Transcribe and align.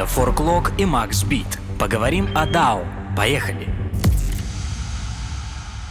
Это 0.00 0.08
Форклог 0.08 0.72
и 0.78 0.86
Макс 0.86 1.24
Бит. 1.24 1.58
Поговорим 1.78 2.28
о 2.34 2.46
DAO. 2.46 2.86
Поехали! 3.14 3.68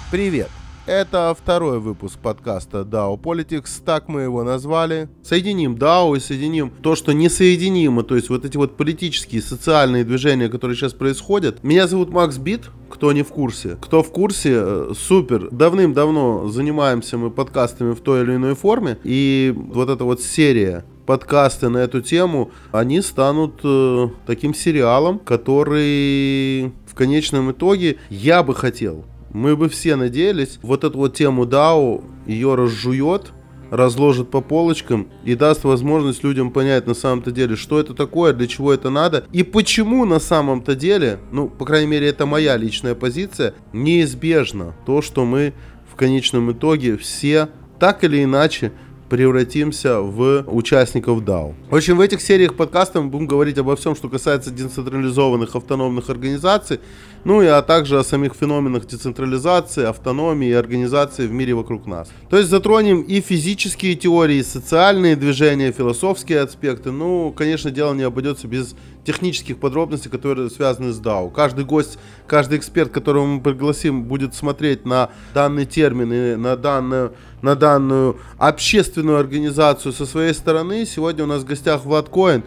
Привет! 0.10 0.50
Это 0.88 1.38
второй 1.40 1.80
выпуск 1.80 2.18
подкаста 2.18 2.80
DAO 2.80 3.22
Politics, 3.22 3.70
так 3.86 4.08
мы 4.08 4.22
его 4.22 4.44
назвали. 4.44 5.10
Соединим 5.22 5.76
DAO 5.76 6.18
и 6.18 6.20
соединим 6.20 6.72
то, 6.72 6.96
что 6.96 7.12
несоединимо, 7.12 8.02
то 8.02 8.16
есть 8.16 8.30
вот 8.32 8.46
эти 8.46 8.58
вот 8.58 8.78
политические, 8.78 9.44
социальные 9.44 10.06
движения, 10.06 10.50
которые 10.50 10.76
сейчас 10.76 10.94
происходят. 10.94 11.64
Меня 11.64 11.86
зовут 11.86 12.10
Макс 12.10 12.38
Бит, 12.40 12.72
кто 12.90 13.12
не 13.12 13.22
в 13.22 13.28
курсе. 13.28 13.78
Кто 13.80 14.02
в 14.02 14.12
курсе, 14.12 14.54
э, 14.56 14.94
супер. 14.98 15.50
Давным-давно 15.52 16.48
занимаемся 16.48 17.20
мы 17.20 17.30
подкастами 17.30 17.94
в 17.94 18.00
той 18.00 18.24
или 18.24 18.38
иной 18.38 18.56
форме, 18.56 18.98
и 19.04 19.54
вот 19.56 19.88
эта 19.88 20.04
вот 20.04 20.20
серия 20.20 20.84
подкасты 21.10 21.70
на 21.70 21.80
эту 21.80 22.02
тему, 22.02 22.52
они 22.72 23.02
станут 23.02 23.62
э, 23.64 24.10
таким 24.28 24.54
сериалом, 24.54 25.18
который 25.18 26.72
в 26.86 26.94
конечном 26.94 27.50
итоге 27.50 27.98
я 28.12 28.44
бы 28.44 28.54
хотел. 28.54 29.06
Мы 29.32 29.58
бы 29.58 29.70
все 29.70 29.96
надеялись, 29.96 30.60
вот 30.62 30.84
эту 30.84 31.00
вот 31.00 31.16
тему 31.16 31.46
DAO 31.46 32.04
ее 32.28 32.54
разжует, 32.54 33.32
разложит 33.72 34.30
по 34.30 34.42
полочкам 34.42 35.08
и 35.24 35.34
даст 35.34 35.64
возможность 35.64 36.24
людям 36.24 36.52
понять 36.52 36.86
на 36.86 36.94
самом-то 36.94 37.32
деле, 37.32 37.56
что 37.56 37.80
это 37.80 37.96
такое, 37.96 38.32
для 38.34 38.46
чего 38.46 38.72
это 38.72 38.92
надо 38.92 39.26
и 39.32 39.42
почему 39.42 40.06
на 40.06 40.20
самом-то 40.20 40.76
деле, 40.76 41.18
ну, 41.32 41.50
по 41.50 41.66
крайней 41.66 41.88
мере, 41.88 42.08
это 42.08 42.28
моя 42.28 42.56
личная 42.56 42.94
позиция, 42.94 43.56
неизбежно 43.74 44.76
то, 44.86 45.02
что 45.02 45.26
мы 45.26 45.56
в 45.92 45.96
конечном 45.96 46.52
итоге 46.52 46.98
все 46.98 47.50
так 47.80 48.04
или 48.04 48.24
иначе 48.24 48.74
превратимся 49.10 50.00
в 50.00 50.44
участников 50.48 51.22
DAO. 51.22 51.54
В 51.70 51.76
общем, 51.76 51.98
в 51.98 52.02
этих 52.02 52.22
сериях 52.22 52.56
подкастов 52.56 53.04
мы 53.04 53.10
будем 53.10 53.28
говорить 53.28 53.58
обо 53.58 53.76
всем, 53.76 53.96
что 53.96 54.10
касается 54.10 54.52
децентрализованных 54.52 55.56
автономных 55.56 56.10
организаций, 56.10 56.80
ну 57.24 57.42
и 57.42 57.48
а 57.48 57.62
также 57.62 58.00
о 58.00 58.04
самих 58.04 58.34
феноменах 58.34 58.86
децентрализации, 58.86 59.86
автономии 59.86 60.50
и 60.50 60.54
организации 60.54 61.28
в 61.28 61.32
мире 61.32 61.54
вокруг 61.54 61.86
нас. 61.86 62.10
То 62.30 62.38
есть 62.38 62.50
затронем 62.50 63.02
и 63.02 63.20
физические 63.22 63.96
теории, 63.96 64.38
и 64.38 64.44
социальные 64.44 65.16
движения, 65.16 65.72
философские 65.72 66.42
аспекты. 66.42 66.92
Ну, 66.92 67.34
конечно, 67.36 67.72
дело 67.72 67.94
не 67.94 68.04
обойдется 68.04 68.48
без 68.48 68.76
технических 69.10 69.58
подробностей, 69.58 70.12
которые 70.12 70.52
связаны 70.52 70.94
с 70.94 71.02
DAO. 71.02 71.32
Каждый 71.32 71.66
гость, 71.66 71.98
каждый 72.28 72.60
эксперт, 72.60 72.92
которого 72.92 73.26
мы 73.26 73.42
пригласим, 73.42 74.04
будет 74.04 74.36
смотреть 74.36 74.86
на 74.86 75.10
данный 75.34 75.66
термин 75.66 76.14
и 76.14 76.36
на 76.36 76.56
данную, 76.56 77.14
на 77.42 77.56
данную 77.56 78.18
общественную 78.38 79.18
организацию 79.18 79.94
со 79.94 80.06
своей 80.06 80.36
стороны. 80.36 80.86
Сегодня 80.86 81.24
у 81.24 81.28
нас 81.28 81.42
в 81.42 81.46
гостях 81.46 81.86
Влад 81.86 82.08
Коин, 82.10 82.44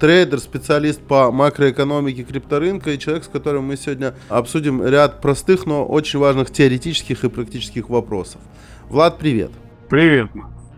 трейдер, 0.00 0.40
специалист 0.40 1.02
по 1.02 1.30
макроэкономике 1.30 2.22
крипторынка 2.22 2.92
и 2.92 2.98
человек, 2.98 3.24
с 3.24 3.28
которым 3.28 3.64
мы 3.64 3.76
сегодня 3.76 4.14
обсудим 4.30 4.82
ряд 4.82 5.20
простых, 5.20 5.66
но 5.66 5.84
очень 5.84 6.18
важных 6.18 6.50
теоретических 6.50 7.24
и 7.24 7.28
практических 7.28 7.90
вопросов. 7.90 8.40
Влад, 8.88 9.18
привет. 9.18 9.50
Привет. 9.90 10.30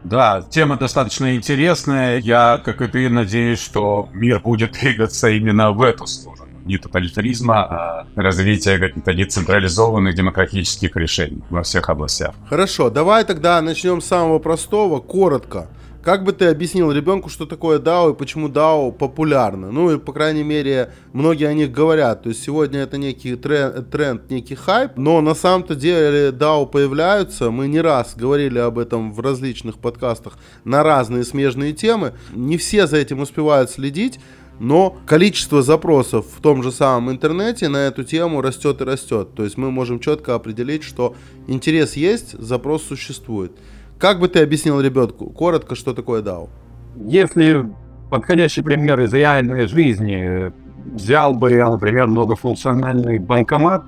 Да, 0.04 0.42
тема 0.48 0.77
достаточно 0.77 1.34
интересная. 1.34 2.18
Я, 2.18 2.60
как 2.64 2.80
и 2.80 2.86
ты, 2.86 3.08
надеюсь, 3.08 3.60
что 3.60 4.08
мир 4.12 4.41
будет 4.41 4.72
двигаться 4.72 5.28
именно 5.28 5.72
в 5.72 5.82
эту 5.82 6.06
сторону. 6.06 6.44
Не 6.64 6.77
тоталитаризма, 6.77 7.64
а 7.64 8.06
развития 8.14 8.78
каких-то 8.78 9.14
децентрализованных 9.14 10.14
демократических 10.14 10.94
решений 10.96 11.42
во 11.50 11.62
всех 11.62 11.88
областях. 11.88 12.34
Хорошо, 12.48 12.91
давай 12.91 13.24
тогда 13.24 13.60
начнем 13.62 14.00
с 14.00 14.06
самого 14.06 14.38
простого, 14.38 15.00
коротко. 15.00 15.69
Как 16.02 16.22
бы 16.22 16.32
ты 16.32 16.46
объяснил 16.46 16.92
ребенку, 16.92 17.28
что 17.28 17.44
такое 17.44 17.80
DAO 17.80 18.12
и 18.12 18.16
почему 18.16 18.48
DAO 18.48 18.92
популярно? 18.92 19.72
Ну 19.72 19.91
и, 19.91 19.98
по 19.98 20.12
крайней 20.12 20.44
мере, 20.44 20.92
многие 21.12 21.48
о 21.48 21.52
них 21.52 21.72
говорят. 21.72 22.22
То 22.22 22.28
есть 22.28 22.42
сегодня 22.42 22.80
это 22.80 22.98
некий 22.98 23.34
тренд, 23.34 23.91
тренд 23.91 24.30
некий 24.30 24.54
хайп, 24.54 24.92
но 24.96 25.20
на 25.20 25.34
самом-то 25.34 25.74
деле 25.74 26.30
DAO 26.30 26.66
появляются. 26.66 27.50
Мы 27.50 27.66
не 27.66 27.81
раз 27.81 28.14
говорили 28.16 28.58
об 28.58 28.78
этом 28.78 29.12
в 29.12 29.20
различных 29.20 29.78
подкастах 29.78 30.38
на 30.64 30.82
разные 30.84 31.25
смежные 31.25 31.72
темы. 31.72 32.14
Не 32.32 32.56
все 32.58 32.87
за 32.87 32.97
этим 32.98 33.20
успевают 33.20 33.70
следить. 33.70 34.20
Но 34.60 34.98
количество 35.06 35.62
запросов 35.62 36.26
в 36.37 36.41
том 36.41 36.62
же 36.64 36.72
самом 36.72 37.12
интернете 37.12 37.69
на 37.69 37.87
эту 37.87 38.03
тему 38.03 38.41
растет 38.41 38.81
и 38.81 38.84
растет. 38.84 39.34
То 39.37 39.44
есть 39.44 39.56
мы 39.56 39.70
можем 39.70 40.00
четко 40.00 40.34
определить, 40.34 40.82
что 40.82 41.14
интерес 41.47 41.94
есть, 41.94 42.32
запрос 42.32 42.82
существует. 42.82 43.53
Как 43.98 44.20
бы 44.20 44.28
ты 44.28 44.41
объяснил 44.41 44.81
ребенку, 44.81 45.28
коротко, 45.31 45.75
что 45.75 45.92
такое 45.92 46.22
DAO? 46.22 46.48
Если 46.97 47.66
подходящий 48.10 48.62
пример 48.62 49.00
из 49.00 49.12
реальной 49.12 49.66
жизни, 49.66 50.53
взял 50.94 51.34
бы 51.34 51.53
я, 51.53 51.69
например, 51.69 52.06
многофункциональный 52.06 53.19
банкомат, 53.19 53.84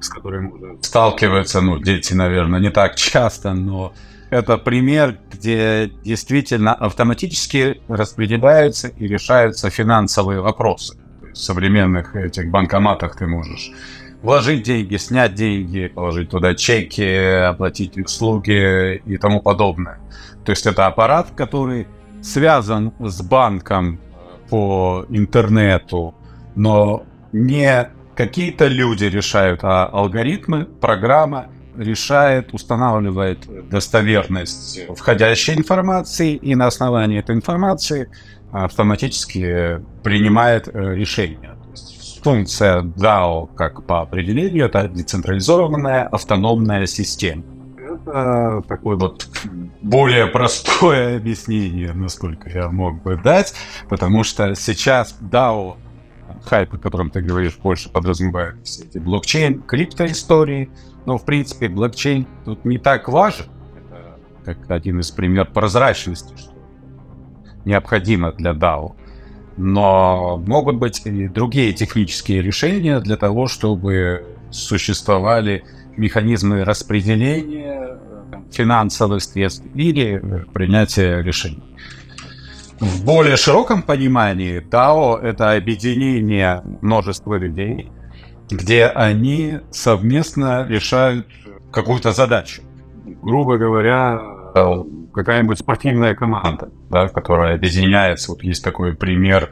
с 0.00 0.08
которым 0.08 0.78
сталкиваются, 0.80 1.60
ну, 1.60 1.78
дети, 1.78 2.14
наверное, 2.14 2.60
не 2.60 2.70
так 2.70 2.96
часто, 2.96 3.52
но 3.52 3.92
это 4.30 4.56
пример, 4.56 5.18
где 5.30 5.90
действительно 6.02 6.72
автоматически 6.72 7.82
распределяются 7.88 8.88
и 8.88 9.06
решаются 9.06 9.68
финансовые 9.68 10.40
вопросы. 10.40 10.98
В 11.32 11.36
современных 11.36 12.16
этих 12.16 12.50
банкоматах 12.50 13.16
ты 13.16 13.26
можешь 13.26 13.70
вложить 14.22 14.62
деньги, 14.62 14.96
снять 14.96 15.34
деньги, 15.34 15.88
положить 15.88 16.30
туда 16.30 16.54
чеки, 16.54 17.44
оплатить 17.48 17.98
услуги 17.98 19.02
и 19.04 19.16
тому 19.18 19.40
подобное. 19.40 19.98
То 20.44 20.50
есть 20.50 20.66
это 20.66 20.86
аппарат, 20.86 21.28
который 21.36 21.86
связан 22.22 22.92
с 23.00 23.20
банком 23.20 23.98
по 24.48 25.04
интернету, 25.08 26.14
но 26.54 27.04
не 27.32 27.88
какие-то 28.14 28.66
люди 28.66 29.04
решают, 29.04 29.60
а 29.62 29.86
алгоритмы, 29.86 30.64
программа 30.64 31.46
решает, 31.76 32.52
устанавливает 32.52 33.68
достоверность 33.68 34.80
входящей 34.96 35.54
информации 35.54 36.34
и 36.34 36.54
на 36.54 36.66
основании 36.66 37.18
этой 37.18 37.34
информации 37.34 38.10
автоматически 38.52 39.80
принимает 40.02 40.68
э, 40.68 40.94
решение 40.94 41.51
функция 42.22 42.82
DAO, 42.82 43.48
как 43.54 43.84
по 43.86 44.00
определению, 44.02 44.66
это 44.66 44.88
децентрализованная 44.88 46.04
автономная 46.04 46.86
система. 46.86 47.42
Это 47.76 48.62
такое 48.66 48.96
вот 48.96 49.28
более 49.82 50.26
простое 50.26 51.16
объяснение, 51.18 51.92
насколько 51.92 52.48
я 52.48 52.68
мог 52.68 53.02
бы 53.02 53.16
дать, 53.16 53.54
потому 53.88 54.24
что 54.24 54.54
сейчас 54.54 55.16
DAO, 55.20 55.76
хайп, 56.44 56.74
о 56.74 56.78
котором 56.78 57.10
ты 57.10 57.20
говоришь, 57.20 57.58
больше 57.58 57.90
подразумевает 57.90 58.56
все 58.64 58.84
эти 58.84 58.98
блокчейн, 58.98 59.62
криптоистории, 59.62 60.70
но, 61.04 61.18
в 61.18 61.24
принципе, 61.24 61.68
блокчейн 61.68 62.26
тут 62.44 62.64
не 62.64 62.78
так 62.78 63.08
важен. 63.08 63.46
Как 64.44 64.58
один 64.70 64.98
из 64.98 65.10
примеров 65.10 65.52
прозрачности, 65.52 66.34
что 66.36 66.52
необходимо 67.64 68.32
для 68.32 68.52
DAO. 68.52 68.94
Но 69.56 70.42
могут 70.46 70.76
быть 70.76 71.02
и 71.04 71.28
другие 71.28 71.72
технические 71.72 72.42
решения 72.42 73.00
для 73.00 73.16
того, 73.16 73.46
чтобы 73.46 74.24
существовали 74.50 75.64
механизмы 75.96 76.64
распределения 76.64 77.98
финансовых 78.50 79.22
средств 79.22 79.64
или 79.74 80.22
принятия 80.52 81.22
решений. 81.22 81.62
В 82.80 83.04
более 83.04 83.36
широком 83.36 83.82
понимании 83.82 84.60
DAO— 84.60 85.20
это 85.22 85.52
объединение 85.52 86.62
множества 86.80 87.36
людей, 87.36 87.90
где 88.50 88.86
они 88.86 89.60
совместно 89.70 90.66
решают 90.66 91.26
какую-то 91.70 92.12
задачу. 92.12 92.62
Грубо 93.22 93.56
говоря, 93.56 94.20
какая-нибудь 94.52 95.58
спортивная 95.58 96.14
команда, 96.14 96.70
да, 96.90 97.08
которая 97.08 97.54
объединяется. 97.54 98.32
Вот 98.32 98.42
есть 98.42 98.62
такой 98.62 98.94
пример 98.94 99.50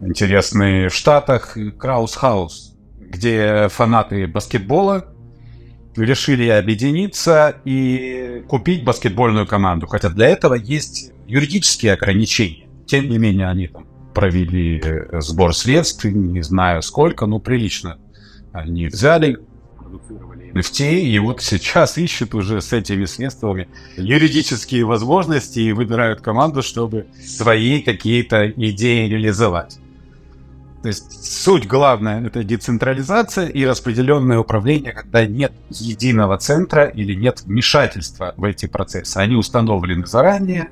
интересный 0.00 0.88
в 0.88 0.94
Штатах, 0.94 1.56
Краус 1.78 2.14
Хаус, 2.14 2.76
где 2.98 3.68
фанаты 3.68 4.26
баскетбола 4.26 5.06
решили 5.96 6.48
объединиться 6.48 7.56
и 7.64 8.44
купить 8.48 8.84
баскетбольную 8.84 9.46
команду. 9.46 9.86
Хотя 9.86 10.08
для 10.08 10.28
этого 10.28 10.54
есть 10.54 11.12
юридические 11.26 11.92
ограничения. 11.92 12.66
Тем 12.86 13.08
не 13.08 13.18
менее, 13.18 13.48
они 13.48 13.68
там 13.68 13.86
провели 14.12 14.80
э, 14.80 15.20
сбор 15.20 15.54
средств, 15.54 16.04
не 16.04 16.42
знаю 16.42 16.82
сколько, 16.82 17.26
но 17.26 17.38
прилично. 17.38 17.98
Они 18.52 18.86
взяли, 18.86 19.38
NFT, 20.54 21.00
и 21.00 21.18
вот 21.18 21.42
сейчас 21.42 21.98
ищут 21.98 22.34
уже 22.34 22.60
с 22.60 22.72
этими 22.72 23.04
средствами 23.06 23.68
юридические 23.96 24.84
возможности 24.84 25.58
и 25.58 25.72
выбирают 25.72 26.20
команду, 26.20 26.62
чтобы 26.62 27.06
свои 27.24 27.82
какие-то 27.82 28.50
идеи 28.50 29.08
реализовать. 29.08 29.78
То 30.82 30.88
есть 30.88 31.24
суть 31.24 31.66
главная— 31.66 32.26
это 32.26 32.44
децентрализация 32.44 33.48
и 33.48 33.64
распределенное 33.64 34.38
управление, 34.38 34.92
когда 34.92 35.26
нет 35.26 35.52
единого 35.70 36.36
центра 36.36 36.84
или 36.84 37.14
нет 37.14 37.40
вмешательства 37.40 38.34
в 38.36 38.44
эти 38.44 38.66
процессы. 38.66 39.16
Они 39.16 39.34
установлены 39.34 40.06
заранее, 40.06 40.68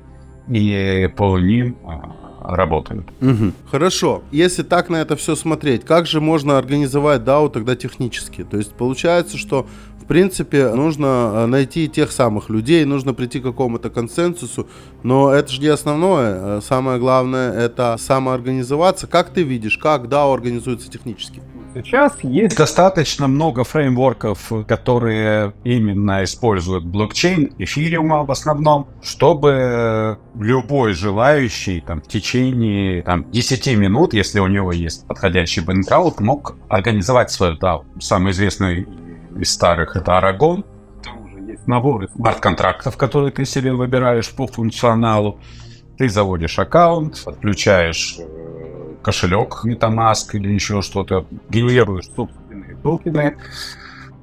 и 0.47 1.09
по 1.17 1.39
ним 1.39 1.77
а, 1.83 2.15
работают. 2.43 3.07
Угу. 3.21 3.53
Хорошо. 3.71 4.23
Если 4.31 4.63
так 4.63 4.89
на 4.89 4.97
это 4.97 5.15
все 5.15 5.35
смотреть, 5.35 5.85
как 5.85 6.05
же 6.05 6.21
можно 6.21 6.57
организовать 6.57 7.21
DAO 7.21 7.49
тогда 7.49 7.75
технически? 7.75 8.43
То 8.43 8.57
есть 8.57 8.73
получается, 8.73 9.37
что 9.37 9.65
в 10.03 10.05
принципе, 10.05 10.67
нужно 10.67 11.31
э, 11.33 11.45
найти 11.45 11.87
тех 11.87 12.11
самых 12.11 12.49
людей, 12.49 12.83
нужно 12.83 13.13
прийти 13.13 13.39
к 13.39 13.43
какому-то 13.43 13.89
консенсусу, 13.89 14.67
но 15.01 15.31
это 15.31 15.49
же 15.49 15.61
не 15.61 15.67
основное. 15.67 16.57
Э, 16.57 16.61
самое 16.61 16.99
главное 16.99 17.53
это 17.53 17.95
самоорганизоваться. 17.97 19.07
Как 19.07 19.29
ты 19.29 19.43
видишь, 19.43 19.77
как 19.77 20.07
DAO 20.07 20.33
организуется 20.33 20.91
технически? 20.91 21.41
Сейчас 21.73 22.13
есть 22.23 22.55
достаточно 22.55 23.27
много 23.27 23.63
фреймворков, 23.63 24.51
которые 24.67 25.53
именно 25.63 26.23
используют 26.23 26.85
блокчейн, 26.85 27.51
эфириума 27.57 28.23
в 28.23 28.31
основном, 28.31 28.87
чтобы 29.01 30.19
любой 30.35 30.93
желающий 30.93 31.81
там, 31.81 32.01
в 32.01 32.07
течение 32.07 33.01
там, 33.01 33.29
10 33.31 33.77
минут, 33.77 34.13
если 34.13 34.39
у 34.39 34.47
него 34.47 34.71
есть 34.71 35.07
подходящий 35.07 35.61
бэнкаут, 35.61 36.19
мог 36.19 36.55
организовать 36.69 37.31
свою 37.31 37.57
DAO. 37.57 37.85
Самый 37.99 38.31
известный 38.33 38.87
из 39.39 39.51
старых 39.51 39.95
это 39.95 40.11
Aragon. 40.11 40.63
Там 41.03 41.25
уже 41.25 41.39
есть 41.51 41.67
наборы 41.67 42.07
смарт-контрактов, 42.15 42.97
которые 42.97 43.31
ты 43.31 43.45
себе 43.45 43.73
выбираешь 43.73 44.29
по 44.29 44.45
функционалу. 44.45 45.39
Ты 45.97 46.09
заводишь 46.09 46.57
аккаунт, 46.59 47.23
подключаешь 47.23 48.17
э, 48.19 48.33
кошелек 49.03 49.61
MetaMask 49.65 50.29
или 50.33 50.51
еще 50.53 50.81
что-то, 50.81 51.25
генерируешь 51.49 52.09
собственные 52.15 52.77
токены 52.77 53.37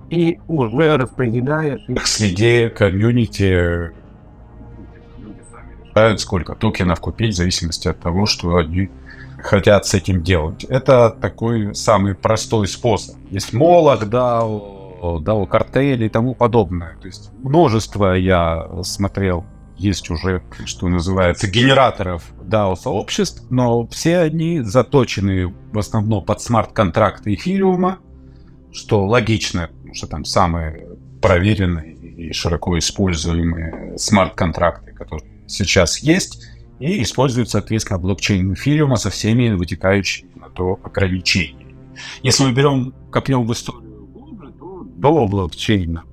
и 0.09 0.41
уже 0.49 0.97
распределяешь 0.97 1.83
их 1.89 2.07
среди 2.07 2.69
комьюнити 2.69 3.93
решают, 6.01 6.21
сколько 6.21 6.55
токенов 6.55 7.01
купить 7.01 7.35
в 7.35 7.37
зависимости 7.37 7.89
от 7.89 8.01
того, 8.01 8.27
что 8.27 8.57
они 8.57 8.91
хотят 9.39 9.87
с 9.87 9.95
этим 9.95 10.23
делать. 10.23 10.65
Это 10.65 11.11
такой 11.11 11.75
самый 11.75 12.15
простой 12.15 12.67
способ. 12.69 13.17
Есть 13.31 13.53
молот, 13.53 14.09
да, 14.09 14.41
DAO 14.43 15.47
картели 15.47 16.07
и 16.07 16.09
тому 16.09 16.35
подобное. 16.35 16.97
То 17.01 17.07
есть 17.07 17.31
множество 17.43 18.15
я 18.15 18.69
смотрел 18.83 19.45
есть 19.81 20.11
уже, 20.11 20.43
что 20.67 20.89
называется, 20.89 21.49
генераторов 21.49 22.33
DAO 22.43 22.77
сообществ, 22.77 23.45
но 23.51 23.87
все 23.89 24.19
они 24.19 24.61
заточены 24.61 25.55
в 25.73 25.79
основном 25.79 26.25
под 26.25 26.41
смарт-контракты 26.41 27.35
эфириума, 27.35 27.99
что 28.73 29.07
логично, 29.07 29.69
потому 29.69 29.95
что 29.95 30.07
там 30.07 30.25
самые 30.25 30.87
проверенные 31.23 31.95
и 31.95 32.33
широко 32.33 32.79
используемые 32.79 33.97
смарт-контракты, 33.97 34.93
которые 34.93 35.31
сейчас 35.47 35.99
есть, 36.01 36.47
и 36.79 37.03
используют, 37.03 37.51
соответственно, 37.51 37.99
блокчейн 37.99 38.53
эфириума 38.53 38.97
со 38.97 39.11
всеми 39.11 39.51
вытекающими 39.51 40.31
на 40.39 40.51
то 40.51 40.79
ограничениями. 40.83 41.77
Если 42.23 42.45
мы 42.45 42.53
берем, 42.53 42.95
копнем 43.11 43.47
в 43.47 43.53
историю 43.53 44.09
до 44.97 45.27
блокчейна 45.27 46.05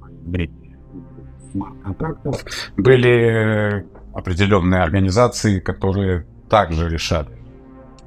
контрактов 1.83 2.43
были 2.77 3.85
определенные 4.13 4.81
организации, 4.81 5.59
которые 5.59 6.25
также 6.49 6.89
решали 6.89 7.29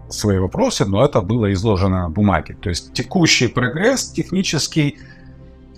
свои 0.08 0.38
вопросы, 0.38 0.84
но 0.84 1.04
это 1.04 1.20
было 1.20 1.52
изложено 1.52 2.02
на 2.02 2.08
бумаге. 2.08 2.56
То 2.60 2.68
есть 2.68 2.92
текущий 2.92 3.48
прогресс 3.48 4.10
технический 4.10 4.98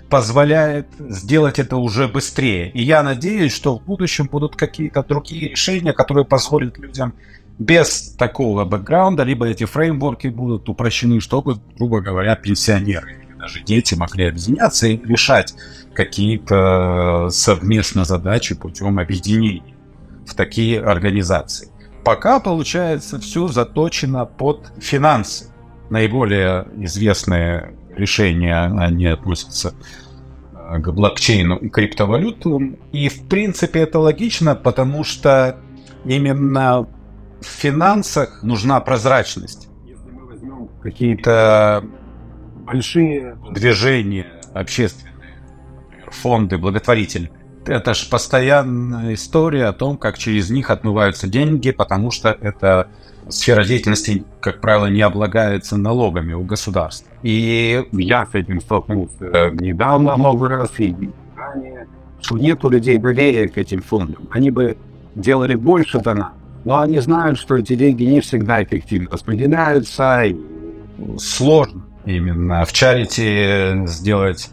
позволяет 0.08 0.86
сделать 0.98 1.58
это 1.58 1.76
уже 1.76 2.08
быстрее. 2.08 2.70
И 2.70 2.82
я 2.82 3.02
надеюсь, 3.02 3.52
что 3.52 3.78
в 3.78 3.82
будущем 3.84 4.28
будут 4.30 4.56
какие-то 4.56 5.02
другие 5.02 5.50
решения, 5.50 5.92
которые 5.92 6.24
позволят 6.24 6.78
людям 6.78 7.14
без 7.58 8.14
такого 8.18 8.64
бэкграунда, 8.64 9.22
либо 9.22 9.46
эти 9.46 9.64
фреймворки 9.64 10.28
будут 10.28 10.68
упрощены, 10.68 11.20
чтобы, 11.20 11.56
грубо 11.76 12.00
говоря, 12.00 12.36
пенсионеры 12.36 13.21
даже 13.42 13.60
дети 13.60 13.96
могли 13.96 14.26
объединяться 14.26 14.86
и 14.86 15.04
решать 15.04 15.52
какие-то 15.94 17.26
совместно 17.30 18.04
задачи 18.04 18.54
путем 18.54 19.00
объединений 19.00 19.74
в 20.24 20.34
такие 20.36 20.80
организации. 20.80 21.68
Пока, 22.04 22.38
получается, 22.38 23.18
все 23.18 23.48
заточено 23.48 24.26
под 24.26 24.72
финансы. 24.80 25.46
Наиболее 25.90 26.68
известные 26.76 27.74
решения, 27.96 28.62
они 28.62 29.06
относятся 29.06 29.74
э, 30.54 30.78
к 30.78 30.92
блокчейну 30.92 31.56
и 31.56 31.68
криптовалютам. 31.68 32.76
И, 32.92 33.08
в 33.08 33.28
принципе, 33.28 33.80
это 33.80 33.98
логично, 33.98 34.54
потому 34.54 35.02
что 35.02 35.58
именно 36.04 36.86
в 37.40 37.46
финансах 37.46 38.44
нужна 38.44 38.78
прозрачность. 38.80 39.68
Если 39.84 40.10
мы 40.10 40.26
возьмем 40.26 40.68
какие-то 40.80 41.84
большие 42.72 43.36
движения 43.50 44.26
общественные, 44.54 45.14
фонды, 46.08 46.58
благотворители. 46.58 47.30
Это 47.64 47.94
же 47.94 48.08
постоянная 48.08 49.14
история 49.14 49.66
о 49.66 49.72
том, 49.72 49.96
как 49.96 50.18
через 50.18 50.50
них 50.50 50.70
отмываются 50.70 51.28
деньги, 51.28 51.70
потому 51.70 52.10
что 52.10 52.36
эта 52.40 52.88
сфера 53.28 53.64
деятельности, 53.64 54.24
как 54.40 54.60
правило, 54.60 54.86
не 54.86 55.00
облагается 55.00 55.76
налогами 55.76 56.32
у 56.32 56.42
государства. 56.42 57.08
И 57.22 57.86
я 57.92 58.26
с 58.26 58.34
этим 58.34 58.60
столкнулся 58.60 59.50
недавно 59.52 60.16
много 60.16 60.48
раз, 60.48 60.72
и 60.78 60.94
что 62.20 62.38
нет 62.38 62.64
у 62.64 62.68
людей 62.68 62.98
доверия 62.98 63.48
к 63.48 63.58
этим 63.58 63.80
фондам. 63.80 64.28
Они 64.30 64.50
бы 64.50 64.76
делали 65.14 65.54
больше 65.54 66.00
донатов, 66.00 66.34
но 66.64 66.80
они 66.80 66.98
знают, 66.98 67.38
что 67.38 67.56
эти 67.56 67.76
деньги 67.76 68.02
не 68.02 68.20
всегда 68.20 68.62
эффективно 68.62 69.10
распределяются, 69.10 70.24
и 70.24 70.36
сложно 71.18 71.84
именно 72.04 72.64
в 72.64 72.72
чарити 72.72 73.86
сделать 73.86 74.50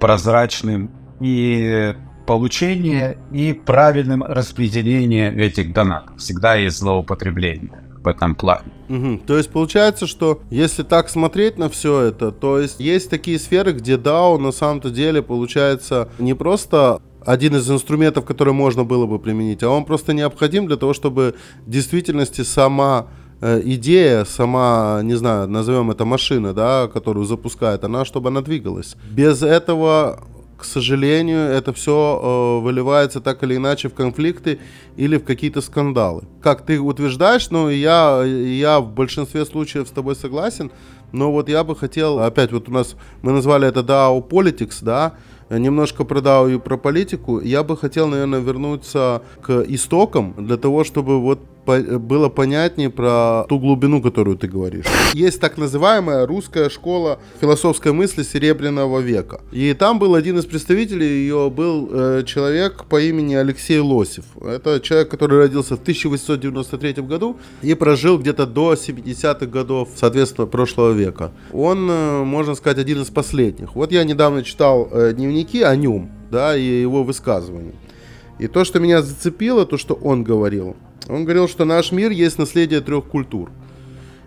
прозрачным 0.00 0.90
и 1.20 1.94
получение, 2.26 3.18
и 3.32 3.52
правильным 3.52 4.22
распределение 4.22 5.34
этих 5.34 5.72
донатов. 5.72 6.18
Всегда 6.18 6.56
есть 6.56 6.78
злоупотребление 6.78 7.82
в 8.02 8.08
этом 8.08 8.34
плане. 8.34 8.72
Угу. 8.88 9.18
То 9.26 9.36
есть 9.36 9.50
получается, 9.50 10.06
что 10.06 10.40
если 10.50 10.82
так 10.82 11.08
смотреть 11.08 11.58
на 11.58 11.68
все 11.68 12.02
это, 12.02 12.30
то 12.32 12.58
есть 12.58 12.80
есть 12.80 13.10
такие 13.10 13.38
сферы, 13.38 13.72
где 13.72 13.96
DAO 13.96 14.38
на 14.38 14.52
самом-то 14.52 14.90
деле 14.90 15.22
получается 15.22 16.08
не 16.18 16.34
просто 16.34 17.00
один 17.24 17.56
из 17.56 17.68
инструментов, 17.68 18.24
который 18.24 18.52
можно 18.52 18.84
было 18.84 19.06
бы 19.06 19.18
применить, 19.18 19.62
а 19.62 19.68
он 19.68 19.84
просто 19.84 20.12
необходим 20.12 20.66
для 20.66 20.76
того, 20.76 20.94
чтобы 20.94 21.34
в 21.66 21.70
действительности 21.70 22.42
сама 22.42 23.08
идея, 23.40 24.24
сама, 24.24 25.00
не 25.02 25.14
знаю, 25.14 25.48
назовем 25.48 25.90
это 25.90 26.04
машина, 26.04 26.52
да, 26.52 26.88
которую 26.92 27.26
запускает, 27.26 27.84
она, 27.84 28.04
чтобы 28.04 28.28
она 28.28 28.40
двигалась. 28.40 28.96
Без 29.10 29.42
этого, 29.42 30.20
к 30.56 30.64
сожалению, 30.64 31.40
это 31.40 31.72
все 31.72 32.20
э, 32.22 32.64
выливается 32.64 33.20
так 33.20 33.42
или 33.42 33.56
иначе 33.56 33.88
в 33.88 33.94
конфликты 33.94 34.58
или 34.96 35.18
в 35.18 35.24
какие-то 35.24 35.60
скандалы. 35.60 36.22
Как 36.40 36.64
ты 36.64 36.80
утверждаешь, 36.80 37.50
ну, 37.50 37.68
я, 37.68 38.22
я 38.24 38.80
в 38.80 38.92
большинстве 38.92 39.44
случаев 39.44 39.88
с 39.88 39.90
тобой 39.90 40.16
согласен, 40.16 40.70
но 41.12 41.30
вот 41.30 41.48
я 41.48 41.62
бы 41.62 41.76
хотел, 41.76 42.20
опять 42.20 42.52
вот 42.52 42.68
у 42.68 42.72
нас, 42.72 42.96
мы 43.22 43.32
назвали 43.32 43.68
это 43.68 43.80
DAO 43.80 44.26
Politics, 44.26 44.78
да, 44.82 45.14
немножко 45.50 46.04
про 46.04 46.20
DAO 46.20 46.54
и 46.54 46.58
про 46.58 46.76
политику, 46.76 47.40
я 47.40 47.62
бы 47.62 47.76
хотел, 47.76 48.08
наверное, 48.08 48.40
вернуться 48.40 49.22
к 49.42 49.64
истокам 49.68 50.34
для 50.38 50.56
того, 50.56 50.84
чтобы 50.84 51.20
вот 51.20 51.40
было 51.66 52.28
понятнее 52.28 52.90
про 52.90 53.44
ту 53.48 53.58
глубину, 53.58 54.00
которую 54.00 54.36
ты 54.36 54.48
говоришь. 54.48 54.86
Есть 55.12 55.40
так 55.40 55.58
называемая 55.58 56.26
русская 56.26 56.70
школа 56.70 57.18
философской 57.40 57.92
мысли 57.92 58.22
Серебряного 58.22 59.00
века. 59.00 59.40
И 59.52 59.74
там 59.74 59.98
был 59.98 60.14
один 60.14 60.38
из 60.38 60.46
представителей 60.46 61.06
ее, 61.06 61.50
был 61.50 61.88
э, 61.90 62.22
человек 62.24 62.84
по 62.88 63.00
имени 63.00 63.34
Алексей 63.34 63.78
Лосев. 63.78 64.24
Это 64.40 64.80
человек, 64.80 65.10
который 65.10 65.38
родился 65.38 65.76
в 65.76 65.80
1893 65.80 67.02
году 67.02 67.36
и 67.62 67.74
прожил 67.74 68.18
где-то 68.18 68.46
до 68.46 68.74
70-х 68.74 69.46
годов, 69.46 69.88
соответственно, 69.96 70.46
прошлого 70.46 70.92
века. 70.92 71.32
Он, 71.52 71.90
э, 71.90 72.24
можно 72.24 72.54
сказать, 72.54 72.78
один 72.78 73.02
из 73.02 73.08
последних. 73.08 73.74
Вот 73.74 73.92
я 73.92 74.04
недавно 74.04 74.42
читал 74.42 74.88
э, 74.90 75.12
дневники 75.14 75.62
о 75.62 75.74
нем, 75.76 76.10
да, 76.30 76.56
и 76.56 76.80
его 76.80 77.02
высказывания. 77.02 77.74
И 78.38 78.48
то, 78.48 78.64
что 78.64 78.80
меня 78.80 79.02
зацепило, 79.02 79.64
то, 79.64 79.78
что 79.78 79.94
он 79.94 80.22
говорил, 80.22 80.76
он 81.08 81.24
говорил, 81.24 81.48
что 81.48 81.64
наш 81.64 81.92
мир 81.92 82.10
есть 82.10 82.38
наследие 82.38 82.80
трех 82.80 83.04
культур. 83.04 83.50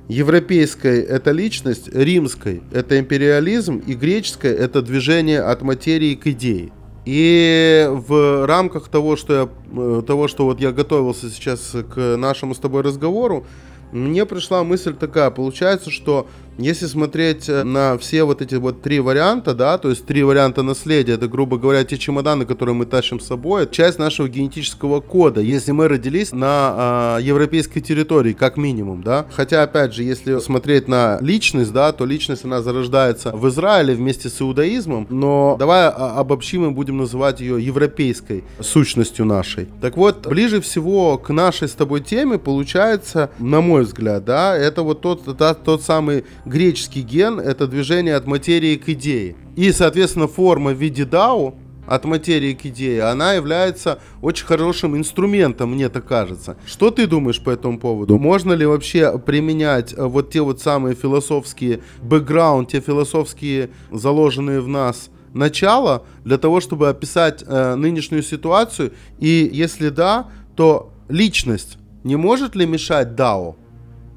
Европейской– 0.07 1.01
это 1.01 1.31
личность, 1.31 1.87
римской– 1.93 2.63
это 2.71 2.99
империализм, 2.99 3.77
и 3.77 3.93
греческой– 3.93 4.51
это 4.55 4.81
движение 4.81 5.41
от 5.41 5.61
материи 5.61 6.15
к 6.15 6.25
идее. 6.27 6.71
И 7.05 7.87
в 7.89 8.45
рамках 8.45 8.87
того, 8.89 9.15
что 9.15 9.33
я, 9.33 9.49
э, 9.71 10.01
того, 10.05 10.27
что 10.27 10.45
вот 10.45 10.59
я 10.59 10.71
готовился 10.71 11.29
сейчас 11.29 11.75
к 11.93 12.17
нашему 12.17 12.55
с 12.55 12.57
тобой 12.57 12.81
разговору, 12.81 13.45
мне 13.91 14.25
пришла 14.25 14.63
мысль 14.63 14.93
такая, 14.93 15.29
получается, 15.31 15.89
что 15.89 16.27
если 16.59 16.85
смотреть 16.85 17.49
э, 17.49 17.63
на 17.63 17.97
все 17.97 18.23
вот 18.23 18.41
эти 18.41 18.55
вот 18.55 18.81
три 18.81 18.99
варианта, 18.99 19.53
да, 19.53 19.77
то 19.77 19.89
есть 19.89 20.05
три 20.05 20.23
варианта 20.23 20.63
наследия, 20.63 21.13
это, 21.13 21.27
грубо 21.27 21.57
говоря, 21.57 21.83
те 21.83 21.97
чемоданы, 21.97 22.45
которые 22.45 22.75
мы 22.75 22.85
тащим 22.85 23.19
с 23.19 23.27
собой, 23.27 23.67
часть 23.69 23.99
нашего 23.99 24.27
генетического 24.27 24.99
кода, 24.99 25.41
если 25.41 25.71
мы 25.71 25.87
родились 25.87 26.31
на 26.31 27.17
э, 27.19 27.23
европейской 27.23 27.79
территории, 27.79 28.33
как 28.33 28.57
минимум, 28.57 29.03
да. 29.03 29.25
Хотя, 29.31 29.63
опять 29.63 29.93
же, 29.93 30.03
если 30.03 30.39
смотреть 30.39 30.87
на 30.87 31.17
личность, 31.21 31.71
да, 31.71 31.91
то 31.91 32.05
личность, 32.05 32.45
она 32.45 32.61
зарождается 32.61 33.31
в 33.31 33.47
Израиле 33.49 33.93
вместе 33.93 34.29
с 34.29 34.41
иудаизмом, 34.41 35.07
но 35.09 35.55
давай 35.57 35.87
а, 35.87 36.19
обобщим 36.19 36.65
и 36.67 36.71
будем 36.71 36.97
называть 36.97 37.41
ее 37.41 37.63
европейской 37.63 38.43
сущностью 38.59 39.25
нашей. 39.25 39.67
Так 39.81 39.97
вот, 39.97 40.27
ближе 40.27 40.61
всего 40.61 41.17
к 41.17 41.29
нашей 41.29 41.67
с 41.67 41.73
тобой 41.73 42.01
теме 42.01 42.37
получается, 42.37 43.29
на 43.39 43.61
мой 43.61 43.83
взгляд, 43.83 44.25
да, 44.25 44.55
это 44.55 44.83
вот 44.83 45.01
тот, 45.01 45.25
тот, 45.25 45.63
тот 45.63 45.83
самый 45.83 46.25
греческий 46.49 47.01
ген, 47.01 47.39
это 47.39 47.67
движение 47.67 48.15
от 48.15 48.27
материи 48.27 48.75
к 48.75 48.89
идее. 48.89 49.35
И, 49.55 49.71
соответственно, 49.71 50.27
форма 50.27 50.71
в 50.71 50.77
виде 50.77 51.05
дау, 51.05 51.55
от 51.89 52.05
материи 52.05 52.53
к 52.53 52.67
идее, 52.67 53.03
она 53.03 53.33
является 53.33 53.99
очень 54.21 54.45
хорошим 54.45 54.95
инструментом, 54.95 55.71
мне 55.71 55.89
так 55.89 56.05
кажется. 56.05 56.55
Что 56.67 56.91
ты 56.91 57.07
думаешь 57.07 57.41
по 57.41 57.49
этому 57.49 57.79
поводу? 57.79 58.19
Можно 58.19 58.53
ли 58.53 58.63
вообще 58.63 59.17
применять 59.17 59.93
э, 59.93 60.05
вот 60.05 60.29
те 60.29 60.41
вот 60.41 60.61
самые 60.61 60.93
философские 60.93 61.79
бэкграунд, 62.03 62.69
те 62.69 62.79
философские 62.79 63.71
заложенные 63.91 64.61
в 64.61 64.67
нас 64.67 65.09
начала 65.33 66.03
для 66.23 66.37
того, 66.37 66.61
чтобы 66.61 66.89
описать 66.89 67.43
э, 67.45 67.73
нынешнюю 67.73 68.21
ситуацию? 68.21 68.93
И 69.17 69.49
если 69.51 69.89
да, 69.89 70.29
то 70.55 70.93
личность 71.07 71.79
не 72.03 72.17
может 72.17 72.55
ли 72.55 72.67
мешать 72.67 73.15
Дао? 73.15 73.55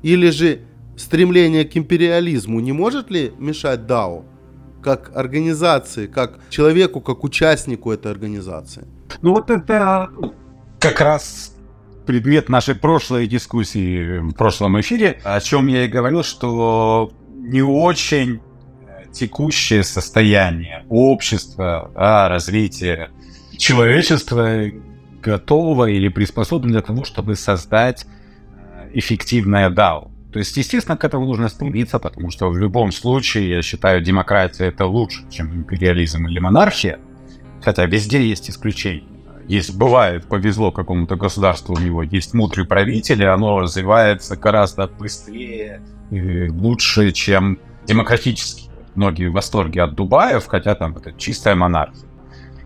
Или 0.02 0.28
же 0.28 0.60
стремление 1.02 1.64
к 1.64 1.76
империализму 1.76 2.60
не 2.60 2.72
может 2.72 3.10
ли 3.10 3.32
мешать 3.38 3.86
Дао? 3.86 4.24
как 4.82 5.12
организации, 5.16 6.06
как 6.06 6.38
человеку, 6.50 7.00
как 7.00 7.24
участнику 7.24 7.92
этой 7.92 8.10
организации? 8.10 8.86
Ну 9.22 9.32
вот 9.32 9.50
это 9.50 10.10
как 10.80 11.00
раз 11.00 11.54
предмет 12.06 12.48
нашей 12.48 12.74
прошлой 12.74 13.26
дискуссии 13.26 14.18
в 14.18 14.32
прошлом 14.32 14.80
эфире, 14.80 15.20
о 15.24 15.40
чем 15.40 15.68
я 15.68 15.84
и 15.84 15.88
говорил, 15.88 16.24
что 16.24 17.12
не 17.30 17.62
очень 17.62 18.40
текущее 19.12 19.84
состояние 19.84 20.84
общества, 20.88 21.90
а 21.94 22.28
развитие 22.28 23.10
человечества 23.56 24.64
готово 25.22 25.86
или 25.86 26.08
приспособлено 26.08 26.72
для 26.72 26.82
того, 26.82 27.04
чтобы 27.04 27.36
создать 27.36 28.04
э, 28.04 28.90
эффективное 28.94 29.70
DAO. 29.70 30.11
То 30.32 30.38
есть, 30.38 30.56
естественно, 30.56 30.96
к 30.96 31.04
этому 31.04 31.26
нужно 31.26 31.48
стремиться, 31.48 31.98
потому 31.98 32.30
что 32.30 32.48
в 32.48 32.56
любом 32.56 32.90
случае, 32.90 33.50
я 33.50 33.62
считаю, 33.62 34.00
демократия 34.00 34.64
это 34.64 34.86
лучше, 34.86 35.28
чем 35.30 35.54
империализм 35.54 36.26
или 36.26 36.38
монархия. 36.38 36.98
Хотя 37.62 37.84
везде 37.84 38.26
есть 38.26 38.48
исключения. 38.48 39.04
Есть, 39.46 39.76
бывает, 39.76 40.26
повезло 40.26 40.72
какому-то 40.72 41.16
государству, 41.16 41.74
у 41.74 41.78
него 41.78 42.02
есть 42.02 42.32
мудрый 42.32 42.66
правитель, 42.66 43.22
и 43.22 43.26
оно 43.26 43.60
развивается 43.60 44.36
гораздо 44.36 44.86
быстрее 44.86 45.82
и 46.10 46.48
лучше, 46.48 47.12
чем 47.12 47.58
демократически. 47.86 48.70
Многие 48.94 49.28
в 49.28 49.32
восторге 49.32 49.82
от 49.82 49.94
Дубаев, 49.94 50.46
хотя 50.46 50.74
там 50.74 50.96
это 50.96 51.12
чистая 51.12 51.56
монархия. 51.56 52.08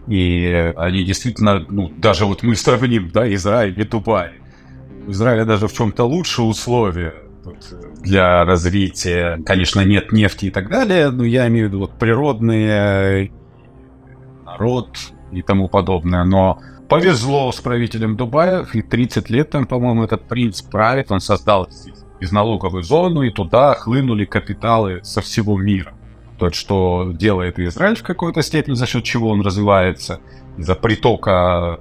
И 0.07 0.73
они 0.77 1.03
действительно, 1.03 1.67
ну, 1.69 1.93
даже 1.97 2.27
вот 2.27 2.45
мы 2.45 2.55
сравним, 2.55 3.11
да, 3.11 3.33
Израиль 3.35 3.81
и 3.81 3.85
Дубай. 3.85 4.35
У 5.09 5.11
Израиля 5.11 5.45
даже 5.45 5.67
в 5.67 5.73
чем-то 5.73 6.05
лучше 6.05 6.43
условия 6.43 7.26
для 8.03 8.45
развития. 8.45 9.41
Конечно, 9.45 9.81
нет 9.81 10.13
нефти 10.13 10.47
и 10.47 10.51
так 10.51 10.69
далее, 10.69 11.11
но 11.11 11.25
я 11.25 11.49
имею 11.49 11.67
в 11.67 11.69
виду 11.69 11.81
вот 11.81 11.99
природные, 11.99 13.31
народ 14.45 14.89
и 15.33 15.43
тому 15.43 15.69
подобное. 15.69 16.25
Но 16.25 16.61
повезло 16.89 17.53
с 17.53 17.61
правителем 17.61 18.17
Дубая, 18.17 18.67
и 18.73 18.83
30 18.83 19.31
лет 19.31 19.51
там, 19.51 19.67
по-моему, 19.67 20.05
этот 20.05 20.29
принц 20.29 20.63
правит, 20.63 21.11
он 21.11 21.21
создал 21.21 21.69
безналоговую 22.21 22.83
зону, 22.83 23.23
и 23.23 23.31
туда 23.31 23.75
хлынули 23.75 24.25
капиталы 24.25 25.01
со 25.03 25.21
всего 25.21 25.59
мира. 25.59 25.93
То, 26.39 26.51
что 26.51 27.13
делает 27.13 27.59
Израиль 27.59 27.97
в 27.97 28.03
какой-то 28.03 28.43
степени, 28.43 28.75
за 28.75 28.87
счет 28.87 29.05
чего 29.05 29.31
он 29.31 29.41
развивается, 29.41 30.21
из-за 30.59 30.75
притока 30.75 31.81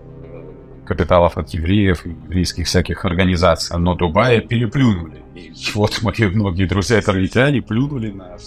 капиталов 0.86 1.38
от 1.38 1.50
евреев, 1.50 2.06
еврейских 2.06 2.68
всяких 2.68 3.06
организаций, 3.06 3.78
но 3.78 3.96
Дубая 3.96 4.40
переплюнули. 4.42 5.24
И 5.36 5.54
вот 5.74 6.02
мои 6.02 6.28
многие 6.28 6.66
друзья-израильтяне 6.66 7.62
плюнули 7.62 8.12
на 8.12 8.38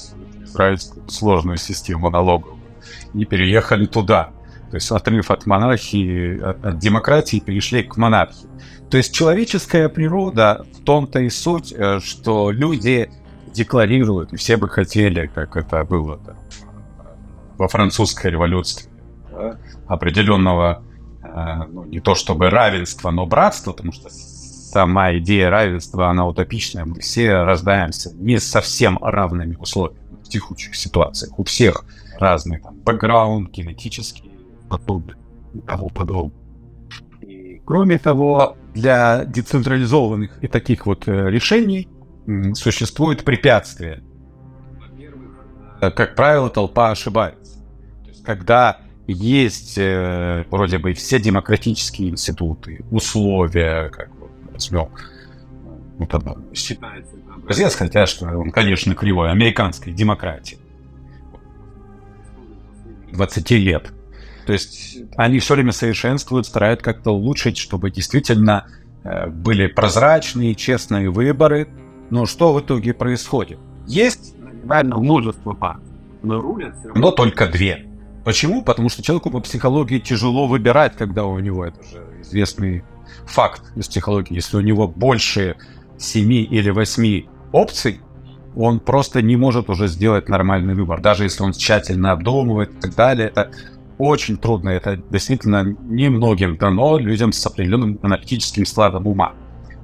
израильскую 0.45 1.09
сложную 1.09 1.59
систему 1.59 2.11
налогов 2.11 2.55
и 3.15 3.25
переехали 3.25 3.87
туда. 3.87 4.31
То 4.71 4.77
есть 4.77 4.91
отрыв 4.91 5.31
от 5.31 5.47
монархии, 5.47 6.41
от, 6.41 6.65
от 6.65 6.79
демократии 6.79 7.41
перешли 7.41 7.83
к 7.83 7.97
монархии. 7.97 8.49
То 8.91 8.97
есть 8.97 9.15
человеческая 9.15 9.89
природа 9.89 10.67
в 10.75 10.85
том-то 10.85 11.21
и 11.21 11.31
суть, 11.31 11.73
э, 11.73 12.01
что 12.01 12.51
люди 12.51 13.11
декларируют, 13.53 14.33
и 14.33 14.37
все 14.37 14.57
бы 14.57 14.69
хотели, 14.69 15.31
как 15.35 15.57
это 15.57 15.85
было 15.85 16.19
там, 16.19 16.37
во 17.57 17.69
французской 17.69 18.31
революции, 18.31 18.89
определенного, 19.87 20.83
ну, 21.71 21.85
не 21.85 22.01
то 22.01 22.15
чтобы 22.15 22.51
равенства, 22.51 23.11
но 23.11 23.27
братства, 23.27 23.73
потому 23.73 23.93
что 23.93 24.09
сама 24.11 25.17
идея 25.19 25.51
равенства, 25.51 26.09
она 26.09 26.27
утопичная. 26.27 26.85
Мы 26.85 27.01
все 27.01 27.43
рождаемся 27.43 28.13
не 28.15 28.39
совсем 28.39 28.99
равными 29.01 29.57
условиями 29.57 30.07
в 30.23 30.29
текущих 30.29 30.77
ситуациях. 30.77 31.39
У 31.39 31.45
всех 31.45 31.85
разный 32.19 32.61
там, 32.61 32.77
бэкграунд, 32.77 33.51
генетический, 33.51 34.31
подобный, 34.69 35.17
и 35.55 35.61
тому 35.61 35.89
подобное. 35.89 36.37
Кроме 37.65 37.99
того, 37.99 38.57
для 38.75 39.25
децентрализованных 39.25 40.43
и 40.43 40.49
таких 40.49 40.87
вот 40.87 41.07
э, 41.07 41.31
решений 41.31 41.89
существует 42.55 43.25
препятствие. 43.25 44.03
Во-первых, 44.79 45.95
как 45.95 46.15
правило, 46.15 46.49
толпа 46.51 46.91
ошибается. 46.91 47.59
То 48.05 48.09
есть, 48.09 48.23
когда 48.23 48.79
есть 49.13 49.79
э, 49.79 50.45
вроде 50.51 50.79
бы 50.79 50.93
все 50.93 51.19
демократические 51.19 52.11
институты, 52.11 52.85
условия, 52.91 53.89
как 53.89 54.11
возьмем. 54.53 54.89
Вот 55.99 56.15
это 56.15 56.37
считается 56.55 57.15
образец, 57.35 57.75
хотя 57.75 58.07
что 58.07 58.27
он, 58.27 58.51
конечно, 58.51 58.95
кривой, 58.95 59.31
американской 59.31 59.93
демократии. 59.93 60.59
20 63.13 63.51
лет. 63.53 63.93
То 64.47 64.53
есть 64.53 64.99
они 65.17 65.39
все 65.41 65.55
время 65.55 65.73
совершенствуют, 65.73 66.47
стараются 66.47 66.85
как-то 66.85 67.11
улучшить, 67.11 67.57
чтобы 67.57 67.91
действительно 67.91 68.67
э, 69.05 69.29
были 69.29 69.67
прозрачные, 69.67 70.55
честные 70.55 71.11
выборы. 71.11 71.69
Но 72.11 72.27
что 72.27 72.53
в 72.53 72.61
итоге 72.61 72.95
происходит? 72.95 73.59
Есть 73.87 74.35
реально 74.65 74.99
множество 74.99 75.55
партий, 75.55 75.93
но 76.23 76.41
рулят 76.41 76.75
но 76.95 77.11
только 77.11 77.47
две. 77.47 77.88
Почему? 78.29 78.61
Потому 78.63 78.91
что 78.91 79.03
человеку 79.03 79.31
по 79.31 79.41
психологии 79.41 80.01
тяжело 80.01 80.47
выбирать, 80.47 80.95
когда 80.99 81.25
у 81.25 81.39
него 81.39 81.65
это 81.65 81.83
же 81.83 82.07
известный 82.21 82.85
факт 83.25 83.63
из 83.75 83.89
психологии. 83.89 84.35
Если 84.35 84.59
у 84.59 84.61
него 84.61 84.87
больше 84.87 85.57
7 85.97 86.31
или 86.31 86.69
8 86.69 87.25
опций, 87.53 88.03
он 88.55 88.81
просто 88.81 89.23
не 89.23 89.37
может 89.37 89.71
уже 89.71 89.89
сделать 89.89 90.29
нормальный 90.29 90.75
выбор. 90.75 91.01
Даже 91.01 91.25
если 91.25 91.43
он 91.43 91.53
тщательно 91.53 92.13
обдумывает 92.13 92.71
и 92.75 92.79
так 92.79 92.95
далее, 92.95 93.29
это 93.29 93.51
очень 93.97 94.37
трудно. 94.37 94.69
Это 94.69 94.99
действительно 94.99 95.65
немногим 95.65 96.59
дано 96.59 96.99
людям 96.99 97.33
с 97.33 97.47
определенным 97.47 97.99
аналитическим 98.03 98.67
складом 98.67 99.07
ума. 99.07 99.33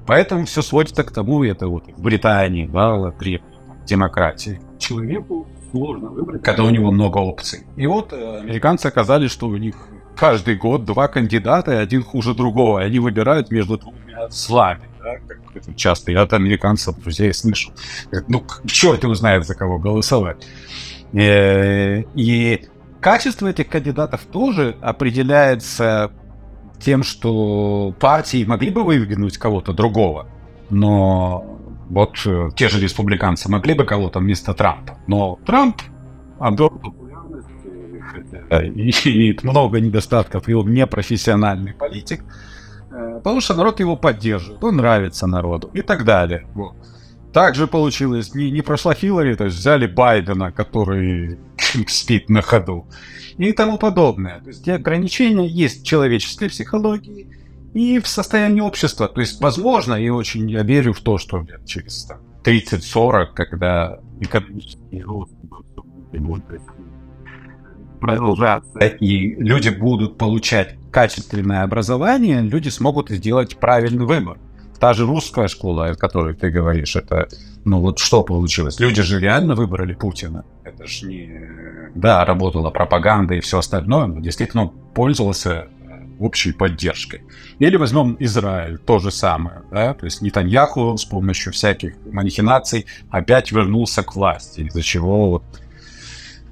Поэтому 0.07 0.45
все 0.45 0.61
сводится 0.61 1.03
к 1.03 1.13
тому, 1.13 1.45
это 1.45 1.67
вот 1.67 1.85
в 1.97 2.03
Британии, 2.03 2.67
да, 2.67 3.11
при 3.19 3.41
демократии. 3.87 4.61
Человеку 4.79 5.47
сложно 5.75 6.09
выбрать, 6.11 6.43
когда 6.43 6.63
у 6.63 6.71
него 6.71 6.93
много 6.93 7.19
опций. 7.19 7.65
И 7.77 7.87
вот 7.87 8.13
э, 8.13 8.39
американцы 8.41 8.87
оказались, 8.87 9.33
что 9.33 9.49
у 9.49 9.57
них 9.57 9.75
каждый 10.17 10.55
год 10.55 10.85
два 10.85 11.09
кандидата, 11.09 11.73
и 11.73 11.77
один 11.77 12.05
хуже 12.05 12.35
другого. 12.35 12.81
И 12.81 12.85
они 12.85 13.01
выбирают 13.01 13.51
между 13.51 13.77
двумя 13.77 14.29
злами. 14.29 14.83
Да, 15.03 15.17
как 15.27 15.57
это 15.57 15.75
часто 15.75 16.13
я 16.13 16.23
от 16.23 16.33
американцев, 16.33 16.97
друзей 16.97 17.35
слышу. 17.35 17.73
Ну, 18.29 18.45
черт 18.67 19.03
его 19.03 19.15
знает, 19.15 19.47
за 19.47 19.55
кого 19.57 19.79
голосовать. 19.79 20.47
Э, 21.13 22.03
и 22.15 22.67
качество 23.01 23.49
этих 23.49 23.69
кандидатов 23.69 24.21
тоже 24.31 24.77
определяется 24.81 26.13
тем, 26.79 27.03
что 27.03 27.95
партии 27.99 28.45
могли 28.45 28.71
бы 28.71 28.85
выдвинуть 28.85 29.39
кого-то 29.39 29.73
другого, 29.73 30.27
но 30.71 31.54
вот 31.89 32.17
э, 32.27 32.51
те 32.57 32.69
же 32.69 32.81
республиканцы 32.81 33.51
могли 33.51 33.75
бы 33.75 33.85
кого-то 33.85 34.19
вместо 34.19 34.55
Трампа. 34.55 34.99
Но 35.07 35.39
Трамп 35.45 35.81
обрел 36.39 36.71
имеет 39.07 39.43
много 39.45 39.81
недостатков, 39.81 40.49
он 40.49 40.73
непрофессиональный 40.73 41.73
политик, 41.73 42.25
э, 42.91 43.21
потому 43.23 43.41
что 43.41 43.55
народ 43.55 43.81
его 43.81 43.97
поддерживает, 43.97 44.63
он 44.63 44.77
нравится 44.77 45.27
народу 45.27 45.71
и 45.73 45.83
так 45.83 46.05
далее. 46.05 46.47
Вот. 46.55 46.75
также 47.33 47.67
получилось, 47.67 48.35
не, 48.35 48.51
не 48.51 48.63
прошла 48.63 48.95
Хиллари, 48.95 49.35
то 49.35 49.45
есть 49.45 49.57
взяли 49.57 49.87
Байдена, 49.87 50.53
который 50.53 51.39
спит 51.89 52.29
на 52.29 52.43
ходу, 52.43 52.87
и 53.39 53.53
тому 53.53 53.79
подобное. 53.79 54.41
То 54.41 54.49
есть 54.49 54.69
ограничения 54.69 55.47
есть 55.47 55.83
в 55.83 55.87
человеческой 55.87 56.49
психологии 56.49 57.44
и 57.75 57.99
в 57.99 58.09
состоянии 58.09 58.61
общества. 58.61 59.09
То 59.09 59.21
есть, 59.21 59.41
возможно, 59.41 59.95
и 59.95 60.09
очень 60.09 60.51
я 60.51 60.63
верю 60.63 60.93
в 60.93 61.01
то, 61.01 61.19
что 61.19 61.45
через 61.67 62.09
30-40, 62.45 63.27
когда 63.35 63.99
экономический 64.21 65.03
рост 65.03 65.33
продолжаться, 68.01 68.79
и 68.79 69.35
люди 69.35 69.71
будут 69.71 70.19
получать 70.19 70.77
качественное 70.93 71.63
образование, 71.63 72.41
люди 72.41 72.69
смогут 72.69 73.11
сделать 73.11 73.57
правильный 73.57 74.07
выбор. 74.07 74.39
Та 74.79 74.93
же 74.93 75.07
русская 75.07 75.49
школа, 75.49 75.87
о 75.87 75.95
которой 75.95 76.35
ты 76.35 76.51
говоришь, 76.51 76.95
это, 76.97 77.29
ну 77.65 77.81
вот 77.81 77.99
что 77.99 78.23
получилось? 78.23 78.79
Люди 78.79 79.03
же 79.03 79.19
реально 79.19 79.55
выбрали 79.55 79.95
Путина. 79.95 80.45
Это 80.63 80.87
же 80.87 81.07
не... 81.07 81.41
Да, 81.95 82.25
работала 82.25 82.71
пропаганда 82.71 83.35
и 83.35 83.41
все 83.41 83.59
остальное, 83.59 84.07
но 84.07 84.21
действительно 84.21 84.67
пользовался 84.67 85.69
общей 86.19 86.53
поддержкой. 86.53 87.23
Или 87.59 87.77
возьмем 87.77 88.17
Израиль, 88.21 88.79
то 88.79 88.99
же 88.99 89.11
самое. 89.11 89.63
Да? 89.71 89.95
То 89.95 90.07
есть 90.07 90.23
Нетаньяху 90.23 90.97
с 90.97 91.05
помощью 91.05 91.53
всяких 91.53 91.95
манихинаций 92.11 92.87
опять 93.11 93.53
вернулся 93.53 94.03
к 94.03 94.15
власти, 94.15 94.63
из-за 94.63 94.83
чего 94.83 95.31
вот 95.31 95.45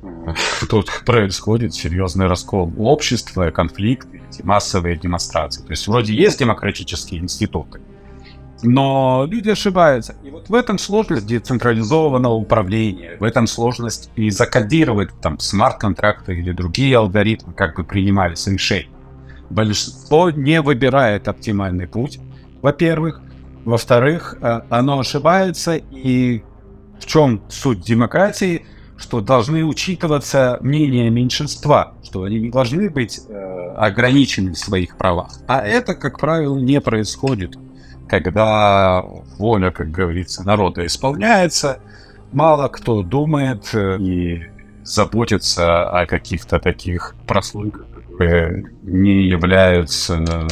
э, 0.03 0.35
тут 0.69 0.91
происходит 1.05 1.75
серьезный 1.75 2.27
раскол 2.27 2.73
общества, 2.79 3.51
конфликт, 3.51 4.09
массовые 4.43 4.97
демонстрации. 4.97 5.63
То 5.63 5.71
есть 5.71 5.87
вроде 5.87 6.15
есть 6.15 6.39
демократические 6.39 7.21
институты, 7.21 7.81
но 8.63 9.27
люди 9.29 9.51
ошибаются. 9.51 10.15
И 10.23 10.31
вот 10.31 10.49
в 10.49 10.55
этом 10.55 10.79
сложность 10.79 11.27
децентрализованного 11.27 12.35
управления, 12.35 13.17
в 13.19 13.25
этом 13.25 13.47
сложность 13.47 14.11
и 14.15 14.31
закодировать 14.31 15.11
там 15.21 15.39
смарт-контракты 15.39 16.35
или 16.39 16.53
другие 16.53 16.97
алгоритмы, 16.97 17.53
как 17.55 17.77
бы 17.77 17.85
принимались 17.85 18.47
решения 18.47 18.92
большинство 19.53 20.31
не 20.31 20.61
выбирает 20.61 21.29
оптимальный 21.29 21.87
путь, 21.87 22.19
во-первых. 22.61 23.21
Во-вторых, 23.65 24.37
э, 24.41 24.63
оно 24.71 24.99
ошибается, 24.99 25.77
и 25.77 26.43
в 26.99 27.07
чем 27.07 27.43
суть 27.49 27.81
демократии, 27.81 28.67
что 28.97 29.21
должны 29.21 29.65
учитываться 29.65 30.59
мнения 30.61 31.11
меньшинства, 31.11 31.95
что 32.03 32.25
они 32.25 32.41
не 32.41 32.51
должны 32.51 32.91
быть 32.91 33.21
э, 33.29 33.75
ограничены 33.77 34.53
в 34.53 34.59
своих 34.59 34.97
правах. 34.97 35.33
А 35.47 35.61
это, 35.61 35.95
как 35.95 36.19
правило, 36.19 36.59
не 36.59 36.81
происходит, 36.81 37.57
когда 38.09 39.03
воля, 39.39 39.71
как 39.71 39.91
говорится, 39.91 40.45
народа 40.45 40.85
исполняется, 40.87 41.79
мало 42.33 42.69
кто 42.69 43.03
думает 43.03 43.71
э, 43.75 43.99
и 44.01 44.43
заботится 44.83 45.89
о 45.89 46.07
каких-то 46.07 46.59
таких 46.59 47.15
прослойках 47.29 47.87
не 48.83 49.29
являются 49.29 50.15
э, 50.17 50.49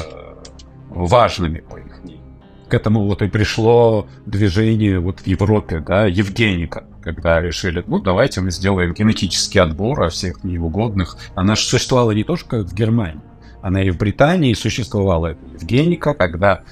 важными 0.89 1.61
по 1.61 1.77
их 1.77 2.03
мнению. 2.03 2.25
К 2.69 2.75
этому 2.75 3.05
вот 3.05 3.23
и 3.23 3.29
пришло 3.29 4.07
движение 4.27 5.01
вот 5.01 5.21
в 5.21 5.27
Европе, 5.27 5.81
да, 5.81 6.07
Евгеника, 6.07 6.85
когда 7.03 7.41
решили, 7.41 7.83
ну, 7.87 7.99
давайте 8.01 8.41
мы 8.41 8.51
сделаем 8.51 8.95
генетический 8.95 9.61
отбор 9.61 10.03
о 10.03 10.09
всех 10.09 10.45
неугодных. 10.45 11.17
Она 11.35 11.57
же 11.57 11.63
существовала 11.63 12.13
не 12.13 12.25
только 12.25 12.63
в 12.63 12.73
Германии, 12.73 13.23
она 13.63 13.83
и 13.83 13.91
в 13.91 13.99
Британии 13.99 14.55
существовала. 14.55 15.37
Евгеника, 15.53 16.15
когда 16.15 16.63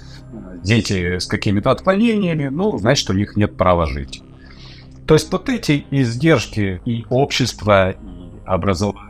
дети 0.62 1.18
с 1.18 1.26
какими-то 1.26 1.70
отклонениями, 1.70 2.48
ну, 2.48 2.78
значит, 2.78 3.10
у 3.10 3.14
них 3.14 3.36
нет 3.36 3.56
права 3.56 3.86
жить. 3.86 4.22
То 5.06 5.14
есть 5.14 5.32
вот 5.32 5.48
эти 5.48 5.86
издержки 5.90 6.80
и 6.84 7.06
общества, 7.08 7.90
и 7.92 7.96
образования, 8.44 9.08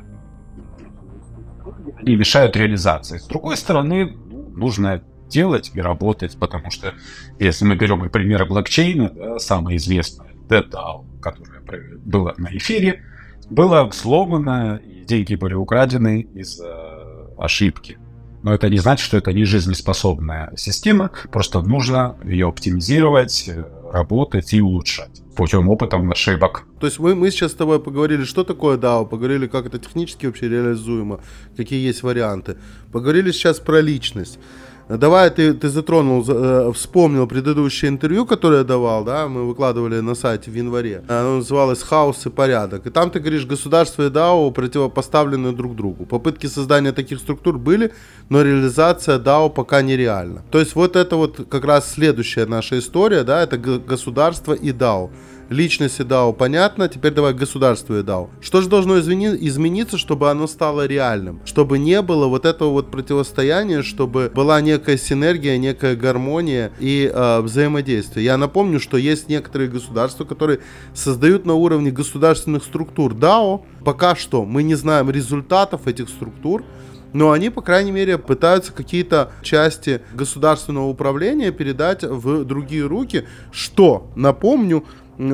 и 2.02 2.16
мешают 2.16 2.56
реализации. 2.56 3.18
С 3.18 3.26
другой 3.26 3.56
стороны, 3.56 4.16
нужно 4.54 5.02
делать 5.28 5.70
и 5.74 5.80
работать, 5.80 6.36
потому 6.38 6.70
что 6.70 6.94
если 7.38 7.64
мы 7.64 7.76
берем 7.76 8.04
и 8.04 8.08
примеры 8.08 8.46
блокчейна, 8.46 9.10
да, 9.10 9.38
самое 9.38 9.76
известное, 9.76 10.32
DDAO, 10.48 11.20
которое 11.20 11.60
было 12.04 12.34
на 12.38 12.48
эфире, 12.56 13.04
было 13.50 13.84
взломано, 13.84 14.80
и 14.84 15.04
деньги 15.04 15.34
были 15.34 15.54
украдены 15.54 16.22
из-за 16.34 17.32
ошибки. 17.38 17.98
Но 18.42 18.54
это 18.54 18.70
не 18.70 18.78
значит, 18.78 19.04
что 19.04 19.16
это 19.16 19.32
не 19.32 19.44
жизнеспособная 19.44 20.52
система, 20.56 21.10
просто 21.30 21.60
нужно 21.60 22.16
ее 22.24 22.48
оптимизировать, 22.48 23.50
работать 23.92 24.54
и 24.54 24.60
улучшать 24.60 25.22
путем 25.38 25.68
опыта 25.68 25.96
ошибок. 25.96 26.64
То 26.80 26.86
есть 26.86 26.98
мы, 26.98 27.14
мы 27.14 27.30
сейчас 27.30 27.52
с 27.52 27.54
тобой 27.54 27.78
поговорили, 27.78 28.24
что 28.24 28.42
такое 28.42 28.76
DAO, 28.76 29.06
поговорили, 29.06 29.46
как 29.46 29.66
это 29.66 29.78
технически 29.78 30.26
вообще 30.26 30.48
реализуемо, 30.48 31.20
какие 31.56 31.88
есть 31.88 32.02
варианты. 32.02 32.56
Поговорили 32.92 33.30
сейчас 33.30 33.60
про 33.60 33.80
личность. 33.80 34.40
Давай 34.88 35.30
ты, 35.30 35.52
ты 35.52 35.68
затронул, 35.68 36.24
э, 36.26 36.72
вспомнил 36.72 37.26
предыдущее 37.26 37.90
интервью, 37.90 38.24
которое 38.24 38.58
я 38.58 38.64
давал, 38.64 39.04
да, 39.04 39.28
мы 39.28 39.46
выкладывали 39.46 40.00
на 40.00 40.14
сайте 40.14 40.50
в 40.50 40.54
январе. 40.54 41.02
Оно 41.08 41.36
называлось 41.36 41.82
«Хаос 41.82 42.26
и 42.26 42.30
порядок». 42.30 42.86
И 42.86 42.90
там 42.90 43.10
ты 43.10 43.20
говоришь, 43.20 43.44
государство 43.44 44.06
и 44.06 44.10
DAO 44.10 44.50
противопоставлены 44.50 45.52
друг 45.52 45.76
другу. 45.76 46.06
Попытки 46.06 46.46
создания 46.46 46.92
таких 46.92 47.18
структур 47.18 47.58
были, 47.58 47.92
но 48.30 48.42
реализация 48.42 49.18
DAO 49.18 49.50
пока 49.50 49.82
нереальна. 49.82 50.42
То 50.50 50.58
есть 50.58 50.74
вот 50.74 50.96
это 50.96 51.16
вот 51.16 51.46
как 51.50 51.64
раз 51.64 51.92
следующая 51.92 52.46
наша 52.46 52.78
история, 52.78 53.24
да, 53.24 53.42
это 53.42 53.58
государство 53.58 54.54
и 54.54 54.72
DAO 54.72 55.10
личности 55.48 56.02
DAO 56.02 56.32
понятно, 56.32 56.88
теперь 56.88 57.12
давай 57.12 57.34
государству 57.34 57.96
и 57.96 58.02
DAO. 58.02 58.28
Что 58.40 58.60
же 58.60 58.68
должно 58.68 58.98
измени- 58.98 59.36
измениться, 59.40 59.98
чтобы 59.98 60.30
оно 60.30 60.46
стало 60.46 60.86
реальным? 60.86 61.40
Чтобы 61.44 61.78
не 61.78 62.02
было 62.02 62.26
вот 62.26 62.44
этого 62.44 62.70
вот 62.70 62.90
противостояния, 62.90 63.82
чтобы 63.82 64.30
была 64.34 64.60
некая 64.60 64.96
синергия, 64.96 65.58
некая 65.58 65.96
гармония 65.96 66.72
и 66.78 67.10
э, 67.12 67.40
взаимодействие. 67.40 68.24
Я 68.24 68.36
напомню, 68.36 68.80
что 68.80 68.96
есть 68.96 69.28
некоторые 69.28 69.70
государства, 69.70 70.24
которые 70.24 70.60
создают 70.94 71.46
на 71.46 71.54
уровне 71.54 71.90
государственных 71.90 72.64
структур 72.64 73.14
DAO. 73.14 73.62
Пока 73.84 74.16
что 74.16 74.44
мы 74.44 74.62
не 74.62 74.74
знаем 74.74 75.10
результатов 75.10 75.86
этих 75.86 76.08
структур, 76.08 76.64
но 77.12 77.30
они, 77.30 77.50
по 77.50 77.62
крайней 77.62 77.90
мере, 77.90 78.18
пытаются 78.18 78.72
какие-то 78.72 79.32
части 79.42 80.02
государственного 80.12 80.88
управления 80.88 81.50
передать 81.50 82.04
в 82.04 82.44
другие 82.44 82.84
руки, 82.86 83.26
что, 83.50 84.10
напомню, 84.14 84.84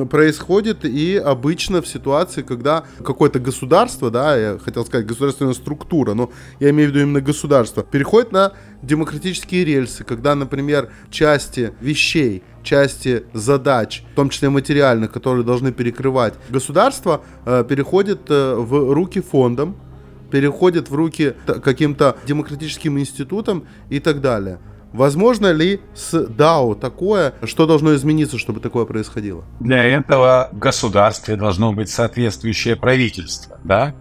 происходит 0.09 0.83
и 0.83 1.15
обычно 1.15 1.81
в 1.81 1.87
ситуации, 1.87 2.41
когда 2.41 2.85
какое-то 3.03 3.39
государство, 3.39 4.09
да, 4.09 4.35
я 4.35 4.57
хотел 4.57 4.85
сказать 4.85 5.05
государственная 5.05 5.53
структура, 5.53 6.13
но 6.13 6.31
я 6.59 6.71
имею 6.71 6.89
в 6.89 6.91
виду 6.91 7.03
именно 7.03 7.21
государство, 7.21 7.83
переходит 7.83 8.31
на 8.31 8.53
демократические 8.81 9.63
рельсы, 9.63 10.03
когда, 10.03 10.35
например, 10.35 10.91
части 11.11 11.73
вещей, 11.81 12.43
части 12.63 13.25
задач, 13.33 14.03
в 14.13 14.15
том 14.15 14.29
числе 14.29 14.49
материальных, 14.49 15.11
которые 15.11 15.45
должны 15.45 15.71
перекрывать 15.71 16.33
государство, 16.49 17.23
э, 17.45 17.63
переходит 17.67 18.21
э, 18.29 18.55
в 18.55 18.93
руки 18.93 19.21
фондам, 19.21 19.77
переходит 20.31 20.89
в 20.89 20.95
руки 20.95 21.35
каким-то 21.45 22.17
демократическим 22.25 22.97
институтам 22.99 23.67
и 23.89 23.99
так 23.99 24.21
далее. 24.21 24.59
Возможно 24.95 25.51
ли 25.51 25.81
с 25.93 26.13
DAO 26.13 26.73
такое? 26.79 27.33
Что 27.43 27.65
должно 27.67 27.95
измениться, 27.95 28.37
чтобы 28.37 28.61
такое 28.61 28.85
происходило? 28.85 29.43
Для 29.59 29.83
этого 29.83 30.49
в 30.53 30.57
государстве 30.57 31.35
должно 31.35 31.73
быть 31.73 31.89
соответствующее 31.89 32.77
правительство, 32.77 33.59
да? 33.65 33.93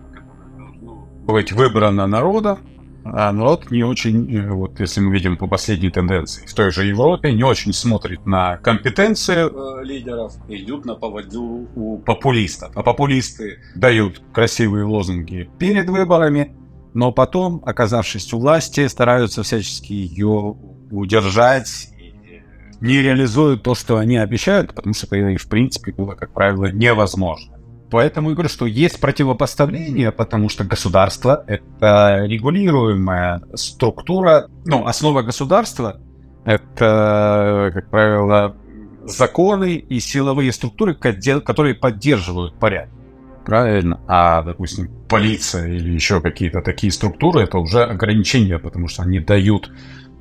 Быть 1.27 1.51
выбрано 1.51 2.07
народом, 2.07 2.59
а 3.05 3.33
народ 3.33 3.73
не 3.73 3.83
очень, 3.83 4.33
э, 4.35 4.51
вот 4.51 4.79
если 4.79 5.01
мы 5.01 5.13
видим 5.13 5.37
по 5.37 5.49
последней 5.49 5.91
тенденции, 5.91 6.47
в 6.47 6.55
той 6.55 6.71
же 6.71 6.85
Европе 6.85 7.33
не 7.33 7.43
очень 7.43 7.73
смотрит 7.73 8.25
на 8.25 8.59
компетенцию 8.59 9.51
э, 9.51 9.85
лидеров 9.85 10.33
идут 10.49 10.85
на 10.85 10.95
поводу 10.95 11.69
у 11.75 11.99
популистов. 11.99 12.71
А 12.77 12.83
популисты 12.85 13.59
дают 13.75 14.23
красивые 14.33 14.85
лозунги 14.85 15.51
перед 15.59 15.89
выборами, 15.91 16.57
но 16.95 17.11
потом, 17.11 17.61
оказавшись 17.67 18.33
у 18.33 18.39
власти, 18.39 18.87
стараются 18.87 19.43
всячески 19.43 19.93
ее 19.93 20.57
удержать 20.91 21.89
не 22.81 23.01
реализуют 23.01 23.63
то, 23.63 23.75
что 23.75 23.97
они 23.97 24.17
обещают, 24.17 24.75
потому 24.75 24.95
что 24.95 25.15
это, 25.15 25.43
в 25.43 25.49
принципе, 25.49 25.93
было, 25.93 26.15
как 26.15 26.33
правило, 26.33 26.67
невозможно. 26.67 27.57
Поэтому 27.91 28.31
я 28.31 28.35
говорю, 28.35 28.49
что 28.49 28.67
есть 28.67 29.01
противопоставление, 29.01 30.11
потому 30.11 30.49
что 30.49 30.65
государство— 30.65 31.45
это 31.47 32.25
регулируемая 32.27 33.43
структура. 33.55 34.49
Ну, 34.67 34.87
основа 34.87 35.23
государства— 35.23 36.01
это, 36.45 37.71
как 37.73 37.91
правило, 37.91 38.57
законы 39.05 39.77
и 39.77 40.01
силовые 40.01 40.53
структуры, 40.53 40.95
которые 40.95 41.75
поддерживают 41.75 42.59
порядок. 42.59 42.91
Правильно. 43.45 44.01
А, 44.09 44.43
допустим, 44.43 44.91
полиция 45.09 45.69
или 45.69 45.91
еще 45.91 46.21
какие-то 46.21 46.63
такие 46.63 46.91
структуры— 46.91 47.41
это 47.43 47.59
уже 47.59 47.85
ограничения, 47.85 48.59
потому 48.59 48.89
что 48.89 49.03
они 49.03 49.21
дают 49.21 49.71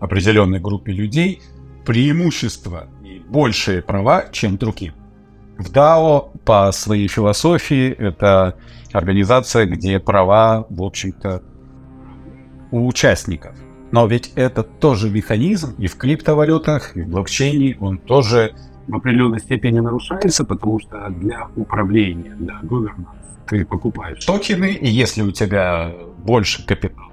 определенной 0.04 0.60
группе 0.60 0.92
людей 0.92 1.42
преимущество. 1.86 2.88
И 3.04 3.13
и 3.13 3.20
большие 3.20 3.82
права, 3.82 4.26
чем 4.32 4.58
другим. 4.58 4.94
В 5.58 5.72
DAO 5.72 6.32
по 6.46 6.72
своей 6.72 7.08
философии 7.08 7.92
это 7.92 8.58
организация, 8.92 9.66
где 9.66 10.00
права, 10.00 10.66
в 10.70 10.82
общем-то, 10.82 11.44
у 12.72 12.88
участников. 12.88 13.56
Но 13.92 14.08
ведь 14.08 14.34
это 14.36 14.63
тоже 14.63 15.12
механизм 15.12 15.76
и 15.78 15.86
в 15.86 15.96
криптовалютах, 15.96 16.98
и 16.98 17.04
в 17.04 17.08
блокчейне, 17.10 17.78
он 17.80 18.00
тоже 18.00 18.56
в 18.88 18.96
определенной 18.96 19.39
степени 19.39 19.80
нарушается, 19.80 20.44
потому 20.44 20.80
что 20.80 21.10
для 21.10 21.48
управления, 21.56 22.36
да, 22.39 22.60
governance, 22.63 23.06
ты 23.48 23.63
покупаешь 23.63 24.26
токены, 24.26 24.74
и 24.74 24.89
если 24.89 25.22
у 25.22 25.32
тебя 25.32 25.94
больше 26.18 26.66
капитала, 26.66 27.12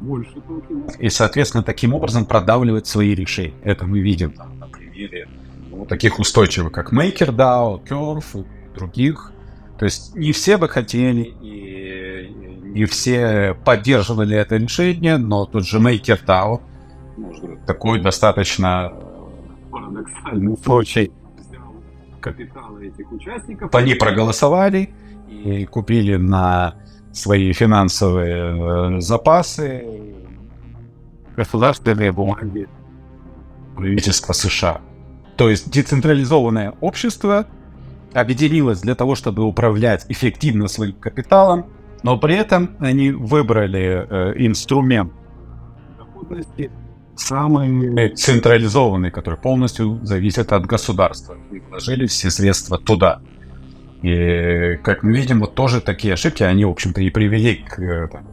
больше 0.00 0.34
токенов, 0.40 0.98
и, 0.98 1.08
соответственно, 1.08 1.62
таким 1.62 1.94
образом 1.94 2.24
продавливать 2.24 2.86
свои 2.86 3.14
решения. 3.14 3.54
Это 3.62 3.84
мы 3.84 4.00
видим 4.00 4.32
там, 4.32 4.58
на 4.58 4.66
примере 4.66 5.28
ну, 5.70 5.86
таких 5.86 6.18
устойчивых, 6.18 6.72
как 6.72 6.92
MakerDAO, 6.92 7.84
Curve 7.84 8.42
и 8.42 8.78
других. 8.78 9.32
То 9.78 9.84
есть 9.84 10.14
не 10.16 10.32
все 10.32 10.56
бы 10.56 10.68
хотели, 10.68 11.22
и 11.40 12.34
не 12.64 12.84
все 12.84 13.56
поддерживали 13.64 14.36
это 14.36 14.56
решение, 14.56 15.16
но 15.16 15.46
тот 15.46 15.64
же 15.64 15.78
MakerDAO, 15.78 16.60
такой 17.66 18.00
достаточно 18.00 18.92
парадоксальный 19.70 20.56
случай, 20.56 21.12
капиталы 22.20 22.88
этих 22.88 23.10
участников, 23.12 23.74
они 23.74 23.94
проголосовали 23.94 24.90
и 25.28 25.64
купили 25.66 26.16
на 26.16 26.74
свои 27.12 27.52
финансовые 27.52 28.96
э, 28.96 29.00
запасы 29.00 29.84
государственные 31.36 32.12
бумаги 32.12 32.68
правительства 33.76 34.32
США. 34.32 34.80
То 35.36 35.48
есть 35.50 35.70
децентрализованное 35.70 36.74
общество 36.80 37.46
объединилось 38.12 38.80
для 38.80 38.94
того, 38.94 39.14
чтобы 39.14 39.44
управлять 39.44 40.04
эффективно 40.08 40.68
своим 40.68 40.94
капиталом, 40.94 41.66
но 42.02 42.18
при 42.18 42.34
этом 42.34 42.76
они 42.80 43.12
выбрали 43.12 44.06
э, 44.08 44.34
инструмент 44.36 45.12
самый 47.16 48.14
централизованный, 48.14 49.10
который 49.10 49.38
полностью 49.38 49.98
зависит 50.04 50.52
от 50.52 50.66
государства. 50.66 51.36
И 51.52 51.60
вложили 51.60 52.06
все 52.06 52.30
средства 52.30 52.78
туда. 52.78 53.20
И, 54.02 54.78
как 54.82 55.02
мы 55.02 55.16
видим, 55.16 55.40
вот 55.40 55.54
тоже 55.54 55.80
такие 55.80 56.14
ошибки, 56.14 56.42
они, 56.42 56.64
в 56.64 56.70
общем-то, 56.70 57.00
и 57.00 57.10
привели 57.10 57.56
к 57.56 57.80
э, 57.80 58.08
там, 58.08 58.28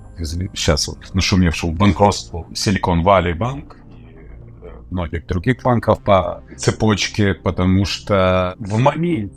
сейчас 0.54 0.88
вот 0.88 1.14
нашумевшему 1.14 1.74
банкротству 1.74 2.48
Silicon 2.54 3.04
Valley 3.04 3.36
Bank 3.36 3.76
и 4.64 4.94
многих 4.94 5.26
других 5.26 5.64
банков 5.64 6.02
по 6.02 6.44
цепочке, 6.56 7.34
потому 7.34 7.86
что 7.86 8.56
в 8.60 8.78
моменте, 8.78 9.36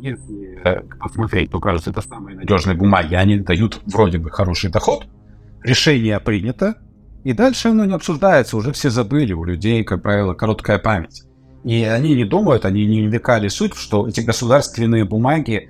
если 0.00 0.60
э, 0.64 0.82
посмотреть, 0.98 1.50
то 1.50 1.60
кажется, 1.60 1.90
это 1.90 2.00
самые 2.00 2.36
надежные 2.36 2.76
бумаги, 2.76 3.14
они 3.14 3.38
дают 3.38 3.80
вроде 3.86 4.18
бы 4.18 4.30
хороший 4.30 4.70
доход, 4.70 5.06
решение 5.62 6.18
принято, 6.18 6.74
и 7.22 7.32
дальше 7.32 7.68
оно 7.68 7.84
не 7.84 7.94
обсуждается, 7.94 8.56
уже 8.56 8.72
все 8.72 8.90
забыли, 8.90 9.34
у 9.34 9.44
людей, 9.44 9.84
как 9.84 10.02
правило, 10.02 10.34
короткая 10.34 10.78
память. 10.78 11.22
И 11.64 11.82
они 11.84 12.14
не 12.14 12.24
думают, 12.24 12.64
они 12.64 12.86
не 12.86 13.06
вникали 13.06 13.48
суть, 13.48 13.74
что 13.74 14.08
эти 14.08 14.20
государственные 14.20 15.04
бумаги 15.04 15.68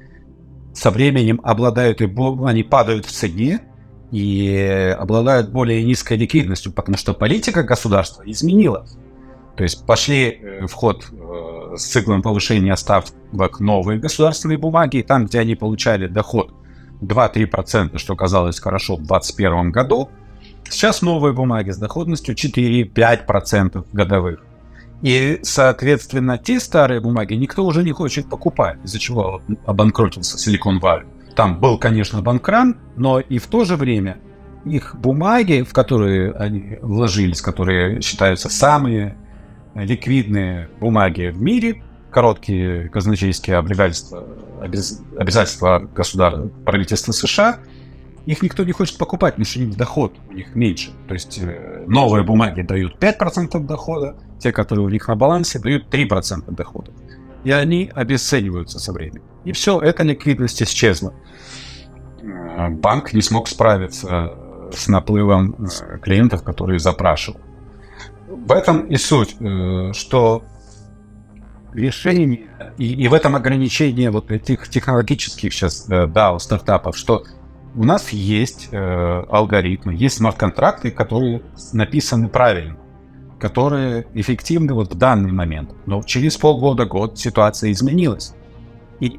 со 0.72 0.90
временем 0.90 1.40
обладают, 1.42 2.00
и 2.00 2.12
они 2.44 2.62
падают 2.62 3.06
в 3.06 3.10
цене 3.10 3.60
и 4.12 4.94
обладают 4.98 5.50
более 5.50 5.82
низкой 5.84 6.16
ликвидностью, 6.16 6.72
потому 6.72 6.96
что 6.96 7.12
политика 7.12 7.62
государства 7.62 8.22
изменилась. 8.24 8.96
То 9.56 9.64
есть 9.64 9.84
пошли 9.84 10.40
э, 10.40 10.66
в 10.66 10.72
ход 10.72 11.06
э, 11.12 11.76
с 11.76 11.84
циклом 11.84 12.22
повышения 12.22 12.74
ставок 12.76 13.60
новые 13.60 13.98
государственные 13.98 14.58
бумаги, 14.58 14.98
и 14.98 15.02
там, 15.02 15.26
где 15.26 15.40
они 15.40 15.54
получали 15.54 16.06
доход 16.06 16.52
2-3%, 17.02 17.98
что 17.98 18.16
казалось 18.16 18.60
хорошо 18.60 18.94
в 18.94 19.02
2021 19.06 19.70
году, 19.70 20.08
сейчас 20.68 21.02
новые 21.02 21.32
бумаги 21.34 21.70
с 21.70 21.78
доходностью 21.78 22.34
4-5% 22.34 23.86
годовых. 23.92 24.40
И, 25.02 25.40
соответственно, 25.42 26.36
те 26.38 26.60
старые 26.60 27.00
бумаги 27.00 27.34
никто 27.34 27.64
уже 27.64 27.82
не 27.82 27.92
хочет 27.92 28.28
покупать, 28.28 28.78
из-за 28.84 28.98
чего 28.98 29.40
обанкротился 29.64 30.36
Silicon 30.36 30.80
Valley. 30.80 31.06
Там 31.34 31.58
был, 31.58 31.78
конечно, 31.78 32.20
банкран, 32.20 32.76
но 32.96 33.20
и 33.20 33.38
в 33.38 33.46
то 33.46 33.64
же 33.64 33.76
время 33.76 34.18
их 34.64 34.94
бумаги, 34.96 35.62
в 35.62 35.72
которые 35.72 36.32
они 36.32 36.78
вложились, 36.82 37.40
которые 37.40 38.02
считаются 38.02 38.50
самые 38.50 39.16
ликвидные 39.74 40.68
бумаги 40.80 41.30
в 41.30 41.40
мире, 41.40 41.82
короткие 42.10 42.88
казначейские 42.88 43.56
обязательства, 43.58 44.26
обязательства 44.60 45.78
государства, 45.94 46.48
правительства 46.66 47.12
США, 47.12 47.60
их 48.26 48.42
никто 48.42 48.64
не 48.64 48.72
хочет 48.72 48.98
покупать, 48.98 49.34
потому 49.34 49.46
что 49.46 49.78
доход 49.78 50.14
у 50.28 50.34
них 50.34 50.54
меньше. 50.54 50.90
То 51.08 51.14
есть 51.14 51.38
э, 51.38 51.84
новые 51.86 52.22
бумаги 52.22 52.62
дают 52.62 53.02
5% 53.02 53.58
дохода, 53.60 54.16
те, 54.40 54.52
которые 54.52 54.84
у 54.84 54.88
них 54.88 55.08
на 55.08 55.16
балансе, 55.16 55.58
дают 55.58 55.92
3% 55.92 56.50
дохода. 56.52 56.92
И 57.44 57.50
они 57.50 57.90
обесцениваются 57.94 58.78
со 58.78 58.92
временем. 58.92 59.22
И 59.44 59.52
все, 59.52 59.80
эта 59.80 60.02
ликвидность 60.02 60.62
исчезла. 60.62 61.14
Э, 62.22 62.68
банк 62.68 63.12
не 63.12 63.22
смог 63.22 63.48
справиться 63.48 64.34
с 64.72 64.88
наплывом 64.88 65.54
э, 65.54 65.98
клиентов, 65.98 66.42
которые 66.42 66.78
запрашивал. 66.78 67.40
В 68.28 68.52
этом 68.52 68.86
и 68.86 68.96
суть, 68.96 69.36
что 69.92 70.44
решение 71.74 72.46
и, 72.78 72.94
и 72.94 73.08
в 73.08 73.14
этом 73.14 73.34
ограничение 73.34 74.10
вот 74.10 74.30
этих 74.30 74.68
технологических 74.68 75.52
сейчас 75.52 75.86
да, 75.86 76.38
стартапов, 76.38 76.96
что 76.96 77.24
у 77.74 77.84
нас 77.84 78.10
есть 78.10 78.68
э, 78.72 79.24
алгоритмы, 79.28 79.94
есть 79.94 80.16
смарт-контракты, 80.16 80.90
которые 80.90 81.42
написаны 81.72 82.28
правильно, 82.28 82.76
которые 83.40 84.06
эффективны 84.14 84.74
вот 84.74 84.94
в 84.94 84.98
данный 84.98 85.32
момент. 85.32 85.70
Но 85.86 86.02
через 86.02 86.36
полгода-год 86.36 87.18
ситуация 87.18 87.72
изменилась. 87.72 88.34
И 89.00 89.18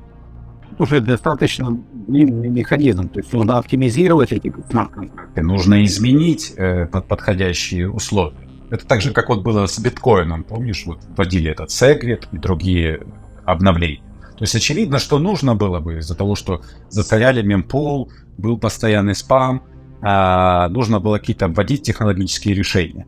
уже 0.79 1.01
достаточно 1.01 1.77
длинный 2.07 2.49
механизм. 2.49 3.09
То 3.09 3.19
есть 3.19 3.33
нужно 3.33 3.57
оптимизировать 3.57 4.31
эти 4.31 4.53
смарт-контракты, 4.69 5.41
нужно 5.41 5.83
изменить 5.83 6.53
э, 6.55 6.85
под 6.85 7.07
подходящие 7.07 7.89
условия. 7.89 8.47
Это 8.69 8.87
так 8.87 9.01
же, 9.01 9.11
как 9.11 9.29
вот 9.29 9.43
было 9.43 9.65
с 9.65 9.79
биткоином. 9.79 10.43
Помнишь, 10.43 10.85
вот 10.85 10.99
вводили 11.17 11.51
этот 11.51 11.69
Segwit 11.69 12.27
и 12.31 12.37
другие 12.37 13.01
обновления. 13.43 14.03
То 14.37 14.43
есть 14.43 14.55
очевидно, 14.55 14.97
что 14.97 15.19
нужно 15.19 15.55
было 15.55 15.79
бы 15.79 15.99
из-за 15.99 16.15
того, 16.15 16.35
что 16.35 16.61
засоряли 16.89 17.41
мемпул, 17.41 18.11
был 18.37 18.57
постоянный 18.57 19.13
спам, 19.13 19.63
а, 20.01 20.67
нужно 20.69 20.99
было 20.99 21.19
какие-то 21.19 21.47
вводить 21.47 21.83
технологические 21.83 22.55
решения. 22.55 23.05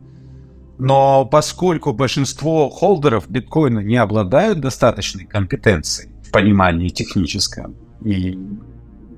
Но 0.78 1.24
поскольку 1.24 1.92
большинство 1.92 2.68
холдеров 2.68 3.30
биткоина 3.30 3.80
не 3.80 3.96
обладают 3.96 4.60
достаточной 4.60 5.24
компетенцией 5.24 6.12
в 6.22 6.30
понимании 6.30 6.88
техническом, 6.88 7.76
и 8.04 8.38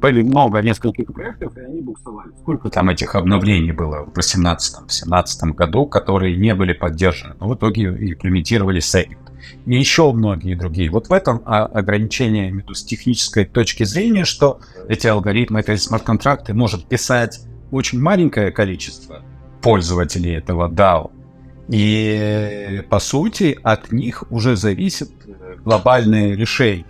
были 0.00 0.22
много 0.22 0.60
нескольких 0.60 1.12
проектов, 1.12 1.56
и 1.56 1.60
они 1.60 1.80
буксовали. 1.80 2.30
Сколько 2.42 2.68
там 2.68 2.90
этих 2.90 3.14
обновлений 3.14 3.72
было 3.72 4.04
в 4.04 4.12
2018-2017 4.12 5.54
году, 5.54 5.86
которые 5.86 6.36
не 6.36 6.54
были 6.54 6.74
поддержаны, 6.74 7.34
но 7.40 7.48
в 7.48 7.54
итоге 7.54 7.84
имплементировали 7.84 8.80
Segwit 8.80 9.26
и 9.64 9.76
еще 9.76 10.12
многие 10.12 10.54
другие. 10.54 10.90
Вот 10.90 11.08
в 11.08 11.12
этом 11.12 11.40
ограничение 11.44 12.48
именно 12.48 12.74
с 12.74 12.84
технической 12.84 13.44
точки 13.44 13.84
зрения, 13.84 14.24
что 14.24 14.60
эти 14.88 15.06
алгоритмы, 15.06 15.60
эти 15.60 15.76
смарт-контракты 15.76 16.54
может 16.54 16.86
писать 16.86 17.40
очень 17.70 18.00
маленькое 18.00 18.50
количество 18.50 19.22
пользователей 19.62 20.34
этого 20.34 20.70
DAO. 20.70 21.10
И 21.68 22.82
по 22.88 23.00
сути 23.00 23.58
от 23.62 23.90
них 23.90 24.24
уже 24.30 24.56
зависит 24.56 25.10
глобальные 25.64 26.36
решения. 26.36 26.86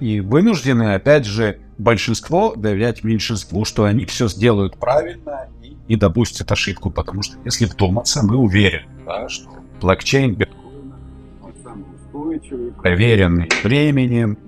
И 0.00 0.20
вынуждены, 0.20 0.94
опять 0.94 1.24
же, 1.24 1.60
большинство 1.78 2.54
доверять 2.54 3.04
меньшинству, 3.04 3.64
что 3.64 3.84
они 3.84 4.04
все 4.04 4.28
сделают 4.28 4.78
правильно 4.78 5.48
и 5.62 5.76
не 5.88 5.96
допустят 5.96 6.50
ошибку. 6.50 6.90
Потому 6.90 7.22
что 7.22 7.36
если 7.44 7.66
вдуматься, 7.66 8.24
мы 8.24 8.36
уверены, 8.36 8.86
да, 9.06 9.28
что 9.28 9.48
блокчейн, 9.80 10.34
биткоин 10.34 10.94
устойчивый, 11.40 12.72
проверенный 12.72 13.48
временем, 13.62 14.38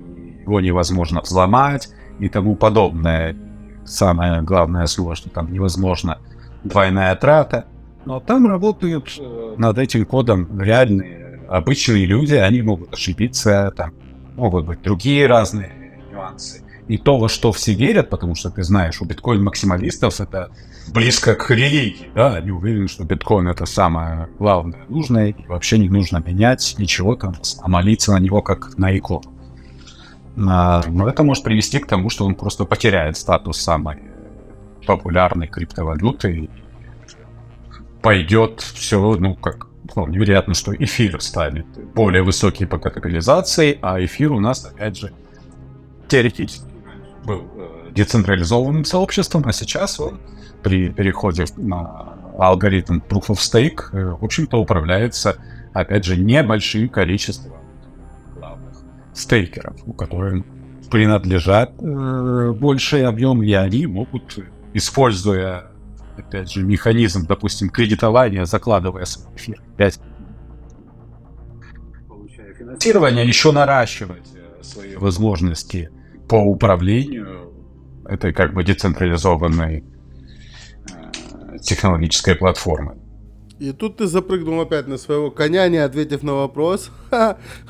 его 0.43 0.61
невозможно 0.61 1.21
взломать 1.21 1.89
и 2.19 2.29
тому 2.29 2.57
подобное. 2.57 3.37
Самое 3.85 4.43
главное 4.43 4.87
слово, 4.87 5.15
что 5.15 5.31
там 5.31 5.53
невозможно 5.53 6.19
двойная 6.65 7.15
трата. 7.17 7.67
Но 8.09 8.21
там 8.21 8.47
работают 8.47 9.21
над 9.59 9.77
этим 9.77 10.07
кодом 10.07 10.59
реальные 10.59 11.43
обычные 11.47 12.07
люди, 12.07 12.37
они 12.37 12.63
могут 12.63 12.95
ошибиться, 12.95 13.71
там 13.77 13.93
могут 14.35 14.65
быть 14.65 14.81
другие 14.81 15.27
разные 15.27 16.01
нюансы. 16.11 16.65
и 16.89 16.97
то, 16.97 17.19
во 17.19 17.29
что 17.29 17.53
все 17.53 17.75
верят, 17.75 18.09
потому 18.09 18.35
что 18.35 18.49
ты 18.49 18.63
знаешь, 18.63 19.03
у 19.03 19.05
биткоин-максималистов 19.05 20.23
это 20.23 20.51
близко 20.91 21.35
к 21.35 21.51
религии, 21.51 22.09
да, 22.15 22.37
они 22.37 22.51
уверены, 22.51 22.89
что 22.89 23.05
биткоин 23.05 23.47
это 23.47 23.67
самое 23.67 24.31
главное, 24.39 24.87
нужное, 24.89 25.29
и 25.29 25.47
вообще 25.47 25.77
не 25.77 25.91
нужно 25.91 26.23
менять 26.27 26.77
ничего 26.79 27.15
там, 27.15 27.35
а 27.61 27.69
молиться 27.69 28.13
на 28.13 28.21
него 28.21 28.41
как 28.41 28.79
на 28.79 28.97
икону. 28.97 29.35
А, 30.49 30.83
но 30.89 31.11
это 31.11 31.23
может 31.25 31.45
привести 31.45 31.79
к 31.79 31.87
тому, 31.87 32.09
что 32.09 32.25
он 32.25 32.37
просто 32.37 32.65
потеряет 32.65 33.19
статус 33.19 33.61
самой 33.61 33.99
популярной 34.87 35.47
криптовалюты 35.47 36.49
пойдет 38.03 38.61
все, 38.61 39.17
ну, 39.17 39.35
как 39.35 39.67
вполне 39.91 40.19
вероятно, 40.19 40.55
что 40.55 40.75
эфир 40.75 41.21
станет 41.21 41.67
более 41.95 42.23
высокий 42.23 42.67
по 42.67 42.79
капитализации, 42.79 43.79
а 43.83 44.03
эфир 44.05 44.33
у 44.33 44.41
нас, 44.41 44.65
опять 44.65 44.97
же, 44.97 45.13
теоретически 46.09 46.67
был 47.25 47.45
э, 47.57 47.91
децентрализованным 47.93 48.85
сообществом, 48.85 49.43
а 49.47 49.53
сейчас 49.53 49.99
он 50.01 50.21
при 50.63 50.89
переходе 50.89 51.45
на 51.57 52.15
алгоритм 52.39 52.99
Proof 52.99 53.29
of 53.29 53.39
Stake, 53.39 53.91
э, 53.93 54.17
в 54.21 54.25
общем-то, 54.25 54.59
управляется, 54.59 55.37
опять 55.73 56.05
же, 56.05 56.17
небольшим 56.17 56.89
количеством 56.89 57.59
главных 58.37 58.79
стейкеров, 59.15 59.77
у 59.87 59.93
которых 59.93 60.45
принадлежат 60.91 61.73
э, 61.81 62.53
больший 62.59 63.05
объем, 63.07 63.43
и 63.43 63.53
они 63.53 63.87
могут, 63.87 64.39
используя, 64.75 65.71
опять 66.19 66.51
же, 66.51 66.63
механизм, 66.63 67.27
допустим, 67.27 67.71
кредитования, 67.71 68.45
закладывая 68.45 69.05
свой 69.05 69.35
эфир. 69.37 69.63
5 69.77 70.01
получая 72.09 72.55
финансирование, 72.55 73.27
еще 73.27 73.53
наращивать 73.53 74.29
э, 74.35 74.63
свои 74.63 74.97
возможности 74.97 75.91
по 76.29 76.37
управлению 76.37 77.53
этой 78.05 78.33
как 78.33 78.55
бы 78.55 78.65
децентрализованной 78.65 79.85
э, 79.85 81.59
технологической 81.59 82.35
платформы. 82.35 82.97
И 83.59 83.73
тут 83.73 83.97
ты 83.97 84.07
запрыгнул 84.07 84.61
опять 84.61 84.87
на 84.87 84.99
своего 84.99 85.31
коня, 85.33 85.69
не 85.69 85.79
ответив 85.79 86.23
на 86.23 86.35
вопрос. 86.35 86.91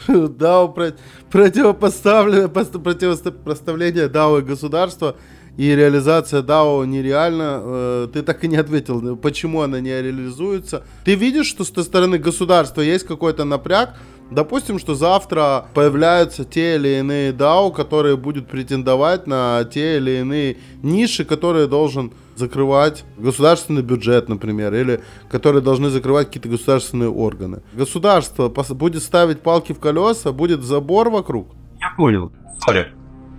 DAO 0.07 0.95
противопоставление, 1.31 2.49
противопоставление 2.49 4.09
DAO 4.09 4.41
и 4.41 4.43
государства 4.43 5.17
и 5.59 5.75
реализация 5.75 6.41
DAO 6.41 6.87
нереальна. 6.87 7.61
Э, 7.61 8.09
ты 8.13 8.23
так 8.23 8.45
и 8.45 8.49
не 8.49 8.57
ответил, 8.57 9.17
почему 9.17 9.61
она 9.63 9.81
не 9.81 9.91
реализуется. 9.91 10.85
Ты 11.05 11.17
видишь, 11.17 11.47
что 11.47 11.65
с 11.65 11.71
той 11.71 11.83
стороны 11.83 12.17
государства 12.19 12.81
есть 12.81 13.05
какой-то 13.05 13.45
напряг, 13.45 13.95
Допустим, 14.31 14.79
что 14.79 14.95
завтра 14.95 15.69
появляются 15.73 16.45
те 16.45 16.77
или 16.77 16.99
иные 16.99 17.33
DAO, 17.33 17.73
которые 17.73 18.19
будут 18.19 18.47
претендовать 18.47 19.27
на 19.27 19.65
те 19.65 19.97
или 19.97 20.19
иные 20.19 20.59
ниши, 20.83 21.25
которые 21.25 21.67
должен 21.67 22.13
закрывать 22.37 23.05
государственный 23.17 23.81
бюджет, 23.81 24.29
например, 24.29 24.75
или 24.75 25.01
которые 25.31 25.63
должны 25.63 25.89
закрывать 25.89 26.27
какие-то 26.27 26.51
государственные 26.51 27.09
органы. 27.09 27.63
Государство 27.73 28.53
будет 28.75 29.03
ставить 29.03 29.41
палки 29.41 29.73
в 29.73 29.81
колеса, 29.81 30.31
будет 30.31 30.63
забор 30.63 31.09
вокруг. 31.09 31.49
Я 31.81 31.95
понял. 31.97 32.31
Смотри, 32.59 32.85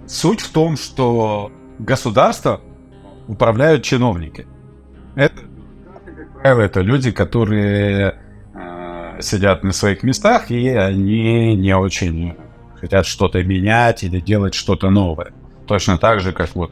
суть 0.08 0.41
в 0.41 0.51
том, 0.51 0.75
что 0.75 1.51
государство 1.80 2.62
управляют 3.28 3.84
чиновники. 3.84 4.48
Это, 5.15 5.42
это 6.44 6.82
люди, 6.82 7.12
которые 7.12 8.20
сидят 9.22 9.63
на 9.63 9.72
своих 9.72 10.04
местах, 10.04 10.52
и 10.52 10.70
они 10.70 11.56
не 11.56 11.76
очень 11.76 12.36
хотят 12.80 13.06
что-то 13.06 13.44
менять 13.44 14.04
или 14.04 14.20
делать 14.20 14.54
что-то 14.54 14.89
новое. 14.89 15.34
Точно 15.68 15.98
так 15.98 16.22
же, 16.22 16.32
как 16.32 16.56
вот 16.56 16.72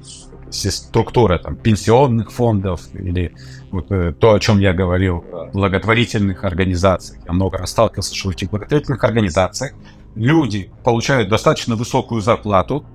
структура 0.49 1.37
там, 1.37 1.55
пенсионных 1.55 2.31
фондов 2.31 2.81
или 2.93 3.33
вот, 3.69 3.91
э, 3.91 4.13
то, 4.13 4.33
о 4.33 4.39
чем 4.39 4.59
я 4.59 4.73
говорил, 4.73 5.23
благотворительных 5.53 6.45
организаций. 6.45 7.19
Я 7.25 7.33
много 7.33 7.57
раз 7.57 7.71
сталкивался, 7.71 8.15
что 8.15 8.29
в 8.29 8.31
этих 8.31 8.49
благотворительных 8.49 9.03
организациях 9.03 9.73
люди 10.15 10.71
получают 10.83 11.29
достаточно 11.29 11.75
высокую 11.75 12.21
зарплату, 12.21 12.85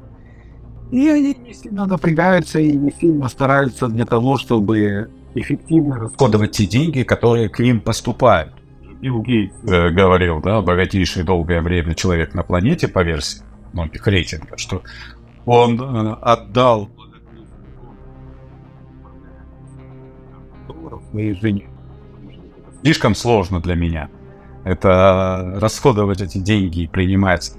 и 0.93 1.09
они 1.09 1.35
не 1.35 1.55
сильно 1.55 1.87
напрягаются 1.87 2.61
и 2.61 2.77
не 2.77 2.93
сильно 2.93 3.29
стараются 3.29 3.89
для 3.89 4.05
того, 4.05 4.37
чтобы 4.37 5.11
эффективно 5.35 5.99
расходовать 5.99 6.53
те 6.53 6.67
деньги, 6.67 7.03
которые 7.03 7.49
к 7.49 7.61
ним 7.61 7.81
поступают. 7.81 8.53
Билл 9.01 9.23
Гейтс 9.23 9.57
э, 9.65 9.89
говорил, 9.89 10.43
да, 10.43 10.61
богатейший 10.61 11.25
долгое 11.25 11.63
время 11.63 11.95
человек 11.95 12.35
на 12.35 12.43
планете 12.43 12.89
по 12.89 13.03
версии 13.03 13.43
многих 13.73 14.07
рейтингов, 14.07 14.61
что 14.61 14.83
он 15.47 15.81
э, 15.81 16.13
отдал 16.21 16.91
своей 21.11 21.35
жене. 21.35 21.69
Слишком 22.83 23.15
сложно 23.15 23.61
для 23.61 23.77
меня. 23.77 24.11
Это 24.65 25.55
расходовать 25.57 26.21
эти 26.21 26.37
деньги 26.37 26.83
и 26.83 26.87
принимать, 26.87 27.53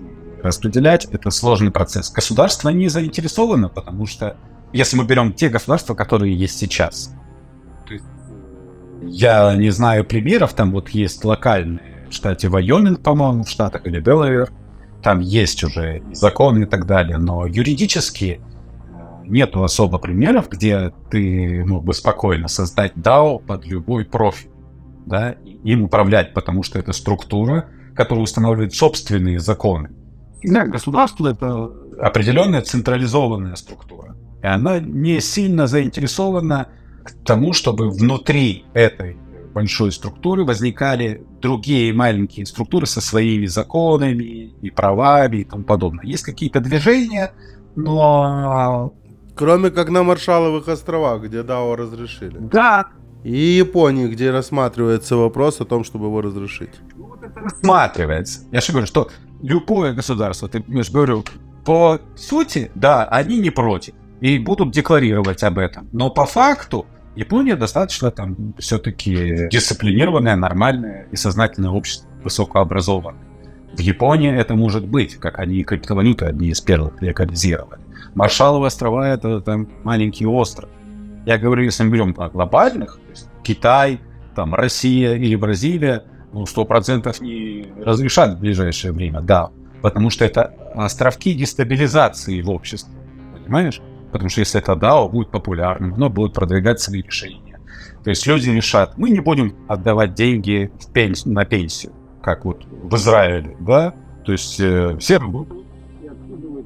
распределять, 0.44 1.06
это 1.06 1.32
сложный 1.32 1.72
процесс. 1.72 2.12
Государство 2.12 2.70
не 2.70 2.90
заинтересовано, 2.90 3.70
потому 3.70 4.06
что 4.06 4.38
если 4.74 4.98
мы 4.98 5.06
берем 5.06 5.34
те 5.34 5.50
государства, 5.50 5.96
которые 5.96 6.36
есть 6.36 6.58
сейчас, 6.58 7.14
я 9.02 9.56
не 9.56 9.70
знаю 9.70 10.06
примеров, 10.06 10.54
там 10.54 10.72
вот 10.72 10.90
есть 10.90 11.24
локальные 11.24 12.08
в 12.10 12.14
штате 12.14 12.48
Вайоминг, 12.48 13.02
по-моему, 13.02 13.44
в 13.44 13.50
Штатах 13.50 13.86
или 13.88 14.00
Делавер. 14.00 14.52
Там 15.02 15.20
есть 15.20 15.64
уже 15.64 16.02
законы 16.14 16.64
и 16.64 16.66
так 16.66 16.86
далее, 16.86 17.18
но 17.18 17.46
юридически 17.46 18.40
э, 18.40 19.26
нету 19.26 19.64
особо 19.64 19.98
примеров, 19.98 20.48
где 20.50 20.94
ты 21.10 21.66
мог 21.66 21.84
бы 21.84 21.94
спокойно 21.94 22.48
создать 22.48 22.94
DAO 22.94 23.40
под 23.46 23.66
любой 23.66 24.06
профиль, 24.06 24.50
да, 25.06 25.32
им 25.64 25.84
управлять, 25.84 26.34
потому 26.34 26.64
что 26.64 26.80
это 26.80 26.94
структура, 26.94 27.66
которая 27.96 28.24
устанавливает 28.24 28.74
собственные 28.74 29.40
законы. 29.40 29.90
Да, 30.44 30.66
государство 30.66 31.28
это 31.30 31.72
определенная 32.00 32.62
централизованная 32.62 33.56
структура. 33.56 34.16
И 34.42 34.46
она 34.46 34.80
не 34.80 35.22
сильно 35.22 35.68
заинтересована 35.68 36.68
к 37.04 37.12
тому, 37.26 37.54
чтобы 37.54 37.90
внутри 37.90 38.66
этой 38.74 39.18
большой 39.54 39.92
структуры 39.92 40.44
возникали 40.44 41.24
другие 41.42 41.94
маленькие 41.94 42.46
структуры 42.46 42.88
со 42.88 43.02
своими 43.02 43.46
законами 43.46 44.54
и 44.62 44.70
правами 44.72 45.38
и 45.38 45.44
тому 45.44 45.64
подобное. 45.64 46.06
Есть 46.06 46.24
какие-то 46.24 46.60
движения, 46.60 47.34
но... 47.76 48.94
Кроме 49.36 49.72
как 49.72 49.90
на 49.90 50.04
Маршаловых 50.04 50.68
островах, 50.68 51.24
где 51.24 51.42
ДАО 51.42 51.76
разрешили. 51.76 52.38
Да. 52.40 52.86
И 53.24 53.36
Японии, 53.36 54.08
где 54.08 54.32
рассматривается 54.32 55.16
вопрос 55.16 55.62
о 55.62 55.66
том, 55.66 55.84
чтобы 55.84 56.06
его 56.08 56.22
разрешить. 56.22 56.74
Рассматривается. 57.36 58.42
Я 58.52 58.62
же 58.62 58.72
говорю, 58.72 58.86
что 58.86 59.10
любое 59.44 59.94
государство, 59.94 60.50
ты 60.50 60.64
я 60.68 60.84
же 60.84 60.92
говорю, 60.92 61.24
по 61.64 62.00
сути, 62.16 62.72
да, 62.74 63.06
они 63.06 63.38
не 63.38 63.52
против 63.52 63.94
и 64.22 64.40
будут 64.40 64.72
декларировать 64.72 65.44
об 65.44 65.60
этом. 65.60 65.90
Но 65.92 66.10
по 66.10 66.26
факту 66.26 66.86
Япония 67.16 67.56
достаточно 67.56 68.10
там 68.10 68.54
все-таки 68.58 69.50
дисциплинированное, 69.52 70.36
нормальное 70.36 71.08
и 71.12 71.16
сознательное 71.16 71.70
общество, 71.70 72.10
высокообразованное. 72.24 73.22
В 73.74 73.80
Японии 73.80 74.34
это 74.34 74.56
может 74.56 74.88
быть, 74.88 75.16
как 75.16 75.40
они 75.40 75.64
криптовалюты 75.64 76.26
одни 76.26 76.50
из 76.50 76.62
первых 76.62 77.02
легализировали. 77.02 77.82
Маршалловы 78.16 78.68
острова 78.68 79.08
это 79.08 79.42
там 79.42 79.68
маленький 79.84 80.26
остров. 80.26 80.70
Я 81.26 81.38
говорю, 81.38 81.64
если 81.64 81.84
мы 81.84 81.92
берем 81.92 82.16
о 82.18 82.30
глобальных, 82.30 83.00
Китай, 83.44 84.00
там 84.36 84.56
Россия 84.56 85.16
или 85.16 85.36
Бразилия, 85.36 86.04
ну, 86.34 86.46
сто 86.46 86.66
процентов 86.66 87.22
не 87.22 87.68
разрешат 87.84 88.36
в 88.36 88.40
ближайшее 88.40 88.92
время, 88.92 89.22
да. 89.22 89.52
Потому 89.82 90.10
что 90.10 90.26
это 90.26 90.54
островки 90.76 91.34
дестабилизации 91.34 92.42
в 92.42 92.50
обществе. 92.50 92.94
Понимаешь? 93.44 93.82
Потому 94.12 94.30
что 94.30 94.42
если 94.42 94.60
это 94.60 94.74
DAO 94.74 95.10
будет 95.10 95.30
популярным, 95.30 95.94
оно 95.94 96.10
будет 96.10 96.34
продвигать 96.34 96.80
свои 96.80 97.02
решения. 97.02 97.60
То 98.04 98.10
есть 98.10 98.28
люди 98.28 98.50
решат, 98.50 98.98
мы 98.98 99.10
не 99.10 99.20
будем 99.20 99.56
отдавать 99.68 100.14
деньги 100.14 100.72
в 100.80 100.92
пенс... 100.92 101.26
на 101.26 101.46
пенсию, 101.46 101.94
как 102.22 102.46
вот 102.46 102.66
в 102.66 102.96
Израиле, 102.96 103.56
да? 103.60 103.94
То 104.26 104.32
есть 104.32 104.60
э, 104.60 104.98
все 105.00 105.20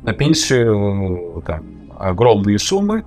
на 0.04 0.14
пенсию 0.14 1.44
там, 1.46 1.64
огромные 1.98 2.60
суммы, 2.60 3.04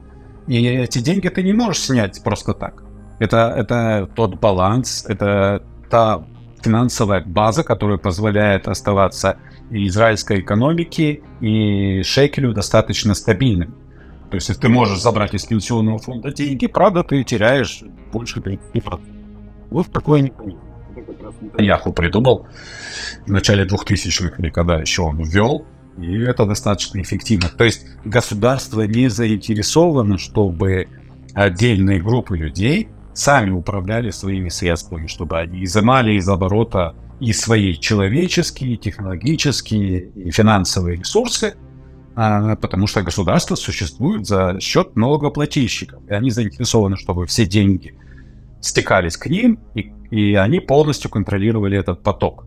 и 0.47 0.65
эти 0.67 0.99
деньги 0.99 1.29
ты 1.29 1.43
не 1.43 1.53
можешь 1.53 1.83
снять 1.83 2.23
просто 2.23 2.55
так. 2.55 2.83
Это, 3.19 3.55
это 3.57 4.09
тот 4.15 4.41
баланс, 4.41 5.05
это 5.09 5.63
та 5.91 6.25
финансовая 6.63 7.23
база, 7.25 7.65
которая 7.65 7.99
позволяет 7.99 8.69
оставаться 8.69 9.39
израильской 9.71 10.41
экономике, 10.41 11.23
и 11.41 12.03
шекелю 12.03 12.53
достаточно 12.53 13.15
стабильным. 13.15 13.75
То 14.31 14.37
есть, 14.37 14.49
если 14.49 14.61
ты 14.61 14.69
можешь 14.69 15.01
забрать 15.01 15.35
из 15.35 15.45
пенсионного 15.45 15.99
фонда 15.99 16.33
деньги, 16.33 16.67
правда, 16.67 17.03
ты 17.03 17.25
теряешь 17.25 17.83
больше 18.13 18.41
30%. 18.41 19.01
Вот 19.71 19.91
такое 19.93 20.21
не 20.21 20.33
Яху 21.59 21.93
придумал 21.93 22.47
в 23.27 23.31
начале 23.31 23.65
2000-х, 23.65 24.37
или 24.39 24.51
когда 24.51 24.77
еще 24.79 25.03
он 25.03 25.23
ввел 25.23 25.65
И 25.99 26.21
это 26.21 26.47
достаточно 26.47 27.01
эффективно. 27.01 27.49
То 27.49 27.65
есть 27.65 27.87
государство 28.05 28.83
не 28.83 29.09
заинтересовано, 29.09 30.19
чтобы 30.19 30.89
отдельные 31.35 32.01
группы 32.01 32.37
людей 32.37 32.89
сами 33.15 33.51
управляли 33.51 34.11
своими 34.11 34.49
средствами, 34.49 35.07
чтобы 35.07 35.39
они 35.39 35.65
изымали 35.65 36.13
из 36.13 36.29
оборота 36.29 36.95
и 37.21 37.33
свои 37.33 37.75
человеческие, 37.75 38.77
технологические 38.77 40.11
и 40.11 40.31
финансовые 40.31 40.97
ресурсы, 40.97 41.55
а, 42.17 42.57
потому 42.57 42.87
что 42.87 43.03
государство 43.03 43.55
существует 43.55 44.27
за 44.27 44.59
счет 44.61 44.97
налогоплательщиков. 44.97 46.03
И 46.09 46.13
они 46.13 46.31
заинтересованы, 46.31 46.97
чтобы 46.97 47.27
все 47.27 47.47
деньги 47.47 47.95
стекались 48.61 49.17
к 49.17 49.27
ним, 49.27 49.59
и, 49.75 49.93
и 50.11 50.35
они 50.35 50.61
полностью 50.61 51.11
контролировали 51.11 51.79
этот 51.79 52.03
поток. 52.03 52.47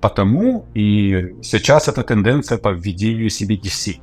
Потому 0.00 0.66
и 0.74 1.34
сейчас 1.42 1.88
эта 1.88 2.02
тенденция 2.02 2.58
по 2.58 2.70
введению 2.70 3.28
CBDC. 3.28 4.00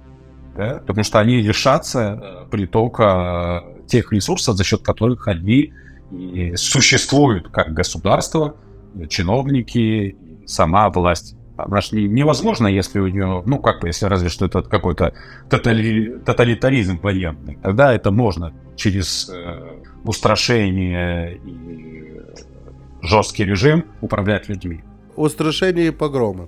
Да? 0.55 0.81
Потому 0.85 1.03
что 1.03 1.19
они 1.19 1.41
лишатся 1.41 2.19
э, 2.21 2.49
притока 2.51 3.63
э, 3.63 3.87
тех 3.87 4.11
ресурсов, 4.11 4.55
за 4.55 4.63
счет 4.63 4.83
которых 4.83 5.27
они 5.27 5.73
и 6.11 6.55
существуют 6.55 7.49
как 7.49 7.73
государство, 7.73 8.55
чиновники, 9.09 10.17
сама 10.45 10.89
власть. 10.89 11.35
Потому 11.57 11.81
что 11.81 11.95
невозможно, 11.97 12.67
если 12.67 12.99
у 12.99 13.07
нее, 13.07 13.41
ну, 13.45 13.59
как 13.59 13.81
бы, 13.81 13.87
если 13.87 14.05
разве 14.05 14.29
что 14.29 14.45
это 14.45 14.61
какой-то 14.61 15.13
тотали, 15.49 16.19
тоталитаризм 16.23 16.99
военный. 17.01 17.57
Тогда 17.63 17.93
это 17.93 18.11
можно 18.11 18.53
через 18.75 19.29
э, 19.29 19.81
устрашение 20.03 21.37
и 21.37 22.21
жесткий 23.01 23.43
режим 23.43 23.85
управлять 24.01 24.49
людьми. 24.49 24.83
Устрашение 25.15 25.87
и 25.87 25.91
погромы. 25.91 26.47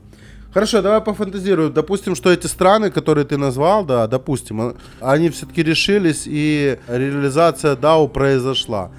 Хорошо, 0.54 0.82
давай 0.82 1.02
пофантазируем. 1.02 1.74
Допустим, 1.74 2.16
что 2.16 2.32
эти 2.32 2.48
страны, 2.48 2.92
которые 2.92 3.26
ты 3.26 3.38
назвал, 3.38 3.86
да, 3.86 4.08
допустим, 4.08 4.76
они 5.00 5.30
все-таки 5.30 5.64
решились 5.64 6.24
и 6.26 6.80
реализация 6.88 7.76
DAO 7.76 8.08
произошла. 8.08 8.92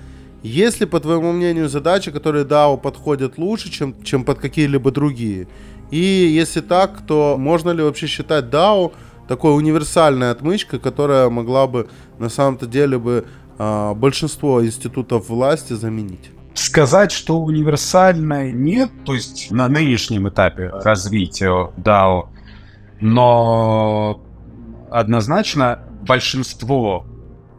Есть 0.43 0.81
ли, 0.81 0.87
по 0.87 1.01
твоему 1.01 1.33
мнению, 1.33 1.69
задачи, 1.69 2.11
которые 2.11 2.45
DAO 2.45 2.79
подходят 2.79 3.37
лучше, 3.37 3.71
чем, 3.71 4.03
чем 4.03 4.25
под 4.25 4.39
какие-либо 4.39 4.91
другие? 4.91 5.49
И 5.91 5.99
если 5.99 6.61
так, 6.61 7.05
то 7.07 7.37
можно 7.39 7.71
ли 7.71 7.83
вообще 7.83 8.07
считать 8.07 8.47
DAO 8.47 8.93
такой 9.29 9.57
универсальной 9.57 10.31
отмычкой, 10.31 10.79
которая 10.79 11.29
могла 11.29 11.67
бы 11.67 11.89
на 12.19 12.29
самом-то 12.29 12.67
деле 12.67 12.99
бы 12.99 13.27
а, 13.59 13.95
большинство 13.95 14.65
институтов 14.65 15.29
власти 15.29 15.75
заменить? 15.75 16.31
Сказать, 16.55 17.13
что 17.13 17.39
универсальной 17.41 18.53
нет, 18.53 18.91
то 19.05 19.15
есть 19.15 19.51
на 19.51 19.69
нынешнем 19.69 20.29
этапе 20.29 20.71
развития 20.71 21.71
DAO, 21.77 22.29
но 23.01 24.21
однозначно 24.91 25.81
большинство 26.07 27.07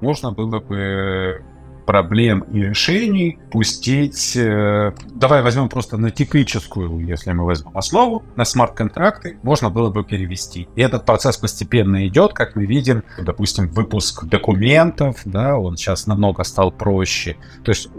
можно 0.02 0.32
было 0.32 0.60
бы 0.60 1.44
проблем 1.86 2.42
и 2.52 2.62
решений 2.62 3.40
пустить... 3.52 4.36
Э, 4.36 4.94
давай 5.14 5.42
возьмем 5.42 5.70
просто 5.70 5.98
на 5.98 6.12
типическую, 6.12 7.00
если 7.06 7.32
мы 7.32 7.46
возьмем 7.46 7.78
основу, 7.78 8.24
на 8.36 8.46
смарт-контракты, 8.46 9.38
можно 9.44 9.70
было 9.70 9.90
бы 9.90 10.04
перевести. 10.04 10.68
И 10.76 10.82
этот 10.82 11.06
процесс 11.06 11.38
постепенно 11.38 12.08
идет, 12.08 12.34
как 12.34 12.56
мы 12.56 12.66
видим, 12.66 13.04
допустим, 13.20 13.68
выпуск 13.70 14.26
документов, 14.26 15.22
да, 15.26 15.58
он 15.58 15.78
сейчас 15.78 16.08
намного 16.08 16.44
стал 16.44 16.72
проще. 16.72 17.38
То 17.64 17.72
есть 17.72 17.90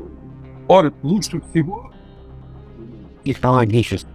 он 0.68 0.95
лучше 1.03 1.40
всего 1.51 1.92
технологически. 3.25 4.09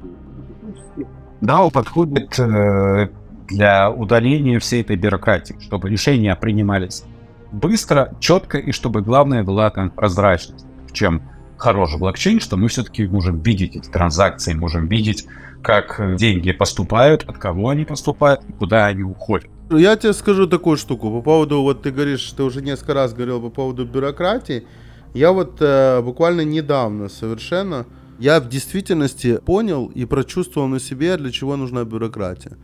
Да, 1.42 1.64
он 1.64 1.72
подходит 1.72 2.40
э, 2.40 3.10
для 3.48 3.92
удаления 3.92 4.60
всей 4.60 4.82
этой 4.82 4.96
бюрократии, 4.96 5.56
чтобы 5.62 5.90
решения 5.90 6.36
принимались 6.36 7.04
быстро, 7.52 8.16
четко 8.20 8.58
и 8.58 8.72
чтобы 8.72 9.02
главное 9.02 9.44
была 9.44 9.70
там 9.70 9.90
прозрачность. 9.90 10.66
В 10.88 10.94
чем 10.94 11.22
хороший 11.58 12.00
блокчейн, 12.00 12.40
что 12.40 12.58
мы 12.58 12.68
все-таки 12.68 13.08
можем 13.08 13.42
видеть 13.42 13.76
эти 13.76 13.90
транзакции, 13.90 14.54
можем 14.54 14.88
видеть, 14.88 15.26
как 15.62 16.16
деньги 16.18 16.52
поступают, 16.52 17.24
от 17.28 17.38
кого 17.38 17.70
они 17.70 17.84
поступают, 17.84 18.42
куда 18.60 18.86
они 18.86 19.04
уходят. 19.04 19.50
Я 19.70 19.96
тебе 19.98 20.14
скажу 20.14 20.48
такую 20.48 20.78
штуку 20.78 21.12
по 21.12 21.22
поводу, 21.22 21.62
вот 21.62 21.82
ты 21.82 21.92
говоришь, 21.92 22.32
ты 22.32 22.44
уже 22.44 22.62
несколько 22.62 22.94
раз 22.94 23.14
говорил 23.14 23.42
по 23.42 23.50
поводу 23.50 23.86
бюрократии. 23.86 24.66
Я 25.14 25.32
вот 25.32 25.58
э, 25.60 26.02
буквально 26.02 26.42
недавно 26.42 27.10
совершенно, 27.10 27.86
я 28.20 28.40
в 28.40 28.48
действительности 28.48 29.38
понял 29.38 29.88
и 29.88 30.06
прочувствовал 30.06 30.68
на 30.68 30.80
себе, 30.80 31.18
для 31.18 31.32
чего 31.32 31.56
нужна 31.56 31.84
бюрократия. 31.84 32.58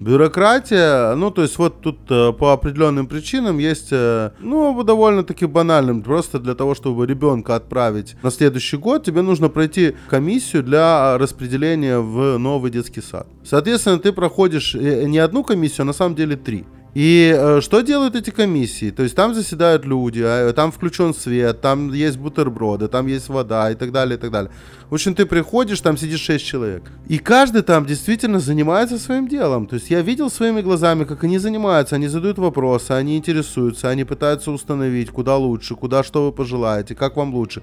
Бюрократия, 0.00 1.14
ну, 1.14 1.30
то 1.30 1.42
есть 1.42 1.58
вот 1.58 1.80
тут 1.80 1.98
э, 2.10 2.32
по 2.32 2.52
определенным 2.52 3.06
причинам 3.06 3.58
есть, 3.58 3.88
э, 3.92 4.30
ну, 4.40 4.82
довольно-таки 4.82 5.46
банальным. 5.46 6.02
Просто 6.02 6.38
для 6.40 6.54
того, 6.54 6.74
чтобы 6.74 7.06
ребенка 7.06 7.54
отправить 7.54 8.16
на 8.22 8.30
следующий 8.30 8.76
год, 8.76 9.04
тебе 9.04 9.22
нужно 9.22 9.48
пройти 9.48 9.94
комиссию 10.08 10.64
для 10.64 11.16
распределения 11.18 11.98
в 11.98 12.38
новый 12.38 12.70
детский 12.70 13.00
сад. 13.00 13.28
Соответственно, 13.44 13.98
ты 13.98 14.12
проходишь 14.12 14.74
э, 14.74 15.04
не 15.04 15.18
одну 15.18 15.44
комиссию, 15.44 15.82
а 15.82 15.84
на 15.84 15.92
самом 15.92 16.16
деле 16.16 16.36
три. 16.36 16.64
И 16.94 17.34
э, 17.34 17.60
что 17.62 17.80
делают 17.80 18.16
эти 18.16 18.28
комиссии? 18.28 18.90
То 18.90 19.02
есть 19.02 19.16
там 19.16 19.34
заседают 19.34 19.86
люди, 19.86 20.22
а, 20.22 20.52
там 20.52 20.70
включен 20.70 21.14
свет, 21.14 21.62
там 21.62 21.90
есть 21.90 22.18
бутерброды, 22.18 22.88
там 22.88 23.06
есть 23.06 23.30
вода 23.30 23.70
и 23.70 23.74
так 23.74 23.92
далее, 23.92 24.18
и 24.18 24.20
так 24.20 24.30
далее. 24.30 24.50
В 24.90 24.94
общем, 24.94 25.14
ты 25.14 25.24
приходишь, 25.24 25.80
там 25.80 25.96
сидишь 25.96 26.20
6 26.20 26.44
человек. 26.44 26.82
И 27.08 27.16
каждый 27.16 27.62
там 27.62 27.86
действительно 27.86 28.40
занимается 28.40 28.98
своим 28.98 29.26
делом. 29.26 29.66
То 29.66 29.76
есть 29.76 29.88
я 29.88 30.02
видел 30.02 30.30
своими 30.30 30.60
глазами, 30.60 31.04
как 31.04 31.24
они 31.24 31.38
занимаются, 31.38 31.96
они 31.96 32.08
задают 32.08 32.38
вопросы, 32.38 32.90
они 32.90 33.16
интересуются, 33.16 33.88
они 33.88 34.04
пытаются 34.04 34.50
установить, 34.50 35.10
куда 35.10 35.38
лучше, 35.38 35.74
куда 35.76 36.02
что 36.02 36.26
вы 36.26 36.32
пожелаете, 36.32 36.94
как 36.94 37.16
вам 37.16 37.34
лучше. 37.34 37.62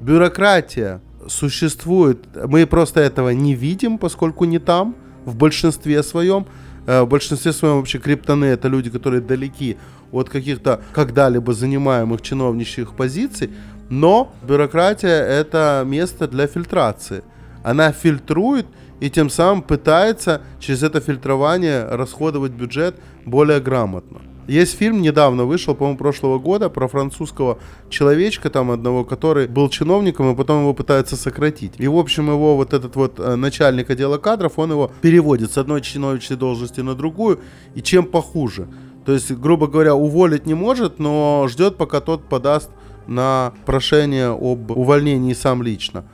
Бюрократия 0.00 1.00
существует, 1.26 2.26
мы 2.46 2.66
просто 2.66 3.00
этого 3.00 3.30
не 3.30 3.54
видим, 3.54 3.98
поскольку 3.98 4.44
не 4.44 4.60
там, 4.60 4.94
в 5.24 5.36
большинстве 5.36 6.02
своем. 6.04 6.46
Э, 6.86 7.02
в 7.02 7.08
большинстве 7.08 7.52
своем 7.52 7.76
вообще 7.76 7.98
криптоны 7.98 8.46
это 8.46 8.68
люди, 8.68 8.90
которые 8.90 9.20
далеки 9.20 9.76
от 10.10 10.28
каких-то 10.28 10.80
когда-либо 10.92 11.54
занимаемых 11.54 12.22
чиновничьих 12.22 12.94
позиций, 12.94 13.50
но 13.88 14.32
бюрократия 14.42 15.22
это 15.24 15.84
место 15.86 16.28
для 16.28 16.46
фильтрации. 16.46 17.22
Она 17.62 17.92
фильтрует 17.92 18.66
и 19.00 19.10
тем 19.10 19.30
самым 19.30 19.62
пытается 19.62 20.42
через 20.60 20.82
это 20.82 21.00
фильтрование 21.00 21.84
расходовать 21.84 22.52
бюджет 22.52 22.96
более 23.24 23.60
грамотно. 23.60 24.20
Есть 24.48 24.76
фильм, 24.76 25.02
недавно 25.02 25.44
вышел, 25.44 25.74
по-моему, 25.74 25.98
прошлого 25.98 26.38
года, 26.38 26.68
про 26.68 26.88
французского 26.88 27.58
человечка 27.88 28.50
там 28.50 28.72
одного, 28.72 29.04
который 29.04 29.46
был 29.46 29.68
чиновником, 29.68 30.32
и 30.32 30.36
потом 30.36 30.62
его 30.62 30.74
пытаются 30.74 31.16
сократить. 31.16 31.74
И, 31.78 31.86
в 31.86 31.96
общем, 31.96 32.28
его 32.28 32.56
вот 32.56 32.72
этот 32.72 32.96
вот 32.96 33.20
э, 33.20 33.36
начальник 33.36 33.90
отдела 33.90 34.18
кадров, 34.18 34.58
он 34.58 34.72
его 34.72 34.90
переводит 35.00 35.52
с 35.52 35.58
одной 35.58 35.80
чиновничьей 35.80 36.36
должности 36.36 36.80
на 36.80 36.94
другую, 36.94 37.38
и 37.76 37.82
чем 37.82 38.04
похуже. 38.04 38.66
То 39.04 39.12
есть, 39.12 39.30
грубо 39.32 39.68
говоря, 39.68 39.94
уволить 39.94 40.44
не 40.46 40.54
может, 40.54 40.98
но 40.98 41.46
ждет, 41.48 41.76
пока 41.76 42.00
тот 42.00 42.24
подаст 42.24 42.70
на 43.06 43.52
прошение 43.64 44.28
об 44.28 44.70
увольнении 44.72 45.34
сам 45.34 45.62
лично. 45.62 46.04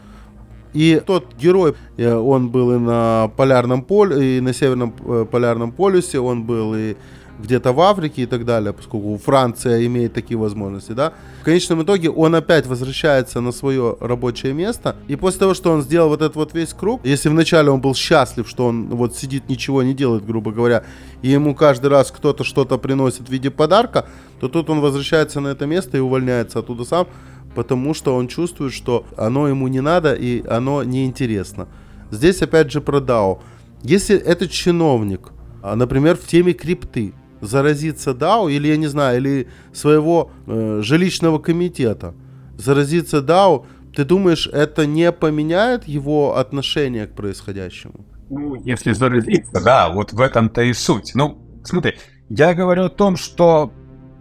И 0.74 1.00
тот 1.04 1.34
герой, 1.34 1.74
э, 1.96 2.14
он 2.14 2.50
был 2.50 2.74
и 2.74 2.78
на 2.78 3.30
полярном 3.36 3.82
поле, 3.82 4.36
и 4.36 4.40
на 4.40 4.52
северном 4.52 4.94
э, 5.00 5.26
полярном 5.30 5.72
полюсе, 5.72 6.20
он 6.20 6.44
был 6.44 6.74
и 6.74 6.96
где-то 7.38 7.72
в 7.72 7.80
Африке 7.80 8.22
и 8.22 8.26
так 8.26 8.44
далее, 8.44 8.72
поскольку 8.72 9.16
Франция 9.18 9.86
имеет 9.86 10.12
такие 10.12 10.36
возможности, 10.36 10.92
да. 10.92 11.12
В 11.40 11.44
конечном 11.44 11.82
итоге 11.82 12.10
он 12.10 12.34
опять 12.34 12.66
возвращается 12.66 13.40
на 13.40 13.52
свое 13.52 13.96
рабочее 14.00 14.52
место, 14.52 14.96
и 15.06 15.16
после 15.16 15.40
того, 15.40 15.54
что 15.54 15.72
он 15.72 15.82
сделал 15.82 16.08
вот 16.08 16.22
этот 16.22 16.36
вот 16.36 16.54
весь 16.54 16.74
круг, 16.74 17.04
если 17.04 17.28
вначале 17.28 17.70
он 17.70 17.80
был 17.80 17.94
счастлив, 17.94 18.48
что 18.48 18.66
он 18.66 18.88
вот 18.88 19.16
сидит, 19.16 19.48
ничего 19.48 19.82
не 19.82 19.94
делает, 19.94 20.26
грубо 20.26 20.52
говоря, 20.52 20.84
и 21.22 21.28
ему 21.28 21.54
каждый 21.54 21.86
раз 21.88 22.10
кто-то 22.10 22.44
что-то 22.44 22.78
приносит 22.78 23.28
в 23.28 23.30
виде 23.30 23.50
подарка, 23.50 24.06
то 24.40 24.48
тут 24.48 24.70
он 24.70 24.80
возвращается 24.80 25.40
на 25.40 25.48
это 25.48 25.66
место 25.66 25.96
и 25.96 26.00
увольняется 26.00 26.58
оттуда 26.58 26.84
сам, 26.84 27.06
потому 27.54 27.94
что 27.94 28.14
он 28.14 28.28
чувствует, 28.28 28.72
что 28.72 29.04
оно 29.16 29.48
ему 29.48 29.68
не 29.68 29.80
надо 29.80 30.14
и 30.14 30.46
оно 30.46 30.82
неинтересно. 30.82 31.68
Здесь 32.10 32.42
опять 32.42 32.70
же 32.70 32.80
про 32.80 33.00
DAO. 33.00 33.40
Если 33.82 34.16
этот 34.16 34.50
чиновник, 34.50 35.30
а, 35.62 35.76
например, 35.76 36.16
в 36.16 36.26
теме 36.26 36.52
крипты, 36.52 37.12
заразиться 37.40 38.10
DAO, 38.10 38.50
или 38.50 38.68
я 38.68 38.76
не 38.76 38.86
знаю, 38.86 39.18
или 39.18 39.48
своего 39.72 40.30
э, 40.46 40.80
жилищного 40.82 41.38
комитета, 41.38 42.14
заразиться 42.56 43.18
DAO, 43.18 43.66
ты 43.94 44.04
думаешь, 44.04 44.46
это 44.46 44.86
не 44.86 45.10
поменяет 45.12 45.88
его 45.88 46.36
отношение 46.36 47.06
к 47.06 47.14
происходящему? 47.14 48.06
Ну, 48.30 48.56
если 48.56 48.92
заразиться, 48.92 49.62
да, 49.64 49.88
вот 49.90 50.12
в 50.12 50.20
этом-то 50.20 50.62
и 50.62 50.72
суть. 50.72 51.12
Ну, 51.14 51.38
смотри, 51.64 51.94
я 52.28 52.54
говорю 52.54 52.84
о 52.84 52.90
том, 52.90 53.16
что 53.16 53.72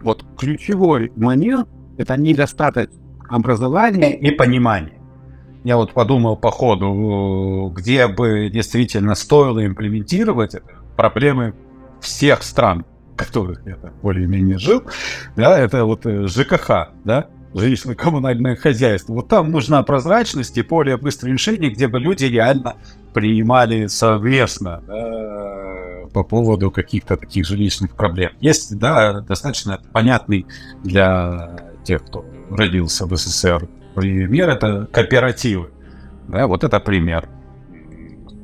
вот 0.02 0.24
ключевой 0.38 1.12
момент— 1.16 1.68
это 1.98 2.16
недостаток 2.16 2.90
образования 3.28 4.16
и 4.16 4.30
понимания. 4.30 4.98
Я 5.64 5.76
вот 5.76 5.92
подумал 5.92 6.36
по 6.36 6.50
ходу, 6.50 7.72
где 7.76 8.06
бы 8.06 8.48
действительно 8.50 9.14
стоило 9.14 9.66
имплементировать 9.66 10.54
это 10.54 10.70
проблемы 10.96 11.54
всех 12.00 12.42
стран, 12.42 12.86
которых 13.18 13.60
я 13.66 13.76
более-менее 14.02 14.58
жил, 14.58 14.82
да, 15.36 15.58
это 15.58 15.84
вот 15.84 16.06
э, 16.06 16.26
ЖКХ, 16.26 16.90
да, 17.04 17.26
жилищно-коммунальное 17.54 18.56
хозяйство. 18.56 19.14
Вот 19.14 19.28
там 19.28 19.50
нужна 19.50 19.82
прозрачность 19.82 20.56
и 20.56 20.62
более 20.62 20.96
быстрое 20.96 21.34
решение, 21.34 21.70
где 21.70 21.88
бы 21.88 21.98
люди 21.98 22.24
реально 22.24 22.76
принимали 23.12 23.86
совместно 23.86 24.82
да, 24.86 26.08
по 26.12 26.22
поводу 26.22 26.70
каких-то 26.70 27.16
таких 27.16 27.46
жилищных 27.46 27.94
проблем. 27.94 28.32
Есть, 28.40 28.78
да, 28.78 29.20
достаточно 29.20 29.80
понятный 29.92 30.46
для 30.84 31.56
тех, 31.84 32.04
кто 32.04 32.24
родился 32.50 33.06
в 33.06 33.16
СССР 33.16 33.68
пример, 33.94 34.48
это 34.50 34.86
кооперативы. 34.92 35.70
Да, 36.28 36.46
вот 36.46 36.64
это 36.64 36.78
пример. 36.80 37.28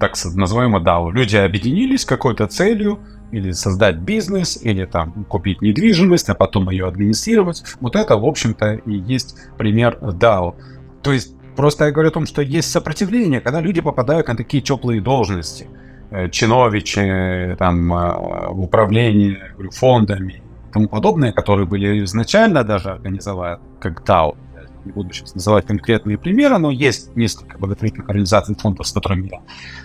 Так 0.01 0.15
называемый 0.35 0.83
DAO. 0.83 1.13
Люди 1.13 1.37
объединились 1.37 2.05
какой-то 2.05 2.47
целью, 2.47 2.99
или 3.35 3.53
создать 3.53 3.97
бизнес, 3.97 4.59
или 4.63 4.85
там 4.85 5.25
купить 5.25 5.63
недвижимость, 5.63 6.29
а 6.29 6.35
потом 6.35 6.71
ее 6.71 6.87
администрировать. 6.87 7.63
Вот 7.81 7.97
это, 7.97 8.17
в 8.17 8.25
общем-то, 8.25 8.75
и 8.75 8.93
есть 8.93 9.37
пример 9.59 9.99
DAO. 10.01 10.55
То 11.03 11.13
есть 11.13 11.35
просто 11.57 11.87
я 11.87 11.91
говорю 11.91 12.11
о 12.11 12.13
том, 12.13 12.27
что 12.27 12.43
есть 12.43 12.71
сопротивление, 12.71 13.41
когда 13.41 13.61
люди 13.61 13.81
попадают 13.81 14.29
на 14.29 14.37
такие 14.37 14.63
теплые 14.63 15.01
должности. 15.01 15.67
Э, 16.11 16.29
чиновичи, 16.29 17.57
там, 17.59 17.93
э, 17.93 18.49
управление 18.49 19.53
говорю, 19.55 19.71
фондами 19.71 20.43
и 20.69 20.73
тому 20.73 20.89
подобное, 20.89 21.33
которые 21.33 21.67
были 21.67 22.05
изначально 22.05 22.63
даже 22.63 22.91
организованы 22.91 23.59
как 23.81 24.03
DAO 24.05 24.37
не 24.85 24.93
буду 24.93 25.13
сейчас 25.13 25.35
называть 25.35 25.67
конкретные 25.67 26.19
примеры, 26.19 26.59
но 26.59 26.71
есть 26.71 27.15
несколько 27.17 27.59
благотворительных 27.59 28.09
организаций, 28.09 28.55
фондов, 28.55 28.87
с 28.87 28.93
которыми 28.93 29.31
я 29.33 29.41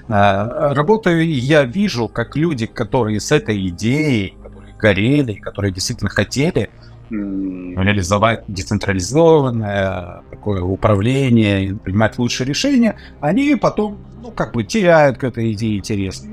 э, 0.07 0.73
работаю, 0.73 1.23
и 1.23 1.31
я 1.31 1.63
вижу, 1.63 2.07
как 2.07 2.35
люди, 2.35 2.65
которые 2.65 3.19
с 3.19 3.31
этой 3.31 3.67
идеей, 3.69 4.35
которые 4.43 4.75
горели, 4.75 5.33
которые 5.33 5.73
действительно 5.73 6.09
хотели 6.09 6.69
реализовать 7.11 8.43
децентрализованное 8.47 10.21
такое 10.29 10.61
управление, 10.61 11.75
принимать 11.75 12.19
лучшие 12.19 12.47
решения, 12.47 12.97
они 13.19 13.55
потом, 13.55 13.97
ну, 14.21 14.31
как 14.31 14.53
бы 14.53 14.63
теряют 14.63 15.17
к 15.17 15.23
этой 15.23 15.53
идее 15.53 15.79
интерес. 15.79 16.23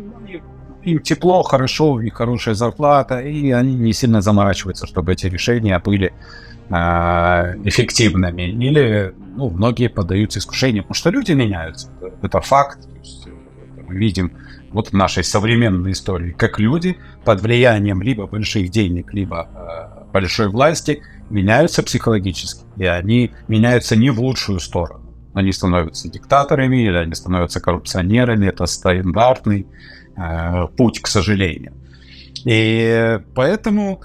Им 0.83 1.01
тепло, 1.01 1.43
хорошо, 1.43 1.93
у 1.93 2.01
них 2.01 2.15
хорошая 2.15 2.55
зарплата, 2.55 3.21
и 3.21 3.51
они 3.51 3.75
не 3.75 3.93
сильно 3.93 4.21
заморачиваются, 4.21 4.87
чтобы 4.87 5.13
эти 5.13 5.27
решения 5.27 5.79
были 5.79 6.13
эффективными, 6.69 8.43
или 8.43 9.15
ну, 9.37 9.51
многие 9.51 9.89
поддаются 9.89 10.39
искушению, 10.41 10.83
потому 10.83 10.95
что 10.95 11.11
люди 11.11 11.33
меняются. 11.33 11.91
Это 12.23 12.41
факт. 12.41 12.89
мы 13.87 13.95
видим 13.95 14.33
вот 14.73 14.89
в 14.89 14.93
нашей 14.93 15.25
современной 15.25 15.93
истории, 15.93 16.33
как 16.33 16.59
люди 16.59 16.99
под 17.25 17.41
влиянием 17.41 18.03
либо 18.03 18.27
больших 18.27 18.71
денег, 18.71 19.15
либо 19.15 19.49
э, 19.55 20.13
большой 20.13 20.49
власти 20.49 21.03
меняются 21.31 21.83
психологически, 21.83 22.65
и 22.77 22.85
они 22.85 23.33
меняются 23.49 23.97
не 23.97 24.11
в 24.11 24.21
лучшую 24.21 24.61
сторону. 24.61 25.03
Они 25.35 25.53
становятся 25.53 26.11
диктаторами 26.11 26.87
или 26.87 26.97
они 26.97 27.15
становятся 27.15 27.61
коррупционерами. 27.61 28.47
Это 28.47 28.65
стандартный 28.67 29.67
э, 30.17 30.67
путь, 30.77 31.01
к 31.01 31.07
сожалению. 31.07 31.75
И 32.45 33.21
поэтому 33.35 34.01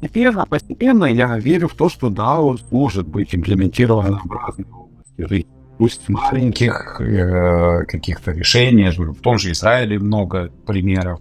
Постепенно, 0.00 0.46
постепенно 0.46 1.04
я 1.06 1.36
верю 1.38 1.68
в 1.68 1.74
то, 1.74 1.88
что 1.88 2.08
DAO 2.08 2.58
может 2.70 3.08
быть 3.08 3.34
имплементирован 3.34 4.20
в 4.24 4.30
разные 4.30 4.66
области 4.66 5.28
жизни. 5.28 5.50
Пусть 5.78 6.08
маленьких 6.08 7.00
э, 7.00 7.84
каких-то 7.84 8.32
решений, 8.32 8.90
в 8.90 9.20
том 9.20 9.38
же 9.38 9.52
Израиле 9.52 9.98
много 9.98 10.50
примеров, 10.66 11.20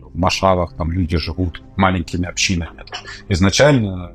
в 0.00 0.16
Машавах 0.16 0.74
там 0.76 0.92
люди 0.92 1.16
живут 1.16 1.62
маленькими 1.76 2.26
общинами. 2.26 2.84
Изначально 3.28 4.12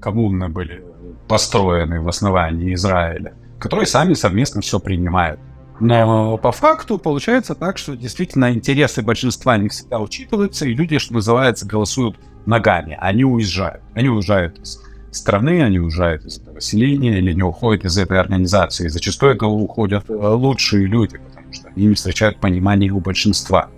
коммуны 0.00 0.48
были 0.48 0.84
построены 1.28 2.00
в 2.00 2.08
основании 2.08 2.74
Израиля, 2.74 3.34
которые 3.58 3.86
сами 3.86 4.14
совместно 4.14 4.60
все 4.60 4.78
принимают. 4.78 5.40
Но 5.80 6.38
по 6.38 6.52
факту 6.52 6.98
получается 6.98 7.54
так, 7.54 7.76
что 7.76 7.96
действительно 7.96 8.52
интересы 8.52 9.02
большинства 9.02 9.58
не 9.58 9.68
всегда 9.68 9.98
учитываются, 9.98 10.66
и 10.66 10.74
люди, 10.74 10.98
что 10.98 11.14
называется, 11.14 11.66
голосуют 11.66 12.16
ногами. 12.46 12.96
Они 13.00 13.24
уезжают. 13.24 13.82
Они 13.94 14.08
уезжают 14.08 14.58
из 14.58 14.80
страны, 15.10 15.62
они 15.62 15.78
уезжают 15.78 16.24
из 16.24 16.38
этого 16.38 16.60
селения 16.60 17.18
или 17.18 17.32
не 17.32 17.42
уходят 17.42 17.84
из 17.84 17.98
этой 17.98 18.18
организации. 18.18 18.88
Зачастую 18.88 19.34
это 19.34 19.46
уходят 19.46 20.08
э, 20.08 20.12
лучшие 20.12 20.86
люди, 20.86 21.18
потому 21.18 21.52
что 21.52 21.68
они 21.74 21.86
не 21.86 21.94
встречают 21.94 22.38
понимания 22.38 22.90
у 22.90 23.00
большинства. 23.00 23.70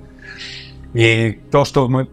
И 0.94 1.38
то, 1.50 1.64
что 1.64 1.88
мы 1.88 2.08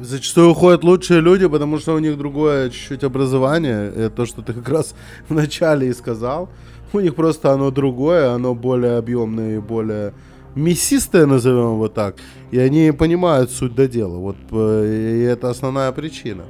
Зачастую 0.00 0.50
уходят 0.50 0.84
лучшие 0.84 1.20
люди, 1.22 1.48
потому 1.48 1.78
что 1.78 1.94
у 1.94 1.98
них 1.98 2.18
другое 2.18 2.68
чуть-чуть 2.68 3.04
образование. 3.04 3.88
Это 3.88 4.10
то, 4.10 4.26
что 4.26 4.42
ты 4.42 4.52
как 4.52 4.68
раз 4.68 4.94
в 5.28 5.34
начале 5.34 5.88
и 5.88 5.94
сказал. 5.94 6.50
У 6.92 7.00
них 7.00 7.14
просто 7.14 7.52
оно 7.52 7.70
другое, 7.70 8.32
оно 8.32 8.54
более 8.54 8.98
объемное 8.98 9.56
и 9.56 9.60
более 9.60 10.12
мясистое, 10.54 11.26
назовем 11.26 11.74
его 11.74 11.88
так. 11.88 12.16
И 12.50 12.58
они 12.58 12.92
понимают 12.92 13.50
суть 13.50 13.74
до 13.74 13.88
дела. 13.88 14.16
Вот 14.16 14.36
э, 14.50 15.20
и 15.20 15.22
это 15.22 15.50
основная 15.50 15.92
причина. 15.92 16.44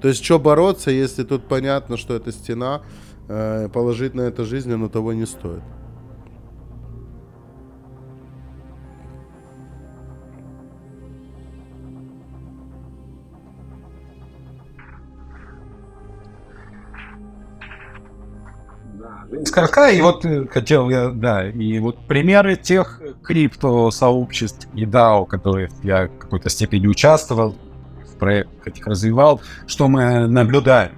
То 0.00 0.08
есть, 0.08 0.24
что 0.24 0.38
бороться, 0.38 0.90
если 0.90 1.24
тут 1.24 1.48
понятно, 1.48 1.96
что 1.96 2.14
это 2.14 2.32
стена, 2.32 2.82
э, 3.28 3.68
положить 3.72 4.14
на 4.14 4.22
это 4.22 4.44
жизнь, 4.44 4.72
оно 4.72 4.88
того 4.88 5.12
не 5.12 5.26
стоит. 5.26 5.62
Скорка, 19.46 19.90
и 19.90 20.00
вот 20.00 20.24
э, 20.24 20.46
хотел 20.46 20.90
я, 20.90 21.08
да, 21.08 21.48
и 21.48 21.78
вот 21.78 22.06
примеры 22.06 22.56
тех 22.56 23.00
крипто-сообществ 23.22 24.68
и 24.74 24.84
DAO, 24.84 25.26
которые 25.26 25.70
я 25.82 26.08
в 26.08 26.18
какой-то 26.18 26.50
степени 26.50 26.86
участвовал, 26.86 27.54
в 28.04 28.18
проектах 28.18 28.66
этих 28.66 28.86
развивал, 28.86 29.40
что 29.66 29.88
мы 29.88 30.26
наблюдаем. 30.26 30.92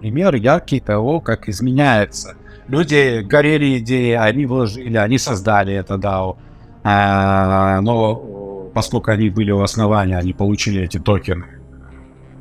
Пример 0.00 0.34
яркий 0.36 0.80
того, 0.80 1.20
как 1.20 1.48
изменяется. 1.48 2.36
Люди 2.68 3.22
горели 3.22 3.78
идеи, 3.78 4.12
они 4.12 4.46
вложили, 4.46 4.96
они 4.96 5.18
создали 5.18 5.74
это 5.74 5.94
DAO, 5.94 6.36
а, 6.84 7.80
но 7.80 8.70
поскольку 8.74 9.10
они 9.10 9.30
были 9.30 9.50
у 9.50 9.60
основания, 9.62 10.16
они 10.16 10.32
получили 10.32 10.82
эти 10.82 10.98
токены 10.98 11.57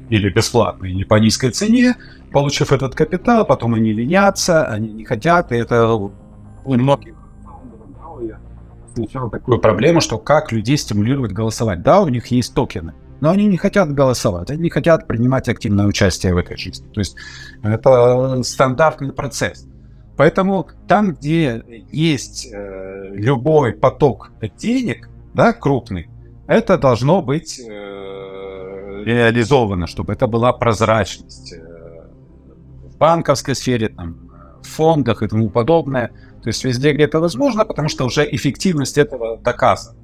или 0.10 0.30
бесплатно, 0.30 0.86
или 0.86 1.03
по 1.03 1.16
низкой 1.16 1.51
цене, 1.51 1.95
получив 2.32 2.72
этот 2.72 2.95
капитал, 2.95 3.45
потом 3.45 3.74
они 3.74 3.93
ленятся, 3.93 4.66
они 4.66 4.89
не 4.89 5.05
хотят, 5.05 5.51
и 5.51 5.55
это 5.55 5.93
у 5.93 6.12
многих 6.66 7.16
встречал 8.88 9.30
такую 9.30 9.60
проблему, 9.60 10.01
что 10.01 10.18
как 10.18 10.51
людей 10.51 10.78
стимулировать 10.78 11.32
голосовать. 11.32 11.82
Да, 11.82 12.01
у 12.01 12.08
них 12.08 12.28
есть 12.28 12.53
токены, 12.53 12.93
но 13.22 13.30
они 13.30 13.45
не 13.45 13.58
хотят 13.58 13.93
голосовать, 13.93 14.49
они 14.49 14.64
не 14.64 14.70
хотят 14.70 15.08
принимать 15.08 15.47
активное 15.49 15.86
участие 15.86 16.34
в 16.34 16.38
этой 16.38 16.58
жизни. 16.58 16.88
То 16.93 16.99
есть 16.99 17.16
это 17.64 18.41
стандартный 18.43 19.14
процесс. 19.14 19.68
Поэтому 20.18 20.68
там, 20.88 21.14
где 21.14 21.64
есть 21.91 22.47
э, 22.51 23.10
любой 23.14 23.74
поток 23.74 24.32
денег, 24.58 25.10
да, 25.36 25.53
крупный, 25.53 26.10
это 26.47 26.80
должно 26.80 27.22
быть 27.22 27.60
э, 27.60 28.07
реализовано, 29.14 29.88
чтобы 29.88 30.14
это 30.14 30.28
была 30.28 30.53
прозрачность 30.53 31.53
э, 31.53 32.08
в 32.84 32.97
банковской 32.97 33.55
сфере, 33.55 33.89
там, 33.89 34.18
в 34.62 34.68
фондах 34.68 35.24
и 35.24 35.28
тому 35.28 35.49
подобное. 35.49 36.12
То 36.43 36.49
есть 36.49 36.64
везде, 36.64 36.93
где 36.93 37.05
это 37.05 37.20
возможно, 37.20 37.66
потому 37.66 37.89
что 37.89 38.05
уже 38.05 38.28
эффективность 38.30 38.97
этого 38.97 39.38
доказана. 39.38 39.97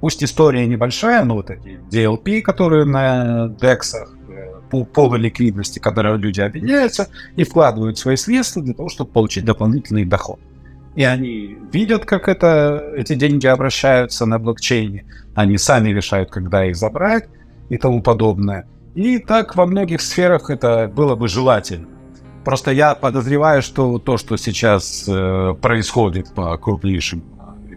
Пусть 0.00 0.22
история 0.22 0.66
небольшая, 0.66 1.24
но 1.24 1.34
вот 1.34 1.50
эти 1.50 1.80
DLP, 1.90 2.40
которые 2.42 2.84
на 2.84 3.46
DEX, 3.60 3.94
э, 4.28 4.60
по 4.70 4.84
полной 4.84 5.20
ликвидности, 5.20 5.78
когда 5.78 6.16
люди 6.16 6.40
объединяются 6.40 7.08
и 7.36 7.44
вкладывают 7.44 7.98
свои 7.98 8.16
средства 8.16 8.62
для 8.62 8.74
того, 8.74 8.88
чтобы 8.88 9.10
получить 9.12 9.44
дополнительный 9.44 10.04
доход. 10.04 10.38
И 10.94 11.04
они 11.04 11.56
видят, 11.72 12.04
как 12.04 12.28
это, 12.28 12.92
эти 12.96 13.14
деньги 13.14 13.46
обращаются 13.46 14.26
на 14.26 14.38
блокчейне. 14.38 15.04
Они 15.34 15.56
сами 15.56 15.90
решают, 15.90 16.30
когда 16.30 16.64
их 16.64 16.76
забрать 16.76 17.28
и 17.68 17.78
тому 17.78 18.02
подобное. 18.02 18.66
И 18.94 19.18
так 19.18 19.56
во 19.56 19.66
многих 19.66 20.00
сферах 20.00 20.50
это 20.50 20.90
было 20.92 21.14
бы 21.14 21.28
желательно. 21.28 21.88
Просто 22.44 22.70
я 22.72 22.94
подозреваю, 22.94 23.62
что 23.62 23.98
то, 23.98 24.16
что 24.16 24.36
сейчас 24.36 25.04
э, 25.06 25.54
происходит 25.60 26.34
по 26.34 26.56
крупнейшим 26.56 27.22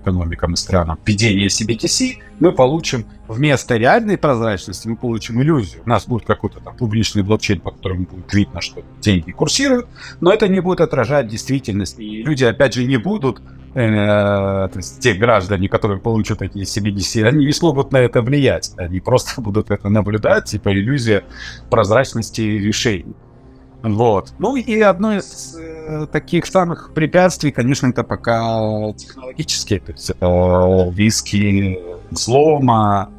экономикам 0.01 0.53
и 0.53 0.55
странам 0.55 0.99
введения 1.05 1.47
CBDC, 1.47 2.17
мы 2.39 2.51
получим 2.51 3.05
вместо 3.27 3.77
реальной 3.77 4.17
прозрачности, 4.17 4.87
мы 4.87 4.95
получим 4.95 5.41
иллюзию. 5.41 5.83
У 5.85 5.89
нас 5.89 6.07
будет 6.07 6.25
какой-то 6.25 6.59
там 6.59 6.75
публичный 6.75 7.23
блокчейн, 7.23 7.61
по 7.61 7.71
которому 7.71 8.05
будет 8.05 8.33
видно, 8.33 8.61
что 8.61 8.83
деньги 8.99 9.31
курсируют, 9.31 9.87
но 10.19 10.33
это 10.33 10.47
не 10.47 10.59
будет 10.59 10.81
отражать 10.81 11.27
действительность. 11.27 11.99
И 11.99 12.23
люди, 12.23 12.43
опять 12.43 12.73
же, 12.73 12.83
не 12.83 12.97
будут 12.97 13.41
э, 13.73 14.69
то 14.71 14.71
есть 14.75 14.99
те 14.99 15.13
граждане, 15.13 15.69
которые 15.69 15.99
получат 15.99 16.39
такие 16.39 16.65
CBDC, 16.65 17.23
они 17.23 17.45
не 17.45 17.53
смогут 17.53 17.91
на 17.91 17.97
это 17.97 18.21
влиять. 18.21 18.71
Они 18.77 18.99
просто 18.99 19.41
будут 19.41 19.71
это 19.71 19.89
наблюдать, 19.89 20.45
типа 20.45 20.73
иллюзия 20.73 21.23
прозрачности 21.69 22.41
решений. 22.41 23.15
Вот. 23.83 24.33
Ну 24.37 24.55
и 24.55 24.79
одно 24.81 25.17
из 25.17 25.57
э, 25.57 26.05
таких 26.11 26.45
самых 26.45 26.93
препятствий, 26.93 27.51
конечно, 27.51 27.87
это 27.87 28.03
пока 28.03 28.93
технологические. 28.93 29.79
То 29.79 29.91
есть 29.91 30.09
это 30.09 30.93
риски 30.95 31.79
взлома, 32.11 33.09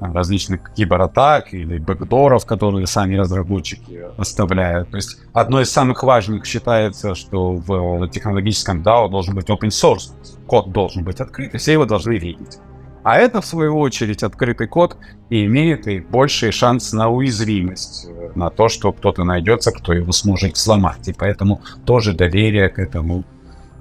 различных 0.00 0.72
кибератак 0.74 1.54
или 1.54 1.78
бэкдоров, 1.78 2.44
которые 2.46 2.86
сами 2.86 3.16
разработчики 3.16 4.02
оставляют. 4.18 4.90
То 4.90 4.96
есть 4.96 5.18
одно 5.32 5.60
из 5.60 5.70
самых 5.70 6.02
важных 6.02 6.44
считается, 6.46 7.14
что 7.14 7.54
в 7.54 8.08
технологическом 8.08 8.82
DAO 8.82 9.08
должен 9.08 9.34
быть 9.34 9.48
open 9.48 9.68
source, 9.68 10.12
код 10.46 10.70
должен 10.70 11.04
быть 11.04 11.20
открыт, 11.20 11.54
и 11.54 11.58
все 11.58 11.72
его 11.72 11.86
должны 11.86 12.18
видеть. 12.18 12.58
А 13.06 13.18
это, 13.18 13.40
в 13.40 13.46
свою 13.46 13.78
очередь, 13.78 14.24
открытый 14.24 14.66
код 14.66 14.96
и 15.30 15.46
имеет 15.46 15.86
и 15.86 16.00
больший 16.00 16.50
шанс 16.50 16.92
на 16.92 17.08
уязвимость, 17.08 18.08
э, 18.08 18.32
на 18.34 18.50
то, 18.50 18.68
что 18.68 18.92
кто-то 18.92 19.22
найдется, 19.22 19.70
кто 19.70 19.92
его 19.92 20.10
сможет 20.10 20.56
сломать. 20.56 21.06
И 21.06 21.12
поэтому 21.12 21.60
тоже 21.84 22.14
доверия 22.14 22.68
к 22.68 22.80
этому 22.80 23.22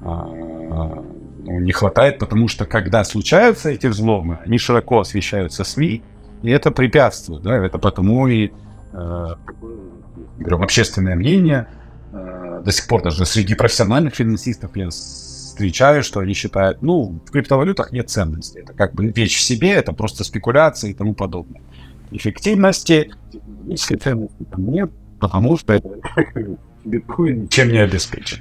а, 0.04 0.26
ну, 1.44 1.60
не 1.60 1.72
хватает, 1.72 2.20
потому 2.20 2.48
что 2.48 2.66
когда 2.66 3.04
случаются 3.04 3.72
эти 3.72 3.88
взломы, 3.88 4.38
они 4.46 4.60
широко 4.60 5.00
освещаются 5.00 5.64
СМИ, 5.64 6.04
и 6.44 6.52
это 6.52 6.70
препятствует. 6.70 7.42
Да? 7.42 7.66
Это 7.66 7.80
потому 7.80 8.28
и 8.28 8.52
э, 8.94 9.28
общественное 10.52 11.16
мнение 11.16 11.66
э, 12.14 12.62
до 12.64 12.72
сих 12.72 12.88
пор 12.88 13.02
даже 13.02 13.26
среди 13.26 13.56
профессиональных 13.56 14.14
финансистов 14.14 14.76
я 14.76 14.92
встречаю, 15.56 16.04
что 16.04 16.20
они 16.20 16.34
считают, 16.34 16.82
ну, 16.82 17.22
в 17.26 17.32
криптовалютах 17.32 17.94
нет 17.94 18.10
ценности. 18.10 18.58
Это 18.58 18.74
как 18.74 18.94
бы 18.94 19.08
вещь 19.08 19.38
в 19.38 19.42
себе, 19.42 19.70
это 19.72 19.94
просто 19.94 20.26
спекуляции 20.26 20.92
и 20.92 20.94
тому 20.94 21.16
подобное. 21.16 21.62
Эффективности, 22.12 23.14
если 23.66 23.96
ценности 23.96 24.44
там 24.52 24.70
нет, 24.70 24.92
потому 25.20 25.58
что 25.58 25.74
это 25.74 25.90
биткоин 26.84 27.44
ничем 27.44 27.70
не 27.70 27.78
обеспечен. 27.78 28.40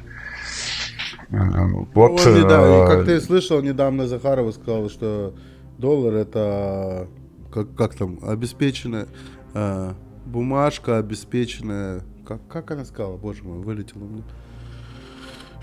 А, 1.31 1.67
вот, 1.95 2.21
Он, 2.27 2.49
да, 2.49 2.87
как 2.89 3.07
ты 3.07 3.21
слышал, 3.21 3.63
недавно 3.63 4.09
Захарова 4.09 4.51
сказал, 4.51 4.91
что 4.91 5.35
доллар 5.79 6.15
это 6.15 7.09
как, 7.53 7.75
как 7.77 7.95
там 7.95 8.19
обеспеченная 8.23 9.07
э, 9.55 9.93
бумажка, 10.27 10.99
обеспеченная. 10.99 12.03
Как, 12.27 12.41
как 12.49 12.71
она 12.73 12.85
сказала, 12.85 13.17
боже 13.17 13.45
мой, 13.45 13.59
вылетело 13.59 14.03
у 14.03 14.09
меня. 14.09 14.25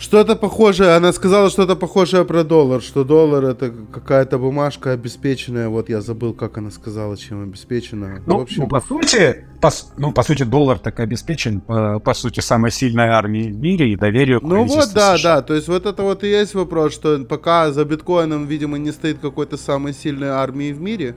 Что-то 0.02 0.36
похожее, 0.36 0.96
она 0.96 1.14
сказала 1.14 1.52
что-то 1.52 1.76
похожее 1.76 2.26
про 2.26 2.44
доллар, 2.44 2.82
что 2.82 3.04
доллар 3.04 3.46
это 3.46 3.72
какая-то 3.94 4.40
бумажка 4.40 4.94
обеспеченная, 4.94 5.70
вот 5.70 5.90
я 5.90 6.02
забыл, 6.02 6.34
как 6.34 6.58
она 6.58 6.72
сказала, 6.72 7.16
чем 7.16 7.44
обеспечена. 7.44 8.20
Ну, 8.26 8.40
в 8.40 8.42
общем... 8.42 8.64
ну 8.64 8.68
по 8.68 8.82
сути, 8.82 9.46
по, 9.62 9.70
ну, 9.98 10.12
по 10.12 10.24
сути, 10.24 10.42
доллар 10.42 10.80
так 10.80 11.00
обеспечен, 11.00 11.62
по, 11.62 12.00
по 12.00 12.16
сути, 12.16 12.40
самой 12.40 12.72
сильной 12.72 13.10
армией 13.10 13.52
в 13.52 13.62
мире 13.62 13.94
и 13.94 13.96
доверию 13.96 14.42
к 14.42 14.44
Ну 14.44 14.64
вот, 14.64 14.92
да, 14.92 15.20
США. 15.20 15.36
да, 15.36 15.42
то 15.44 15.54
есть 15.54 15.68
вот 15.68 15.86
это 15.86 16.02
вот 16.02 16.24
и 16.24 16.30
есть 16.30 16.56
вопрос, 16.56 16.94
что 16.94 17.20
пока 17.20 17.72
за 17.72 17.86
биткоином, 17.86 18.48
видимо, 18.48 18.80
не 18.80 18.92
стоит 18.92 19.20
какой-то 19.20 19.56
самой 19.56 19.94
сильной 19.94 20.30
армии 20.30 20.72
в 20.72 20.82
мире, 20.82 21.16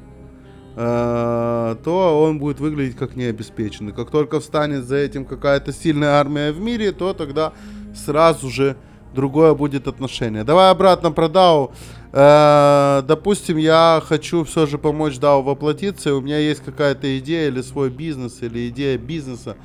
э, 0.76 1.76
то 1.82 2.22
он 2.22 2.38
будет 2.38 2.60
выглядеть 2.60 2.98
как 2.98 3.16
необеспеченный. 3.16 3.92
Как 3.92 4.10
только 4.10 4.40
встанет 4.40 4.84
за 4.84 4.96
этим 4.96 5.24
какая-то 5.24 5.72
сильная 5.72 6.20
армия 6.20 6.52
в 6.52 6.60
мире, 6.60 6.92
то 6.92 7.14
тогда 7.14 7.54
сразу 7.94 8.50
же 8.50 8.76
другое 9.14 9.54
будет 9.54 9.88
отношение. 9.88 10.44
Давай 10.44 10.70
обратно 10.70 11.12
про 11.12 11.26
DAO. 11.26 11.72
Э, 12.12 13.02
допустим, 13.06 13.56
я 13.56 14.02
хочу 14.04 14.44
все 14.44 14.66
же 14.66 14.76
помочь 14.78 15.14
DAO 15.14 15.42
воплотиться, 15.42 16.10
и 16.10 16.12
у 16.12 16.20
меня 16.20 16.38
есть 16.38 16.62
какая-то 16.62 17.18
идея 17.18 17.48
или 17.48 17.62
свой 17.62 17.90
бизнес, 17.90 18.42
или 18.42 18.68
идея 18.68 18.98
бизнеса. 18.98 19.56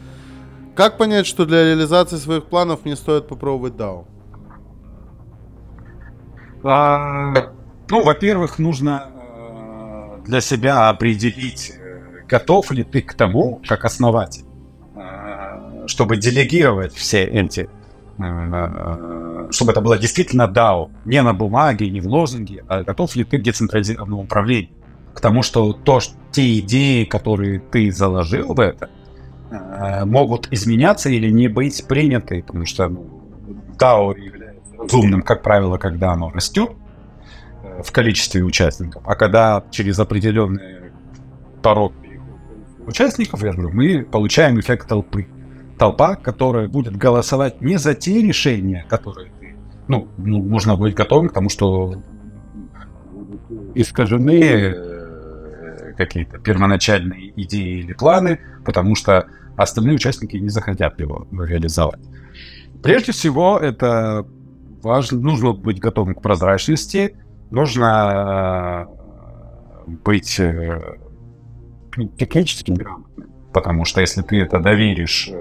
Как 0.75 0.97
понять, 0.97 1.27
что 1.27 1.45
для 1.45 1.63
реализации 1.63 2.15
своих 2.15 2.45
планов 2.45 2.85
мне 2.85 2.95
стоит 2.95 3.27
попробовать 3.27 3.73
DAO? 3.73 4.05
А, 6.63 7.51
ну, 7.89 8.03
во-первых, 8.03 8.59
нужно 8.59 9.09
э, 9.13 10.21
для 10.25 10.41
себя 10.41 10.89
определить, 10.89 11.71
э, 11.71 12.25
готов 12.27 12.71
ли 12.71 12.83
ты 12.83 13.01
к 13.01 13.13
тому, 13.13 13.61
как 13.67 13.85
основатель, 13.85 14.45
чтобы 15.87 16.17
делегировать 16.17 16.93
все 16.93 17.23
эти 17.23 17.69
чтобы 19.51 19.71
это 19.71 19.81
было 19.81 19.97
действительно 19.97 20.51
DAO, 20.53 20.91
не 21.05 21.21
на 21.21 21.33
бумаге, 21.33 21.89
не 21.89 22.01
в 22.01 22.07
лозунге, 22.07 22.63
а 22.67 22.83
готов 22.83 23.15
ли 23.15 23.23
ты 23.23 23.37
к 23.37 23.41
децентрализированному 23.41 24.23
управлению, 24.23 24.71
к 25.13 25.21
тому, 25.21 25.41
что 25.41 25.73
то, 25.73 25.99
что 25.99 26.15
те 26.31 26.59
идеи, 26.59 27.05
которые 27.05 27.59
ты 27.59 27.91
заложил 27.91 28.53
в 28.53 28.59
это, 28.59 28.89
э, 29.51 30.05
могут 30.05 30.51
изменяться 30.51 31.09
или 31.09 31.29
не 31.29 31.47
быть 31.47 31.85
приняты, 31.87 32.43
потому 32.43 32.65
что 32.65 32.89
ну, 32.89 33.21
DAO 33.77 34.19
является 34.19 34.75
разумным, 34.77 35.21
как 35.21 35.41
правило, 35.41 35.77
когда 35.77 36.11
оно 36.11 36.29
растет 36.29 36.71
э, 37.63 37.81
в 37.83 37.91
количестве 37.91 38.43
участников, 38.43 39.01
а 39.05 39.15
когда 39.15 39.63
через 39.71 39.97
определенный 39.97 40.91
порог 41.63 41.93
участников, 42.85 43.43
я 43.43 43.53
говорю, 43.53 43.71
мы 43.71 44.03
получаем 44.03 44.59
эффект 44.59 44.87
толпы 44.87 45.27
толпа, 45.79 46.15
которая 46.15 46.67
будет 46.67 46.95
голосовать 46.95 47.61
не 47.61 47.77
за 47.77 47.95
те 47.95 48.21
решения, 48.21 48.85
которые 48.89 49.31
ты... 49.39 49.55
Ну, 49.87 50.07
ну 50.17 50.43
нужно 50.43 50.75
быть 50.75 50.93
готовым 50.93 51.29
к 51.29 51.33
тому, 51.33 51.49
что 51.49 51.95
искажены 53.73 54.41
э, 54.41 55.93
какие-то 55.97 56.37
первоначальные 56.37 57.33
идеи 57.43 57.79
или 57.79 57.93
планы, 57.93 58.39
потому 58.65 58.95
что 58.95 59.27
остальные 59.55 59.95
участники 59.95 60.37
не 60.37 60.49
захотят 60.49 60.99
его 60.99 61.27
реализовать. 61.31 62.01
Прежде 62.83 63.11
всего, 63.11 63.57
это 63.57 64.25
важно, 64.83 65.19
нужно 65.19 65.53
быть 65.53 65.79
готовым 65.79 66.13
к 66.13 66.21
прозрачности, 66.21 67.17
нужно 67.51 68.87
э, 69.87 69.91
быть 70.03 70.39
э, 70.39 70.97
технически 72.17 72.71
грамотным, 72.71 73.29
потому 73.53 73.85
что 73.85 74.01
если 74.01 74.21
ты 74.21 74.41
это 74.41 74.59
доверишь 74.59 75.31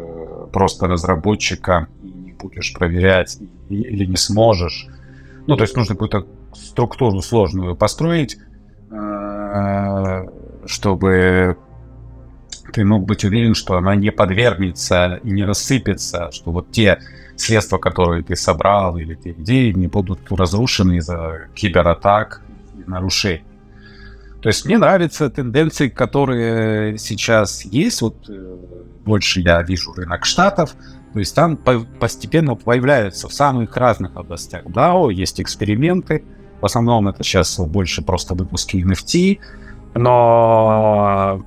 просто 0.52 0.86
разработчика 0.86 1.88
и 2.02 2.10
не 2.10 2.32
будешь 2.32 2.72
проверять 2.72 3.38
или 3.68 4.04
не 4.04 4.16
сможешь. 4.16 4.86
Ну, 5.46 5.56
то 5.56 5.64
есть 5.64 5.76
нужно 5.76 5.94
какую-то 5.94 6.26
структуру 6.54 7.20
сложную 7.22 7.76
построить, 7.76 8.38
э, 8.90 10.26
чтобы 10.66 11.56
ты 12.72 12.84
мог 12.84 13.06
быть 13.06 13.24
уверен, 13.24 13.54
что 13.54 13.76
она 13.76 13.94
не 13.94 14.10
подвергнется 14.10 15.20
и 15.22 15.30
не 15.30 15.44
рассыпется, 15.44 16.30
что 16.32 16.50
вот 16.50 16.70
те 16.70 16.98
средства, 17.36 17.78
которые 17.78 18.22
ты 18.22 18.36
собрал, 18.36 18.98
или 18.98 19.14
те 19.14 19.32
идеи 19.32 19.72
не 19.72 19.86
будут 19.86 20.20
разрушены 20.30 20.96
из-за 20.96 21.48
кибератак 21.54 22.42
и 22.74 22.90
нарушений. 22.90 23.44
То 24.40 24.48
есть 24.48 24.64
мне 24.64 24.78
нравятся 24.78 25.30
тенденции, 25.30 25.88
которые 25.88 26.96
сейчас 26.98 27.64
есть. 27.64 28.02
Вот 28.02 28.28
э, 28.28 28.56
больше 29.04 29.40
я 29.40 29.62
вижу 29.62 29.92
рынок 29.92 30.24
штатов. 30.24 30.74
То 31.12 31.18
есть 31.18 31.34
там 31.34 31.56
постепенно 31.56 32.54
появляются 32.54 33.28
в 33.28 33.32
самых 33.32 33.76
разных 33.76 34.16
областях 34.16 34.64
DAO, 34.66 35.12
есть 35.12 35.40
эксперименты. 35.40 36.24
В 36.60 36.66
основном 36.66 37.08
это 37.08 37.24
сейчас 37.24 37.58
больше 37.58 38.02
просто 38.02 38.34
выпуски 38.34 38.76
NFT, 38.76 39.38
но 39.94 41.42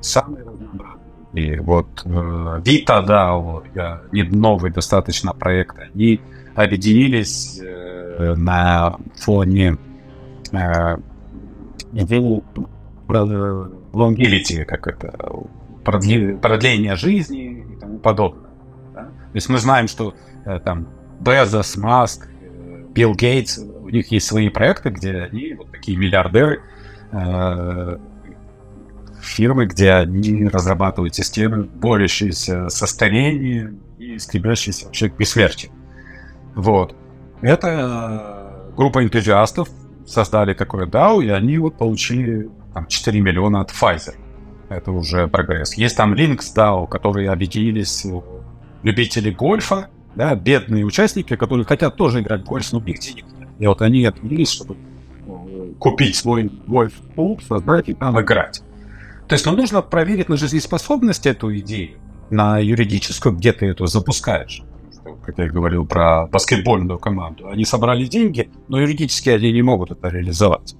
самые 0.00 0.44
разнообразные. 0.44 1.60
Вот 1.62 2.02
э, 2.04 2.08
Vita 2.64 3.04
DAO, 3.04 4.34
новый 4.34 4.70
достаточно 4.70 5.32
проект, 5.32 5.76
они 5.78 6.20
объединились 6.54 7.60
э, 7.60 8.34
на 8.36 8.98
фоне 9.16 9.72
э, 9.72 9.93
идеи 11.92 12.42
longevity, 13.06 14.64
как 14.64 14.86
это, 14.86 15.14
продление 15.84 16.96
жизни 16.96 17.64
и 17.72 17.76
тому 17.76 17.98
подобное. 17.98 18.50
Да? 18.94 19.02
То 19.02 19.34
есть 19.34 19.48
мы 19.48 19.58
знаем, 19.58 19.88
что 19.88 20.14
э, 20.44 20.58
там 20.60 20.88
Безос, 21.20 21.76
Маск, 21.76 22.28
э, 22.28 22.84
Билл 22.94 23.14
Гейтс, 23.14 23.58
у 23.58 23.88
них 23.88 24.10
есть 24.10 24.26
свои 24.26 24.48
проекты, 24.48 24.90
где 24.90 25.28
они 25.30 25.54
вот 25.54 25.70
такие 25.70 25.98
миллиардеры, 25.98 26.62
э, 27.12 27.98
фирмы, 29.20 29.66
где 29.66 29.92
они 29.92 30.48
разрабатывают 30.48 31.14
системы, 31.14 31.64
борющиеся 31.64 32.68
со 32.68 32.86
старением 32.86 33.80
и 33.98 34.18
стремящиеся 34.18 34.86
вообще 34.86 35.08
к 35.08 35.16
бессмертию. 35.16 35.72
Вот. 36.54 36.94
Это 37.42 38.70
группа 38.76 39.02
энтузиастов 39.02 39.68
создали 40.06 40.54
такое 40.54 40.86
DAO, 40.86 41.24
и 41.24 41.28
они 41.28 41.58
вот 41.58 41.76
получили 41.76 42.50
там, 42.72 42.86
4 42.86 43.20
миллиона 43.20 43.60
от 43.60 43.70
Pfizer. 43.70 44.14
Это 44.68 44.92
уже 44.92 45.28
прогресс. 45.28 45.74
Есть 45.74 45.96
там 45.96 46.14
Links 46.14 46.54
DAO, 46.56 46.88
которые 46.88 47.30
объединились 47.30 48.04
э, 48.04 48.20
любители 48.82 49.30
гольфа, 49.30 49.88
да, 50.14 50.34
бедные 50.34 50.84
участники, 50.84 51.36
которые 51.36 51.64
хотят 51.64 51.96
тоже 51.96 52.20
играть 52.20 52.42
в 52.42 52.44
гольф, 52.44 52.72
но 52.72 52.78
у 52.78 52.82
них 52.82 52.98
денег 52.98 53.24
нет. 53.38 53.48
И 53.58 53.66
вот 53.66 53.82
они 53.82 54.04
объединились, 54.04 54.50
чтобы 54.50 54.76
э, 55.26 55.72
купить 55.78 56.16
свой 56.16 56.50
гольф-клуб, 56.66 57.42
создать 57.42 57.88
и 57.88 57.94
там 57.94 58.20
играть. 58.20 58.62
То 59.28 59.34
есть, 59.34 59.46
ну, 59.46 59.52
нужно 59.52 59.82
проверить 59.82 60.28
на 60.28 60.36
жизнеспособность 60.36 61.26
эту 61.26 61.56
идею, 61.58 61.98
на 62.30 62.58
юридическую, 62.58 63.34
где 63.34 63.52
ты 63.52 63.66
это 63.66 63.86
запускаешь. 63.86 64.62
Как 65.24 65.38
я 65.38 65.48
говорил 65.48 65.86
про 65.86 66.26
баскетбольную 66.26 66.98
команду. 66.98 67.48
Они 67.48 67.64
собрали 67.64 68.06
деньги, 68.06 68.50
но 68.68 68.80
юридически 68.80 69.28
они 69.30 69.52
не 69.52 69.62
могут 69.62 69.90
это 69.90 70.08
реализовать. 70.08 70.74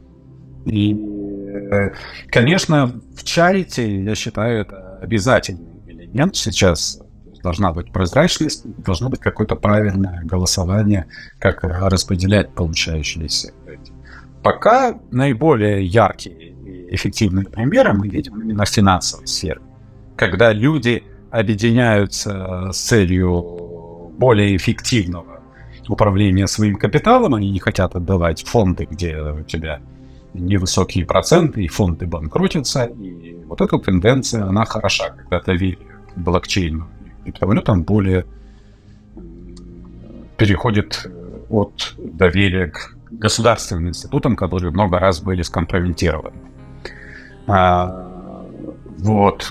И, 0.65 0.95
э, 0.95 1.91
конечно, 2.31 3.01
в 3.15 3.25
чарите, 3.25 4.03
я 4.03 4.15
считаю, 4.15 4.63
это 4.63 4.99
обязательный 5.03 5.83
элемент 5.87 6.37
сейчас. 6.37 7.01
Должна 7.43 7.73
быть 7.75 7.93
прозрачность, 7.93 8.65
должно 8.83 9.11
быть 9.11 9.21
какое-то 9.21 9.55
правильное 9.57 10.23
голосование, 10.25 11.07
как 11.39 11.63
распределять 11.63 12.55
получающиеся. 12.55 13.53
Пока 14.43 14.99
наиболее 15.11 15.85
яркие 15.85 16.53
и 16.53 16.95
эффективные 16.95 17.45
примеры 17.45 17.93
мы 17.93 18.09
видим 18.09 18.41
именно 18.41 18.65
в 18.65 18.69
финансовой 18.69 19.27
сфере, 19.27 19.61
когда 20.17 20.53
люди 20.53 21.03
объединяются 21.31 22.71
с 22.73 22.79
целью 22.79 23.64
более 24.19 24.57
эффективного 24.57 25.41
управления 25.89 26.47
своим 26.47 26.77
капиталом, 26.77 27.35
они 27.35 27.51
не 27.51 27.59
хотят 27.59 27.95
отдавать 27.95 28.45
фонды, 28.45 28.87
где 28.91 29.17
у 29.17 29.43
тебя 29.43 29.81
невысокие 30.33 31.07
проценты, 31.07 31.65
и 31.65 31.69
фонды 31.69 32.07
банкротятся. 32.07 32.85
И 32.85 33.35
вот 33.47 33.61
эта 33.61 33.79
тенденция, 33.79 34.45
она 34.45 34.65
хороша, 34.65 35.11
когда 35.11 35.41
доверие 35.41 35.79
к 36.15 36.19
блокчейну 36.19 36.89
и 37.25 37.31
криптовалютам 37.31 37.83
более 37.83 38.27
переходит 40.37 41.07
от 41.49 41.95
доверия 41.99 42.69
к 42.69 42.97
государственным 43.11 43.89
институтам, 43.89 44.37
которые 44.37 44.73
много 44.73 44.99
раз 44.99 45.21
были 45.21 45.43
скомпрометированы. 45.43 46.37
А, 47.47 48.45
вот. 48.99 49.51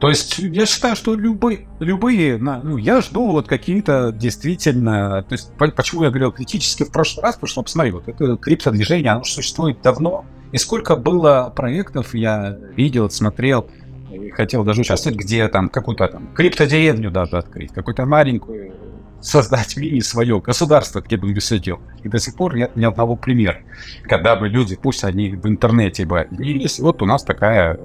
То 0.00 0.08
есть 0.08 0.38
я 0.38 0.64
считаю, 0.64 0.96
что 0.96 1.14
любые, 1.14 1.68
любые, 1.78 2.38
ну, 2.38 2.78
я 2.78 3.02
жду 3.02 3.30
вот 3.30 3.46
какие-то 3.46 4.12
действительно, 4.12 5.22
то 5.22 5.32
есть 5.34 5.52
почему 5.76 6.04
я 6.04 6.08
говорил 6.08 6.32
критически 6.32 6.84
в 6.84 6.90
прошлый 6.90 7.22
раз, 7.22 7.34
потому 7.34 7.48
что, 7.48 7.62
посмотри, 7.62 7.92
вот 7.92 8.08
это 8.08 8.36
криптодвижение, 8.38 9.12
оно 9.12 9.24
существует 9.24 9.82
давно, 9.82 10.24
и 10.52 10.56
сколько 10.56 10.96
было 10.96 11.52
проектов 11.54 12.14
я 12.14 12.56
видел, 12.74 13.10
смотрел, 13.10 13.68
и 14.10 14.30
хотел 14.30 14.64
даже 14.64 14.80
участвовать, 14.80 15.18
где 15.18 15.46
там 15.48 15.68
какую-то 15.68 16.08
там 16.08 16.32
криптодеревню 16.34 17.10
даже 17.10 17.36
открыть, 17.36 17.72
какую-то 17.72 18.06
маленькую 18.06 18.72
создать 19.20 19.76
мини 19.76 20.00
свое 20.00 20.40
государство, 20.40 21.02
где 21.02 21.18
бы 21.18 21.34
все 21.34 21.58
делал. 21.58 21.82
И 22.02 22.08
до 22.08 22.18
сих 22.18 22.36
пор 22.36 22.56
нет 22.56 22.74
ни 22.74 22.86
одного 22.86 23.16
примера, 23.16 23.58
когда 24.04 24.34
бы 24.34 24.48
люди, 24.48 24.76
пусть 24.76 25.04
они 25.04 25.32
в 25.32 25.46
интернете 25.46 26.06
бы 26.06 26.20
объединились, 26.20 26.80
вот 26.80 27.02
у 27.02 27.04
нас 27.04 27.22
такая 27.22 27.78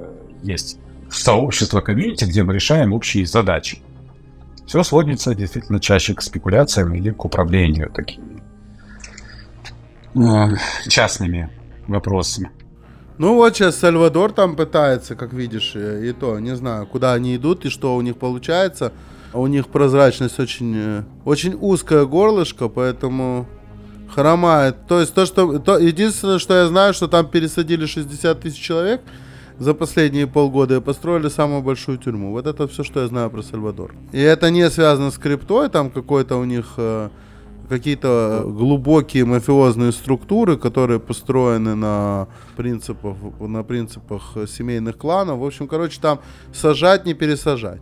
есть 0.44 0.80
сообщество 1.10 1.82
комьюнити, 1.82 2.26
где 2.26 2.44
мы 2.44 2.54
решаем 2.54 2.94
общие 2.94 3.26
задачи. 3.26 3.80
Все 4.66 4.84
сводится 4.84 5.36
действительно 5.36 5.80
чаще 5.80 6.14
к 6.14 6.22
спекуляциям 6.22 6.94
или 6.94 7.12
к 7.12 7.24
управлению 7.24 7.92
такими 7.92 8.42
э, 10.16 10.56
частными 10.88 11.50
вопросами. 11.88 12.52
Ну 13.18 13.36
вот 13.36 13.56
сейчас 13.56 13.78
Сальвадор 13.78 14.34
там 14.34 14.56
пытается, 14.56 15.16
как 15.16 15.34
видишь, 15.34 15.74
э, 15.76 16.10
и 16.10 16.14
то, 16.14 16.40
не 16.40 16.56
знаю, 16.56 16.88
куда 16.88 17.14
они 17.14 17.36
идут 17.36 17.66
и 17.66 17.70
что 17.70 17.96
у 17.96 18.02
них 18.02 18.18
получается. 18.18 18.92
У 19.34 19.48
них 19.48 19.68
прозрачность 19.68 20.40
очень, 20.40 20.76
э, 20.76 21.04
очень 21.26 21.56
узкое 21.60 22.06
горлышко, 22.06 22.68
поэтому 22.68 23.48
хромает. 24.14 24.88
То 24.88 25.00
есть 25.00 25.14
то, 25.14 25.26
что... 25.26 25.60
То, 25.60 25.78
единственное, 25.78 26.40
что 26.40 26.56
я 26.56 26.68
знаю, 26.68 26.94
что 26.94 27.08
там 27.08 27.28
пересадили 27.28 27.86
60 27.86 28.40
тысяч 28.40 28.60
человек 28.60 29.02
за 29.60 29.74
последние 29.74 30.28
полгода 30.28 30.78
и 30.78 30.82
построили 30.82 31.30
самую 31.30 31.62
большую 31.62 31.98
тюрьму. 31.98 32.32
Вот 32.32 32.48
это 32.48 32.68
все, 32.68 32.84
что 32.84 33.02
я 33.02 33.08
знаю 33.08 33.30
про 33.30 33.42
Сальвадор. 33.42 33.94
И 34.12 34.20
это 34.20 34.50
не 34.50 34.70
связано 34.70 35.12
с 35.12 35.18
криптой, 35.18 35.70
там 35.70 35.90
какой-то 35.90 36.38
у 36.38 36.46
них 36.46 36.74
э, 36.78 37.10
какие-то 37.70 38.44
глубокие 38.46 39.26
мафиозные 39.26 39.92
структуры, 39.92 40.58
которые 40.58 41.00
построены 41.00 41.76
на 41.76 42.28
принципах, 42.56 43.16
на 43.40 43.64
принципах 43.64 44.36
семейных 44.48 44.98
кланов. 44.98 45.40
В 45.40 45.46
общем, 45.46 45.68
короче, 45.68 46.00
там 46.02 46.20
сажать, 46.54 47.06
не 47.06 47.14
пересажать. 47.14 47.82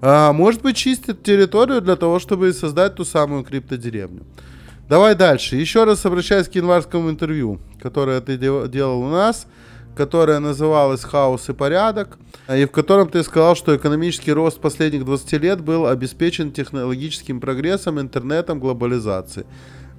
А, 0.00 0.32
может 0.32 0.62
быть, 0.62 0.76
чистят 0.76 1.22
территорию 1.22 1.80
для 1.80 1.96
того, 1.96 2.18
чтобы 2.18 2.52
создать 2.52 2.94
ту 2.94 3.04
самую 3.04 3.44
криптодеревню. 3.44 4.24
Давай 4.88 5.14
дальше. 5.14 5.56
Еще 5.56 5.84
раз 5.84 6.04
обращаюсь 6.04 6.48
к 6.48 6.54
январскому 6.54 7.08
интервью, 7.08 7.58
которое 7.80 8.20
ты 8.20 8.36
делал 8.36 9.00
у 9.00 9.08
нас, 9.08 9.46
которое 9.94 10.38
называлось 10.38 11.04
«Хаос 11.04 11.48
и 11.48 11.52
порядок», 11.52 12.18
и 12.48 12.64
в 12.64 12.70
котором 12.70 13.08
ты 13.08 13.22
сказал, 13.22 13.56
что 13.56 13.74
экономический 13.76 14.32
рост 14.32 14.60
последних 14.60 15.04
20 15.04 15.32
лет 15.34 15.60
был 15.60 15.86
обеспечен 15.86 16.52
технологическим 16.52 17.40
прогрессом, 17.40 18.00
интернетом, 18.00 18.60
глобализацией. 18.60 19.46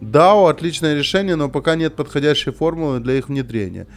DAO– 0.01 0.49
отличное 0.49 0.95
решение, 0.95 1.35
но 1.35 1.49
пока 1.49 1.75
нет 1.75 1.95
подходящей 1.95 2.51
формулы 2.51 2.99
для 2.99 3.17
их 3.17 3.29
внедрения. 3.29 3.87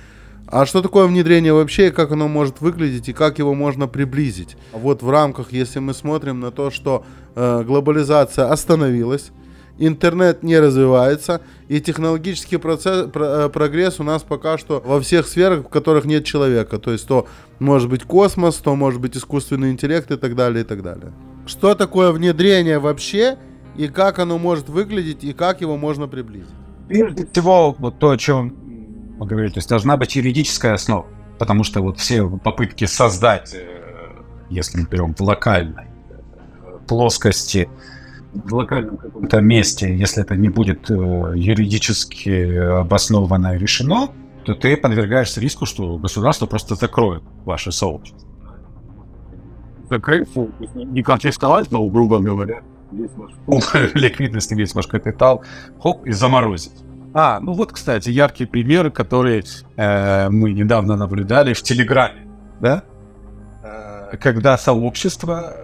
А 0.50 0.64
что 0.64 0.80
такое 0.80 1.06
внедрение 1.06 1.52
вообще, 1.52 1.88
и 1.88 1.90
как 1.90 2.10
оно 2.10 2.26
может 2.26 2.62
выглядеть, 2.62 3.08
и 3.08 3.12
как 3.12 3.38
его 3.38 3.54
можно 3.54 3.86
приблизить? 3.86 4.56
Вот 4.72 5.02
в 5.02 5.10
рамках, 5.10 5.52
если 5.52 5.78
мы 5.78 5.92
смотрим 5.92 6.40
на 6.40 6.50
то, 6.50 6.70
что 6.70 7.04
э, 7.34 7.64
глобализация 7.64 8.50
остановилась, 8.50 9.30
интернет 9.78 10.42
не 10.42 10.58
развивается, 10.58 11.40
и 11.68 11.80
технологический 11.80 12.56
процесс, 12.56 13.10
про, 13.10 13.24
э, 13.24 13.48
прогресс 13.48 14.00
у 14.00 14.02
нас 14.02 14.22
пока 14.22 14.58
что 14.58 14.82
во 14.84 15.00
всех 15.00 15.26
сферах, 15.26 15.60
в 15.60 15.68
которых 15.68 16.04
нет 16.04 16.24
человека. 16.24 16.78
То 16.78 16.92
есть 16.92 17.06
то 17.06 17.26
может 17.58 17.88
быть 17.88 18.04
космос, 18.04 18.56
то 18.56 18.74
может 18.74 19.00
быть 19.00 19.16
искусственный 19.16 19.70
интеллект 19.70 20.10
и 20.10 20.16
так 20.16 20.34
далее, 20.34 20.62
и 20.62 20.66
так 20.66 20.82
далее. 20.82 21.12
Что 21.46 21.74
такое 21.74 22.12
внедрение 22.12 22.78
вообще, 22.78 23.38
и 23.76 23.88
как 23.88 24.18
оно 24.18 24.38
может 24.38 24.68
выглядеть, 24.68 25.24
и 25.24 25.32
как 25.32 25.60
его 25.60 25.76
можно 25.76 26.08
приблизить? 26.08 26.50
Прежде 26.88 27.26
всего, 27.26 27.74
вот 27.78 27.98
то, 27.98 28.10
о 28.10 28.16
чем 28.18 28.54
мы 29.18 29.26
говорили, 29.26 29.52
то 29.52 29.58
есть 29.58 29.68
должна 29.68 29.96
быть 29.96 30.16
юридическая 30.16 30.74
основа, 30.74 31.06
потому 31.38 31.64
что 31.64 31.80
вот 31.80 31.98
все 31.98 32.28
попытки 32.28 32.84
создать, 32.86 33.54
э, 33.54 33.66
если 34.50 34.80
мы 34.80 34.86
берем 34.86 35.14
в 35.14 35.20
локальной 35.20 35.84
э, 35.84 36.78
плоскости, 36.86 37.68
в 38.32 38.54
локальном 38.54 38.96
каком-то 38.96 39.40
месте, 39.40 39.96
если 39.96 40.22
это 40.22 40.36
не 40.36 40.48
будет 40.48 40.90
э, 40.90 40.94
юридически 41.34 42.80
обоснованно 42.80 43.56
решено, 43.56 44.08
то 44.44 44.54
ты 44.54 44.76
подвергаешься 44.76 45.40
риску, 45.40 45.66
что 45.66 45.98
государство 45.98 46.46
просто 46.46 46.74
закроет 46.74 47.22
ваше 47.44 47.72
сообщество. 47.72 48.28
Закрыть, 49.90 50.28
не 50.74 51.02
конфисковать, 51.02 51.70
но, 51.70 51.86
грубо 51.88 52.18
говоря, 52.18 52.62
весь 52.92 53.10
ваш 53.16 53.94
ликвидность, 53.94 54.52
весь 54.52 54.74
ваш 54.74 54.86
капитал, 54.86 55.42
хоп, 55.80 56.06
и 56.06 56.12
заморозить. 56.12 56.72
А, 57.14 57.40
ну 57.40 57.52
вот, 57.52 57.72
кстати, 57.72 58.10
яркий 58.10 58.44
пример, 58.44 58.90
который 58.90 59.44
э, 59.76 60.28
мы 60.28 60.52
недавно 60.52 60.96
наблюдали 60.96 61.54
в 61.54 61.62
Телеграме, 61.62 62.26
да? 62.60 62.82
Э, 63.62 64.16
когда 64.18 64.58
сообщество 64.58 65.54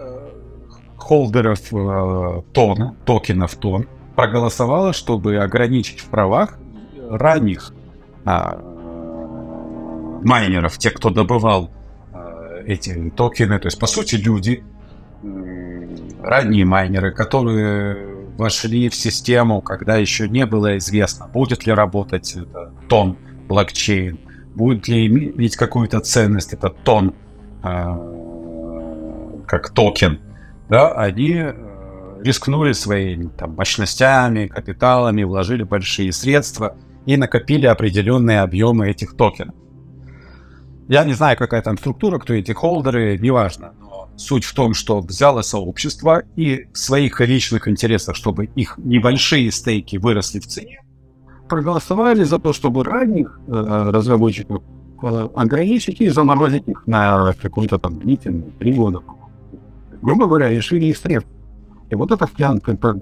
холдеров 1.05 1.71
э, 1.71 2.41
тона, 2.51 2.95
токенов 3.05 3.55
тон, 3.55 3.87
проголосовало, 4.15 4.91
чтобы 4.91 5.37
ограничить 5.37 5.99
в 5.99 6.05
правах 6.05 6.57
ранних 7.11 7.73
э, 8.25 8.31
майнеров, 10.23 10.79
тех, 10.79 10.95
кто 10.95 11.11
добывал 11.11 11.69
э, 12.11 12.63
эти 12.65 13.11
токены, 13.11 13.59
то 13.59 13.67
есть, 13.67 13.79
по 13.79 13.85
сути, 13.85 14.15
люди, 14.15 14.63
ранние 16.23 16.65
майнеры, 16.65 17.11
которые 17.11 18.07
вошли 18.35 18.89
в 18.89 18.95
систему, 18.95 19.61
когда 19.61 19.97
еще 19.97 20.27
не 20.27 20.47
было 20.47 20.79
известно, 20.79 21.27
будет 21.27 21.67
ли 21.67 21.73
работать 21.73 22.35
это 22.35 22.73
тон 22.89 23.15
блокчейн, 23.47 24.19
будет 24.55 24.87
ли 24.87 25.05
иметь 25.05 25.55
какую-то 25.55 25.99
ценность 25.99 26.53
этот 26.53 26.83
тон 26.83 27.13
э, 27.63 27.83
как 29.45 29.69
токен, 29.69 30.24
да, 30.69 30.91
они 30.93 31.33
э, 31.33 31.53
рискнули 32.23 32.73
своими 32.73 33.27
там, 33.27 33.55
мощностями, 33.55 34.47
капиталами, 34.47 35.23
вложили 35.23 35.63
большие 35.63 36.11
средства 36.11 36.75
и 37.05 37.17
накопили 37.17 37.67
определенные 37.67 38.41
объемы 38.41 38.89
этих 38.89 39.15
токенов. 39.15 39.55
Я 40.87 41.03
не 41.03 41.13
знаю, 41.13 41.37
какая 41.37 41.61
там 41.61 41.77
структура, 41.77 42.19
кто 42.19 42.33
эти 42.33 42.51
холдеры, 42.51 43.17
неважно. 43.17 43.73
Суть 44.17 44.45
в 44.45 44.53
том, 44.53 44.73
что 44.73 45.01
взяло 45.01 45.41
сообщество 45.41 46.23
и 46.35 46.67
в 46.71 46.77
своих 46.77 47.19
личных 47.21 47.67
интересах, 47.67 48.15
чтобы 48.15 48.45
их 48.45 48.77
небольшие 48.77 49.51
стейки 49.51 49.97
выросли 49.97 50.39
в 50.39 50.47
цене, 50.47 50.81
проголосовали 51.49 52.23
за 52.23 52.39
то, 52.39 52.53
чтобы 52.53 52.83
ранних 52.83 53.39
э, 53.47 53.51
разработчиков 53.91 54.63
э, 55.03 55.29
ограничить 55.35 56.01
и 56.01 56.09
заморозить 56.09 56.67
их 56.67 56.87
на 56.87 57.33
какой-то 57.33 57.77
там 57.77 57.99
длительный, 57.99 58.51
три 58.59 58.73
года. 58.73 59.01
Грубо 60.05 60.27
говоря, 60.27 60.49
решили 60.49 60.85
их 60.85 60.97
средств. 60.97 61.31
И 61.89 61.95
вот 61.95 62.11
это 62.11 62.27
как 62.27 62.97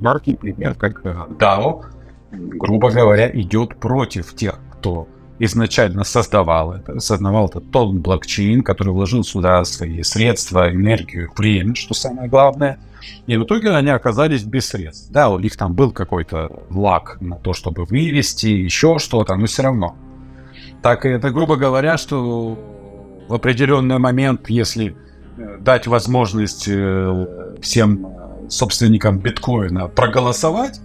яркий 0.00 0.34
пример, 0.34 0.74
как 0.74 1.04
DAO, 1.04 1.84
грубо 2.32 2.90
говоря, 2.90 3.30
идет 3.30 3.78
против 3.78 4.34
тех, 4.34 4.58
кто 4.72 5.06
изначально 5.38 6.04
создавал 6.04 6.72
это, 6.72 7.00
создавал 7.00 7.48
этот 7.48 7.70
тот 7.70 7.94
блокчейн, 7.94 8.62
который 8.62 8.94
вложил 8.94 9.24
сюда 9.24 9.62
свои 9.64 10.02
средства, 10.02 10.70
энергию, 10.72 11.30
время, 11.36 11.74
что 11.74 11.92
самое 11.92 12.30
главное. 12.30 12.78
И 13.26 13.36
в 13.36 13.44
итоге 13.44 13.70
они 13.72 13.90
оказались 13.90 14.42
без 14.42 14.68
средств. 14.68 15.10
Да, 15.12 15.28
у 15.28 15.38
них 15.38 15.54
там 15.54 15.74
был 15.74 15.92
какой-то 15.92 16.62
лак 16.70 17.18
на 17.20 17.36
то, 17.36 17.52
чтобы 17.52 17.84
вывести, 17.84 18.46
еще 18.46 18.98
что-то, 18.98 19.36
но 19.36 19.44
все 19.44 19.64
равно. 19.64 19.96
Так 20.80 21.04
это, 21.04 21.30
грубо 21.30 21.56
говоря, 21.56 21.98
что 21.98 22.58
в 23.28 23.34
определенный 23.34 23.98
момент, 23.98 24.48
если 24.48 24.92
э, 24.92 25.07
дать 25.60 25.86
возможность 25.86 26.66
э, 26.68 27.54
всем 27.60 28.06
собственникам 28.48 29.18
биткоина 29.18 29.88
проголосовать, 29.88 30.80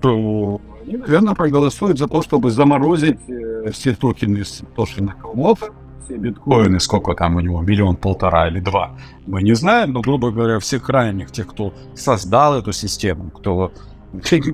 то 0.00 0.60
они, 0.82 0.96
наверное, 0.96 1.34
проголосуют 1.34 1.98
за 1.98 2.08
то, 2.08 2.22
чтобы 2.22 2.50
заморозить 2.50 3.18
э, 3.28 3.70
все 3.70 3.94
токены 3.94 4.44
с 4.44 4.62
Тоши 4.74 5.02
Накамото, 5.02 5.72
все 6.04 6.16
биткоины, 6.16 6.80
сколько 6.80 7.14
там 7.14 7.36
у 7.36 7.40
него, 7.40 7.60
миллион, 7.60 7.96
полтора 7.96 8.48
или 8.48 8.60
два, 8.60 8.96
мы 9.26 9.42
не 9.42 9.54
знаем, 9.54 9.92
но, 9.92 10.00
грубо 10.00 10.30
говоря, 10.30 10.58
все 10.58 10.80
крайних, 10.80 11.30
тех, 11.30 11.46
кто 11.46 11.72
создал 11.94 12.58
эту 12.58 12.72
систему, 12.72 13.30
кто, 13.30 13.72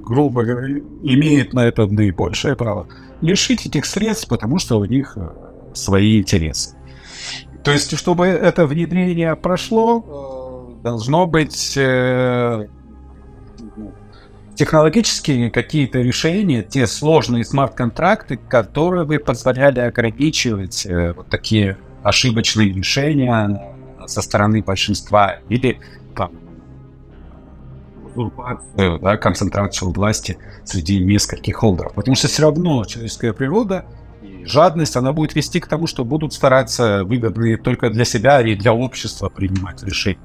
грубо 0.05 0.45
говоря, 0.45 0.79
имеет 1.03 1.55
на 1.55 1.61
это 1.61 1.87
наибольшее 1.87 2.57
право, 2.57 2.89
лишить 3.21 3.67
этих 3.67 3.87
средств, 3.87 4.29
потому 4.29 4.59
что 4.59 4.79
у 4.79 4.85
них 4.85 5.17
э, 5.17 5.29
свои 5.75 6.21
интересы. 6.21 6.76
То 7.67 7.73
есть, 7.73 7.99
чтобы 7.99 8.27
это 8.29 8.65
внедрение 8.65 9.35
прошло, 9.35 10.79
э, 10.79 10.83
должно 10.85 11.27
быть 11.27 11.77
технологические 14.55 15.51
какие-то 15.51 15.99
решения, 16.01 16.63
те 16.63 16.87
сложные 16.87 17.45
смарт-контракты, 17.45 18.37
которые 18.37 19.05
бы 19.05 19.19
позволяли 19.19 19.81
ограничивать 19.81 20.87
э, 20.87 21.13
вот 21.13 21.29
такие 21.29 21.77
ошибочные 22.05 22.73
решения 22.73 23.75
со 24.07 24.23
стороны 24.23 24.63
большинства 24.63 25.39
или 25.49 25.81
там, 26.15 26.31
концентрацию 29.21 29.91
власти 29.91 30.39
среди 30.65 31.01
нескольких 31.01 31.57
холдеров. 31.57 31.95
Потому 31.95 32.15
что 32.15 32.29
все 32.29 32.43
равно 32.43 32.85
человеческая 32.85 33.33
природа 33.33 33.87
жадность, 34.49 34.97
она 34.97 35.13
будет 35.13 35.35
вести 35.35 35.61
к 35.61 35.67
тому, 35.67 35.87
что 35.87 36.05
будут 36.05 36.33
стараться 36.33 37.05
выгодные 37.05 37.57
только 37.57 37.91
для 37.91 38.05
себя 38.05 38.41
и 38.41 38.55
для 38.55 38.73
общества 38.73 39.29
принимать 39.29 39.83
решения 39.83 40.19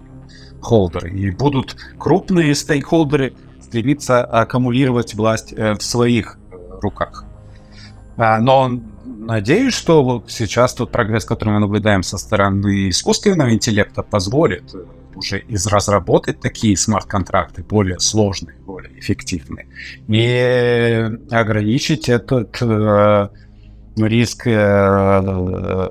холдеры. 0.62 1.12
И 1.12 1.32
будут 1.32 1.76
крупные 1.98 2.56
стейкхолдеры 2.56 3.34
стремится 3.62 4.24
аккумулировать 4.24 5.14
власть 5.16 5.54
э, 5.54 5.74
в 5.74 5.82
своих 5.82 6.38
э, 6.52 6.56
руках. 6.82 7.26
А, 8.18 8.40
но 8.40 8.80
надеюсь, 9.06 9.74
что 9.74 10.04
вот 10.04 10.30
сейчас 10.30 10.74
тот 10.74 10.92
прогресс, 10.92 11.26
который 11.26 11.54
мы 11.54 11.60
наблюдаем 11.60 12.04
со 12.04 12.18
стороны 12.18 12.90
искусственного 12.90 13.54
интеллекта, 13.54 14.04
позволит 14.04 14.74
э, 14.74 14.84
уже 15.16 15.40
из 15.40 15.68
разработать 15.68 16.40
такие 16.40 16.78
смарт-контракты 16.78 17.64
более 17.64 18.00
сложные, 18.00 18.58
более 18.60 18.98
эффективные, 19.00 19.68
и 20.08 21.10
ограничить 21.32 22.08
этот 22.10 22.62
риск 24.08 24.48
э, 24.48 25.90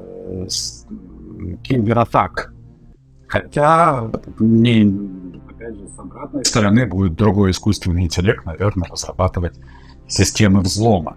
кибератак. 1.63 2.53
Хотя 3.27 4.11
не, 4.39 4.83
опять 5.49 5.77
же, 5.77 5.89
с 5.89 5.99
обратной 5.99 6.45
стороны 6.45 6.87
будет 6.87 7.15
другой 7.15 7.53
искусственный 7.53 8.03
интеллект, 8.03 8.45
наверное, 8.45 8.89
разрабатывать 8.89 9.55
системы 10.09 10.61
взлома. 10.61 11.17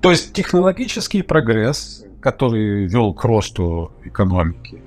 То 0.00 0.10
есть 0.10 0.32
технологический 0.32 1.22
прогресс, 1.22 2.04
который 2.20 2.86
вел 2.86 3.12
к 3.14 3.24
росту 3.24 3.92
экономики 4.04 4.82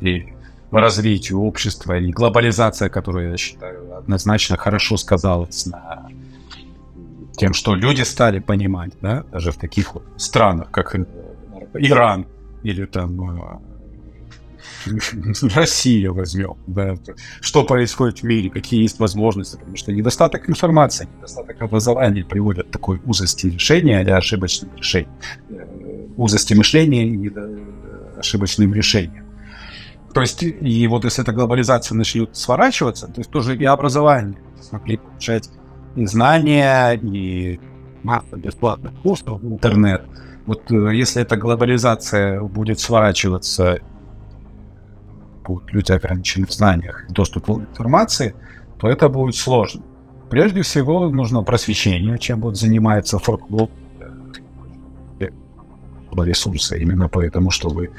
и 0.00 0.32
развитию 0.70 1.40
общества, 1.40 1.98
и 1.98 2.10
глобализация, 2.10 2.88
которую 2.88 3.30
я 3.30 3.36
считаю 3.36 3.96
однозначно 3.96 4.56
хорошо 4.56 4.96
сказалась 4.96 5.66
на 5.66 6.08
тем, 7.36 7.54
что 7.54 7.74
люди 7.74 8.02
стали 8.02 8.38
понимать, 8.38 8.92
да, 9.00 9.24
даже 9.32 9.52
в 9.52 9.56
таких 9.56 9.94
вот 9.94 10.04
странах, 10.16 10.70
как 10.70 10.94
Иран 11.74 12.26
или 12.62 12.84
там 12.84 13.40
э, 13.40 13.58
Россию 15.54 16.14
возьмем, 16.14 16.56
да, 16.66 16.96
что 17.40 17.64
происходит 17.64 18.20
в 18.20 18.22
мире, 18.24 18.50
какие 18.50 18.82
есть 18.82 18.98
возможности, 18.98 19.56
потому 19.56 19.76
что 19.76 19.92
недостаток 19.92 20.48
информации, 20.48 21.08
недостаток 21.16 21.60
образования 21.62 22.24
приводит 22.24 22.68
к 22.68 22.70
такой 22.70 23.00
узости 23.04 23.46
решения 23.46 24.02
или 24.02 24.10
ошибочным 24.10 24.74
решениям. 24.76 25.14
Узости 26.16 26.54
мышления 26.54 27.06
и 27.06 27.32
ошибочным 28.18 28.74
решением. 28.74 29.26
То 30.12 30.20
есть, 30.20 30.42
и 30.42 30.86
вот 30.88 31.04
если 31.04 31.22
эта 31.22 31.32
глобализация 31.32 31.96
начнет 31.96 32.36
сворачиваться, 32.36 33.06
то 33.06 33.20
есть 33.20 33.30
тоже 33.30 33.56
и 33.56 33.64
образование 33.64 34.38
смогли 34.60 34.98
получать 34.98 35.48
и 35.96 36.06
знания, 36.06 36.92
и 36.92 37.60
масса 38.02 38.36
бесплатных 38.36 38.92
курсов 39.02 39.40
в 39.40 39.52
интернет. 39.52 40.02
Вот 40.46 40.70
э, 40.70 40.94
если 40.94 41.22
эта 41.22 41.36
глобализация 41.36 42.40
будет 42.40 42.80
сворачиваться 42.80 43.78
будут 45.44 45.72
люди 45.72 45.92
ограничены 45.92 46.46
в 46.46 46.52
знаниях 46.52 47.04
и 47.08 47.12
доступу 47.12 47.56
к 47.56 47.60
информации, 47.60 48.34
то 48.78 48.88
это 48.88 49.08
будет 49.08 49.34
сложно. 49.34 49.82
Прежде 50.30 50.62
всего 50.62 51.10
нужно 51.10 51.42
просвещение, 51.42 52.18
чем 52.18 52.40
вот 52.40 52.56
занимается 52.56 53.18
форклуб 53.18 53.70
ресурсы. 56.12 56.78
Именно 56.78 57.08
поэтому, 57.08 57.50
что 57.50 57.68
вы 57.70 57.90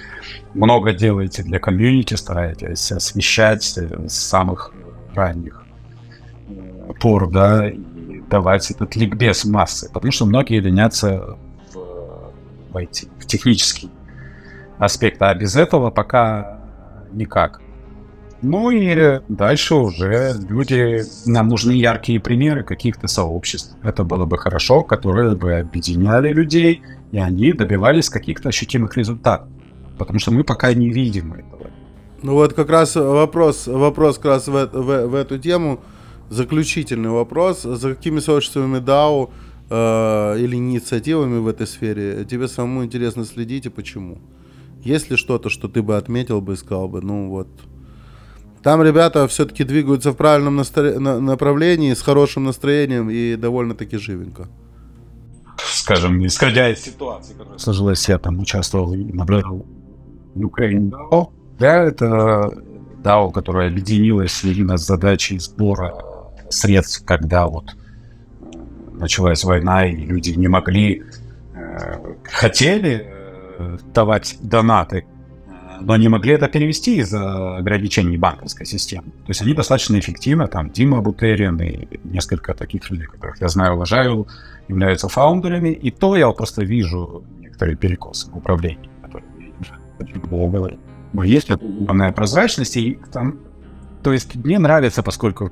много 0.54 0.94
делаете 0.94 1.44
для 1.44 1.60
комьюнити, 1.60 2.14
стараетесь 2.14 2.92
освещать 2.92 3.64
с 3.64 4.14
самых 4.14 4.72
ранних 5.16 5.63
пор, 7.00 7.30
да, 7.30 7.70
и 7.70 8.22
давать 8.30 8.72
этот 8.72 8.96
ликбез 8.96 9.46
массы. 9.46 9.90
Потому 9.92 10.12
что 10.12 10.26
многие 10.26 10.60
ленятся 10.60 11.38
в, 11.74 11.78
в 12.72 12.78
IT, 12.78 13.10
в 13.20 13.26
технический 13.26 13.90
аспект. 14.78 15.22
А 15.22 15.34
без 15.34 15.56
этого 15.56 15.92
пока 15.92 16.60
никак. 17.12 17.62
Ну 18.42 18.72
и 18.72 19.22
дальше 19.30 19.76
уже 19.76 20.34
люди, 20.50 21.04
нам 21.26 21.48
нужны 21.48 21.72
яркие 21.72 22.20
примеры 22.20 22.64
каких-то 22.64 23.08
сообществ. 23.08 23.78
Это 23.84 24.04
было 24.04 24.26
бы 24.26 24.38
хорошо, 24.38 24.84
которые 24.84 25.36
бы 25.38 25.60
объединяли 25.60 26.34
людей, 26.34 26.82
и 27.14 27.20
они 27.20 27.54
добивались 27.54 28.10
каких-то 28.10 28.50
ощутимых 28.50 28.98
результатов. 28.98 29.48
Потому 29.98 30.20
что 30.20 30.32
мы 30.32 30.44
пока 30.44 30.74
не 30.74 30.90
видим 30.90 31.34
этого. 31.34 31.68
Ну 32.22 32.34
вот 32.34 32.54
как 32.54 32.70
раз 32.70 32.96
вопрос, 32.96 33.68
вопрос 33.68 34.18
как 34.18 34.26
раз 34.26 34.48
в, 34.48 34.52
в, 34.52 35.08
в 35.08 35.16
эту 35.16 35.40
тему, 35.40 35.80
заключительный 36.34 37.10
вопрос. 37.10 37.62
За 37.64 37.96
какими 37.96 38.20
сообществами 38.20 38.80
DAO 38.80 39.30
э, 39.70 40.40
или 40.40 40.56
инициативами 40.56 41.40
в 41.40 41.48
этой 41.48 41.68
сфере 41.68 42.26
тебе 42.26 42.48
самому 42.48 42.84
интересно 42.84 43.26
следить 43.26 43.66
и 43.66 43.70
почему? 43.70 44.18
Есть 44.84 45.10
ли 45.10 45.18
что-то, 45.18 45.50
что 45.50 45.68
ты 45.68 45.82
бы 45.82 45.96
отметил 45.96 46.42
бы 46.42 46.54
и 46.54 46.56
сказал 46.58 46.90
бы, 46.90 47.02
ну 47.02 47.30
вот, 47.30 47.48
там 48.62 48.82
ребята 48.84 49.28
все-таки 49.28 49.64
двигаются 49.64 50.12
в 50.12 50.16
правильном 50.16 50.56
настро... 50.56 51.00
направлении, 51.00 51.94
с 51.94 52.02
хорошим 52.02 52.46
настроением 52.46 53.10
и 53.10 53.36
довольно-таки 53.36 53.98
живенько. 53.98 54.48
Скажем, 55.58 56.26
исходя 56.26 56.70
из 56.70 56.80
ситуации, 56.80 57.34
которая 57.34 57.60
сложилась, 57.60 58.10
я 58.10 58.18
там 58.18 58.40
участвовал 58.40 58.94
и 58.94 59.04
наблюдал 59.14 59.66
Ukraine 60.36 60.90
DAO. 60.90 61.28
Да, 61.60 61.84
это 61.84 62.52
DAO, 63.04 63.32
которая 63.32 63.70
объединилась 63.70 64.44
именно 64.44 64.78
с 64.78 64.86
задачей 64.86 65.40
сбора 65.40 65.94
средств, 66.54 67.04
когда 67.06 67.48
вот 67.48 67.76
началась 68.94 69.44
война, 69.44 69.86
и 69.88 69.96
люди 69.96 70.32
не 70.32 70.48
могли, 70.48 71.04
э, 71.54 72.16
хотели 72.24 73.14
давать 73.94 74.38
донаты, 74.42 75.06
но 75.82 75.98
не 75.98 76.08
могли 76.08 76.34
это 76.34 76.48
перевести 76.48 76.98
из-за 76.98 77.58
ограничений 77.58 78.18
банковской 78.18 78.66
системы. 78.66 79.10
То 79.26 79.30
есть 79.30 79.42
они 79.42 79.54
достаточно 79.54 80.00
эффективно, 80.00 80.48
там 80.48 80.70
Дима 80.70 81.02
Бутерин 81.02 81.62
и 81.62 81.88
несколько 82.04 82.54
таких 82.54 82.90
людей, 82.90 83.06
которых 83.06 83.42
я 83.42 83.48
знаю, 83.50 83.74
уважаю, 83.74 84.28
являются 84.68 85.10
фаундерами, 85.10 85.70
и 85.70 85.92
то 85.92 86.16
я 86.16 86.32
просто 86.32 86.64
вижу 86.64 87.24
некоторые 87.40 87.76
перекосы 87.76 88.32
в 88.32 88.38
управлении, 88.38 88.90
которые 89.02 89.26
есть 91.26 91.52
определенная 91.52 92.12
прозрачность, 92.12 92.78
и 92.78 92.98
там, 93.12 93.40
то 94.02 94.14
есть 94.14 94.36
мне 94.36 94.60
нравится, 94.60 95.04
поскольку 95.04 95.52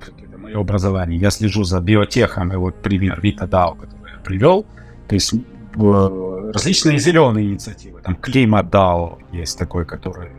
мое 0.51 0.61
образование, 0.61 1.19
я 1.19 1.31
слежу 1.31 1.63
за 1.63 1.79
биотехом, 1.79 2.53
и 2.53 2.55
вот 2.55 2.75
пример 2.81 3.19
Вита 3.21 3.47
Дау, 3.47 3.75
который 3.75 4.19
привел. 4.23 4.65
То 5.07 5.15
есть 5.15 5.33
э, 5.33 6.51
различные 6.53 6.99
зеленые 6.99 7.47
инициативы. 7.47 8.01
Там 8.01 8.15
климат 8.15 8.67
DAO 8.67 9.17
есть 9.31 9.57
такой, 9.57 9.85
который 9.85 10.29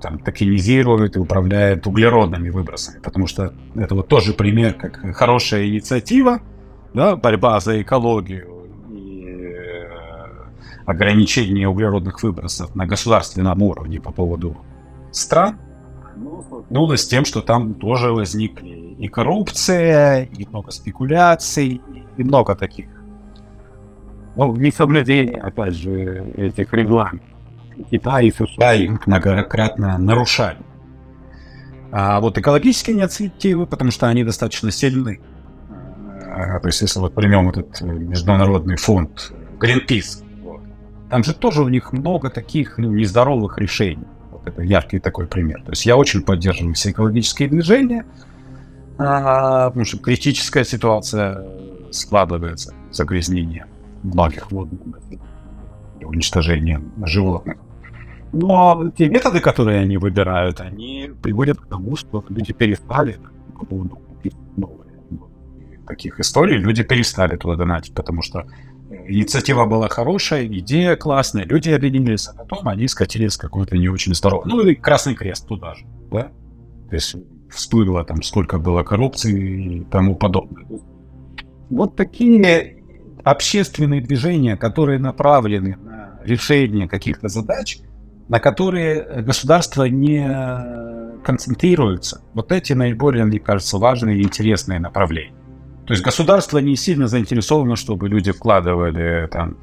там 0.00 0.18
токенизирует 0.18 1.16
и 1.16 1.20
управляет 1.20 1.86
углеродными 1.86 2.50
выбросами, 2.50 3.00
потому 3.00 3.28
что 3.28 3.54
это 3.76 3.94
вот 3.94 4.08
тоже 4.08 4.34
пример, 4.34 4.74
как 4.74 5.16
хорошая 5.16 5.68
инициатива, 5.68 6.40
да, 6.92 7.14
борьба 7.16 7.60
за 7.60 7.80
экологию 7.80 8.48
и 8.90 9.24
э, 9.28 9.88
ограничение 10.86 11.68
углеродных 11.68 12.22
выбросов 12.22 12.74
на 12.74 12.86
государственном 12.86 13.62
уровне 13.62 14.00
по 14.00 14.10
поводу 14.10 14.56
стран, 15.12 15.58
ну, 16.70 16.90
с 16.92 17.06
тем, 17.06 17.24
что 17.24 17.40
там 17.40 17.74
тоже 17.74 18.12
возникли 18.12 18.81
и 18.98 19.08
коррупция, 19.08 20.24
и 20.24 20.46
много 20.46 20.70
спекуляций, 20.70 21.80
и 22.16 22.24
много 22.24 22.54
таких 22.54 22.86
ну, 24.36 24.56
несоблюдения, 24.56 25.38
опять 25.40 25.74
же, 25.74 26.24
этих 26.36 26.72
регламентов. 26.72 27.28
Китай 27.90 28.26
и 28.26 28.30
США 28.32 28.74
их 28.74 29.06
многократно 29.06 29.98
нарушали. 29.98 30.58
А 31.90 32.20
вот 32.20 32.38
экологические 32.38 32.96
инициативы, 32.96 33.66
потому 33.66 33.90
что 33.90 34.08
они 34.08 34.24
достаточно 34.24 34.70
сильны. 34.70 35.20
А, 36.26 36.58
то 36.60 36.68
есть, 36.68 36.80
если 36.80 37.00
вот 37.00 37.14
примем 37.14 37.50
этот 37.50 37.80
международный 37.82 38.76
фонд 38.76 39.32
Greenpeace, 39.58 40.24
там 41.10 41.24
же 41.24 41.34
тоже 41.34 41.62
у 41.62 41.68
них 41.68 41.92
много 41.92 42.30
таких 42.30 42.78
ну, 42.78 42.90
нездоровых 42.90 43.58
решений. 43.58 44.06
Вот 44.30 44.46
это 44.46 44.62
яркий 44.62 44.98
такой 44.98 45.26
пример. 45.26 45.62
То 45.62 45.72
есть 45.72 45.84
я 45.84 45.98
очень 45.98 46.22
поддерживаю 46.22 46.74
все 46.74 46.90
экологические 46.90 47.50
движения, 47.50 48.06
а, 49.04 49.68
потому 49.68 49.84
что 49.84 49.98
критическая 49.98 50.64
ситуация 50.64 51.46
складывается, 51.90 52.74
загрязнение 52.90 53.66
многих 54.02 54.50
водных 54.50 54.80
уничтожения 56.02 56.82
животных. 57.04 57.58
Но 58.32 58.90
те 58.96 59.08
методы, 59.08 59.40
которые 59.40 59.80
они 59.80 59.98
выбирают, 59.98 60.60
они 60.60 61.10
приводят 61.22 61.60
к 61.60 61.66
тому, 61.66 61.96
что 61.96 62.24
люди 62.28 62.52
перестали 62.52 63.18
по 63.58 63.66
поводу 63.66 63.98
таких 65.86 66.20
историй, 66.20 66.56
люди 66.56 66.82
перестали 66.82 67.36
туда 67.36 67.56
донатить, 67.56 67.94
потому 67.94 68.22
что 68.22 68.46
инициатива 69.06 69.66
была 69.66 69.88
хорошая, 69.88 70.46
идея 70.46 70.96
классная, 70.96 71.44
люди 71.44 71.70
объединились, 71.70 72.28
а 72.28 72.44
потом 72.44 72.68
они 72.68 72.88
скатились 72.88 73.36
какой-то 73.36 73.76
не 73.76 73.88
очень 73.88 74.14
здоровый. 74.14 74.50
Ну 74.50 74.60
и 74.66 74.74
Красный 74.74 75.14
Крест 75.14 75.46
туда 75.46 75.74
же, 75.74 75.84
да? 76.10 76.30
То 76.88 76.94
есть 76.94 77.16
всплыло 77.52 78.04
там, 78.04 78.22
сколько 78.22 78.58
было 78.58 78.82
коррупции 78.82 79.78
и 79.78 79.84
тому 79.84 80.16
подобное. 80.16 80.64
Вот 81.70 81.96
такие 81.96 82.82
общественные 83.24 84.00
движения, 84.00 84.56
которые 84.56 84.98
направлены 84.98 85.76
на 85.76 86.18
решение 86.24 86.88
каких-то 86.88 87.28
задач, 87.28 87.78
на 88.28 88.40
которые 88.40 89.22
государство 89.22 89.84
не 89.84 91.20
концентрируется. 91.22 92.22
Вот 92.34 92.50
эти 92.52 92.72
наиболее, 92.72 93.24
мне 93.24 93.38
кажется, 93.38 93.78
важные 93.78 94.18
и 94.18 94.22
интересные 94.22 94.80
направления. 94.80 95.36
То 95.86 95.94
есть 95.94 96.04
государство 96.04 96.58
не 96.58 96.76
сильно 96.76 97.06
заинтересовано, 97.06 97.76
чтобы 97.76 98.08
люди 98.08 98.32
вкладывали 98.32 99.28
там, 99.30 99.56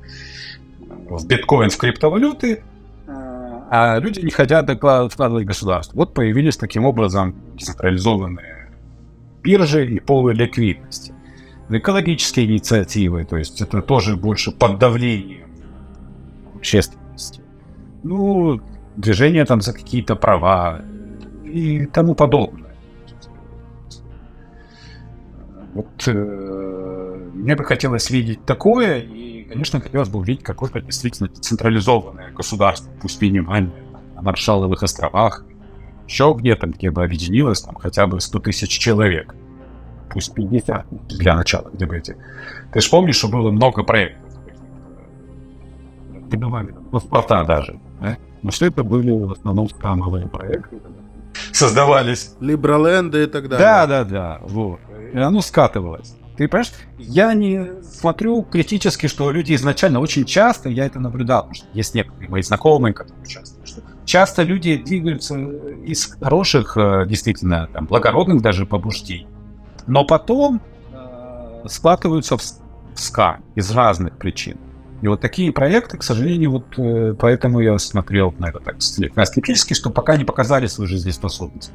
в 1.10 1.26
биткоин, 1.28 1.70
в 1.70 1.78
криптовалюты, 1.78 2.64
а 3.70 4.00
люди 4.00 4.20
не 4.22 4.32
хотят 4.32 4.70
вкладывать 4.70 5.46
государство. 5.46 5.96
Вот 5.96 6.14
появились 6.14 6.58
таким 6.58 6.86
образом 6.86 7.36
децентрализованные 7.56 8.72
биржи 9.42 9.88
и 9.88 10.00
полы 10.00 10.34
ликвидности 10.34 11.14
экологические 11.78 12.48
инициативы, 12.48 13.26
то 13.26 13.38
есть 13.38 13.62
это 13.62 13.82
тоже 13.82 14.16
больше 14.18 14.52
под 14.52 14.80
давлением 14.80 15.50
общественности. 16.56 17.42
Ну, 18.04 18.60
движение 18.96 19.46
там 19.46 19.62
за 19.62 19.74
какие-то 19.74 20.16
права 20.16 20.82
и 21.46 21.86
тому 21.86 22.16
подобное. 22.16 22.76
Вот 25.74 26.08
э, 26.08 26.79
мне 27.34 27.56
бы 27.56 27.64
хотелось 27.64 28.10
видеть 28.10 28.46
такое, 28.46 29.00
и, 29.00 29.44
конечно, 29.44 29.80
хотелось 29.80 30.10
бы 30.10 30.20
увидеть 30.20 30.44
какое-то 30.44 30.82
действительно 30.82 31.30
централизованное 31.30 32.32
государство, 32.32 32.92
пусть 33.02 33.22
минимальное, 33.22 33.84
на 34.16 34.22
Маршаловых 34.22 34.84
островах, 34.84 35.46
еще 36.08 36.36
где-то, 36.38 36.68
где 36.68 36.92
бы 36.92 37.04
объединилось 37.04 37.62
там 37.62 37.76
хотя 37.76 38.08
бы 38.08 38.20
100 38.20 38.40
тысяч 38.40 38.70
человек 38.70 39.36
пусть 40.10 40.34
50 40.34 40.86
для 41.08 41.36
начала, 41.36 41.70
где 41.72 41.86
бы 41.86 41.98
эти. 41.98 42.18
Ты 42.74 42.82
же 42.82 42.90
помнишь, 42.90 43.16
что 43.16 43.30
было 43.30 43.52
много 43.52 43.84
проектов? 43.84 44.34
Выдавали 46.32 46.76
паспорта 46.92 47.44
даже. 47.44 47.80
Да? 48.02 48.18
Но 48.42 48.52
все 48.52 48.68
это 48.68 48.84
были 48.84 49.12
в 49.12 49.32
основном 49.32 49.70
скамовые 49.70 50.28
проекты. 50.28 50.80
Создавались. 51.52 52.36
Либраленды 52.40 53.24
и 53.24 53.28
так 53.28 53.50
далее. 53.50 53.60
Да, 53.60 53.88
да, 53.88 54.04
да. 54.04 54.40
Вот. 54.44 54.80
И 55.14 55.18
оно 55.18 55.42
скатывалось. 55.42 56.16
Ты 56.40 56.48
понимаешь, 56.48 56.72
я 56.98 57.34
не 57.36 57.84
смотрю 57.84 58.42
критически, 58.44 59.06
что 59.06 59.30
люди 59.30 59.54
изначально 59.54 60.00
очень 60.00 60.26
часто, 60.26 60.70
я 60.70 60.86
это 60.86 61.00
наблюдал, 61.00 61.42
потому 61.42 61.54
что 61.54 61.68
есть 61.74 61.94
некоторые 61.94 62.30
мои 62.30 62.42
знакомые, 62.42 62.94
которые 62.94 63.22
участвуют, 63.22 63.68
что 63.68 63.82
часто 64.06 64.42
люди 64.44 64.78
двигаются 64.78 65.38
из 65.38 66.06
хороших, 66.20 66.78
э, 66.78 67.06
действительно, 67.08 67.68
там, 67.74 67.86
благородных 67.86 68.42
даже 68.42 68.66
побуждений 68.66 69.28
но 69.90 70.06
потом 70.06 70.62
э, 70.94 71.68
складываются 71.68 72.38
в, 72.38 72.42
СКА 72.96 73.40
из 73.56 73.72
разных 73.72 74.18
причин. 74.18 74.58
И 75.02 75.08
вот 75.08 75.22
такие 75.22 75.52
проекты, 75.52 75.98
к 75.98 76.04
сожалению, 76.04 76.52
вот 76.52 76.66
э, 76.78 77.16
поэтому 77.20 77.60
я 77.60 77.78
смотрел 77.80 78.34
на 78.38 78.50
это 78.50 78.60
так 78.60 78.82
скептически, 78.82 79.74
что 79.74 79.90
пока 79.90 80.16
не 80.18 80.26
показали 80.26 80.68
свою 80.68 80.88
жизнеспособность. 80.88 81.72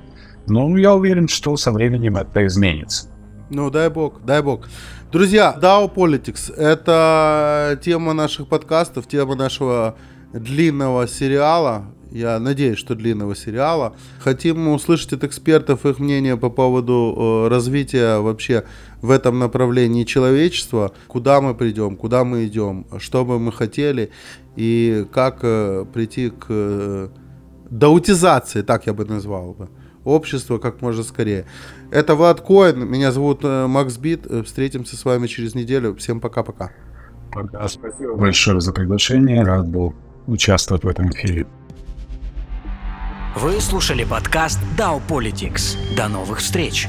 Но 0.47 0.77
я 0.79 0.95
уверен, 0.95 1.29
что 1.29 1.57
со 1.57 1.73
временем 1.73 2.17
это 2.17 2.47
изменится. 2.47 3.09
Ну, 3.51 3.71
дай 3.71 3.91
бог, 3.91 4.25
дай 4.25 4.43
бог. 4.43 4.69
Друзья, 5.13 5.57
DAO 5.61 5.93
Politics— 5.93 6.53
это 6.57 7.79
тема 7.83 8.13
наших 8.13 8.49
подкастов, 8.49 9.07
тема 9.07 9.35
нашего 9.37 9.97
длинного 10.33 11.07
сериала 11.07 11.87
я 12.15 12.39
надеюсь, 12.39 12.79
что 12.79 12.95
длинного 12.95 13.35
сериала. 13.35 13.97
Хотим 14.21 14.69
услышать 14.69 15.13
от 15.15 15.25
экспертов 15.25 15.85
их 15.85 15.99
мнение 15.99 16.37
по 16.37 16.49
поводу 16.49 17.15
э, 17.17 17.49
развития 17.49 18.21
вообще 18.21 18.65
в 19.03 19.11
этом 19.11 19.41
направлении 19.41 20.05
человечества, 20.05 20.93
куда 21.09 21.41
мы 21.41 21.57
придем, 21.57 21.97
куда 21.97 22.23
мы 22.25 22.47
идем, 22.47 22.87
что 22.99 23.25
бы 23.25 23.41
мы 23.41 23.51
хотели 23.51 24.11
и 24.55 25.05
как 25.13 25.41
э, 25.43 25.85
прийти 25.93 26.31
к 26.31 26.47
э, 26.49 27.09
даутизации, 27.69 28.63
так 28.63 28.87
я 28.87 28.95
бы 28.95 29.05
назвал 29.05 29.53
бы, 29.55 29.69
общества 30.05 30.59
как 30.59 30.83
можно 30.83 31.03
скорее. 31.03 31.47
Это 31.91 32.15
Влад 32.15 32.41
Коин, 32.41 32.89
меня 32.89 33.13
зовут 33.13 33.41
э, 33.43 33.67
Макс 33.67 33.97
Бит, 33.97 34.27
э, 34.27 34.43
встретимся 34.43 34.97
с 34.97 35.05
вами 35.05 35.27
через 35.27 35.55
неделю. 35.55 35.95
Всем 35.97 36.21
пока-пока. 36.21 36.71
Пока. 37.33 37.67
Спасибо 37.69 38.15
большое 38.15 38.61
за 38.61 38.73
приглашение, 38.73 39.43
рад 39.43 39.69
был 39.69 39.95
участвовать 40.27 40.85
в 40.85 40.89
этом 40.89 41.11
эфире. 41.11 41.47
Вы 43.37 43.61
слушали 43.61 44.05
подкаст 44.05 44.61
DAO 44.79 45.01
Politics. 45.09 45.77
До 45.97 46.09
новых 46.09 46.39
встреч! 46.39 46.89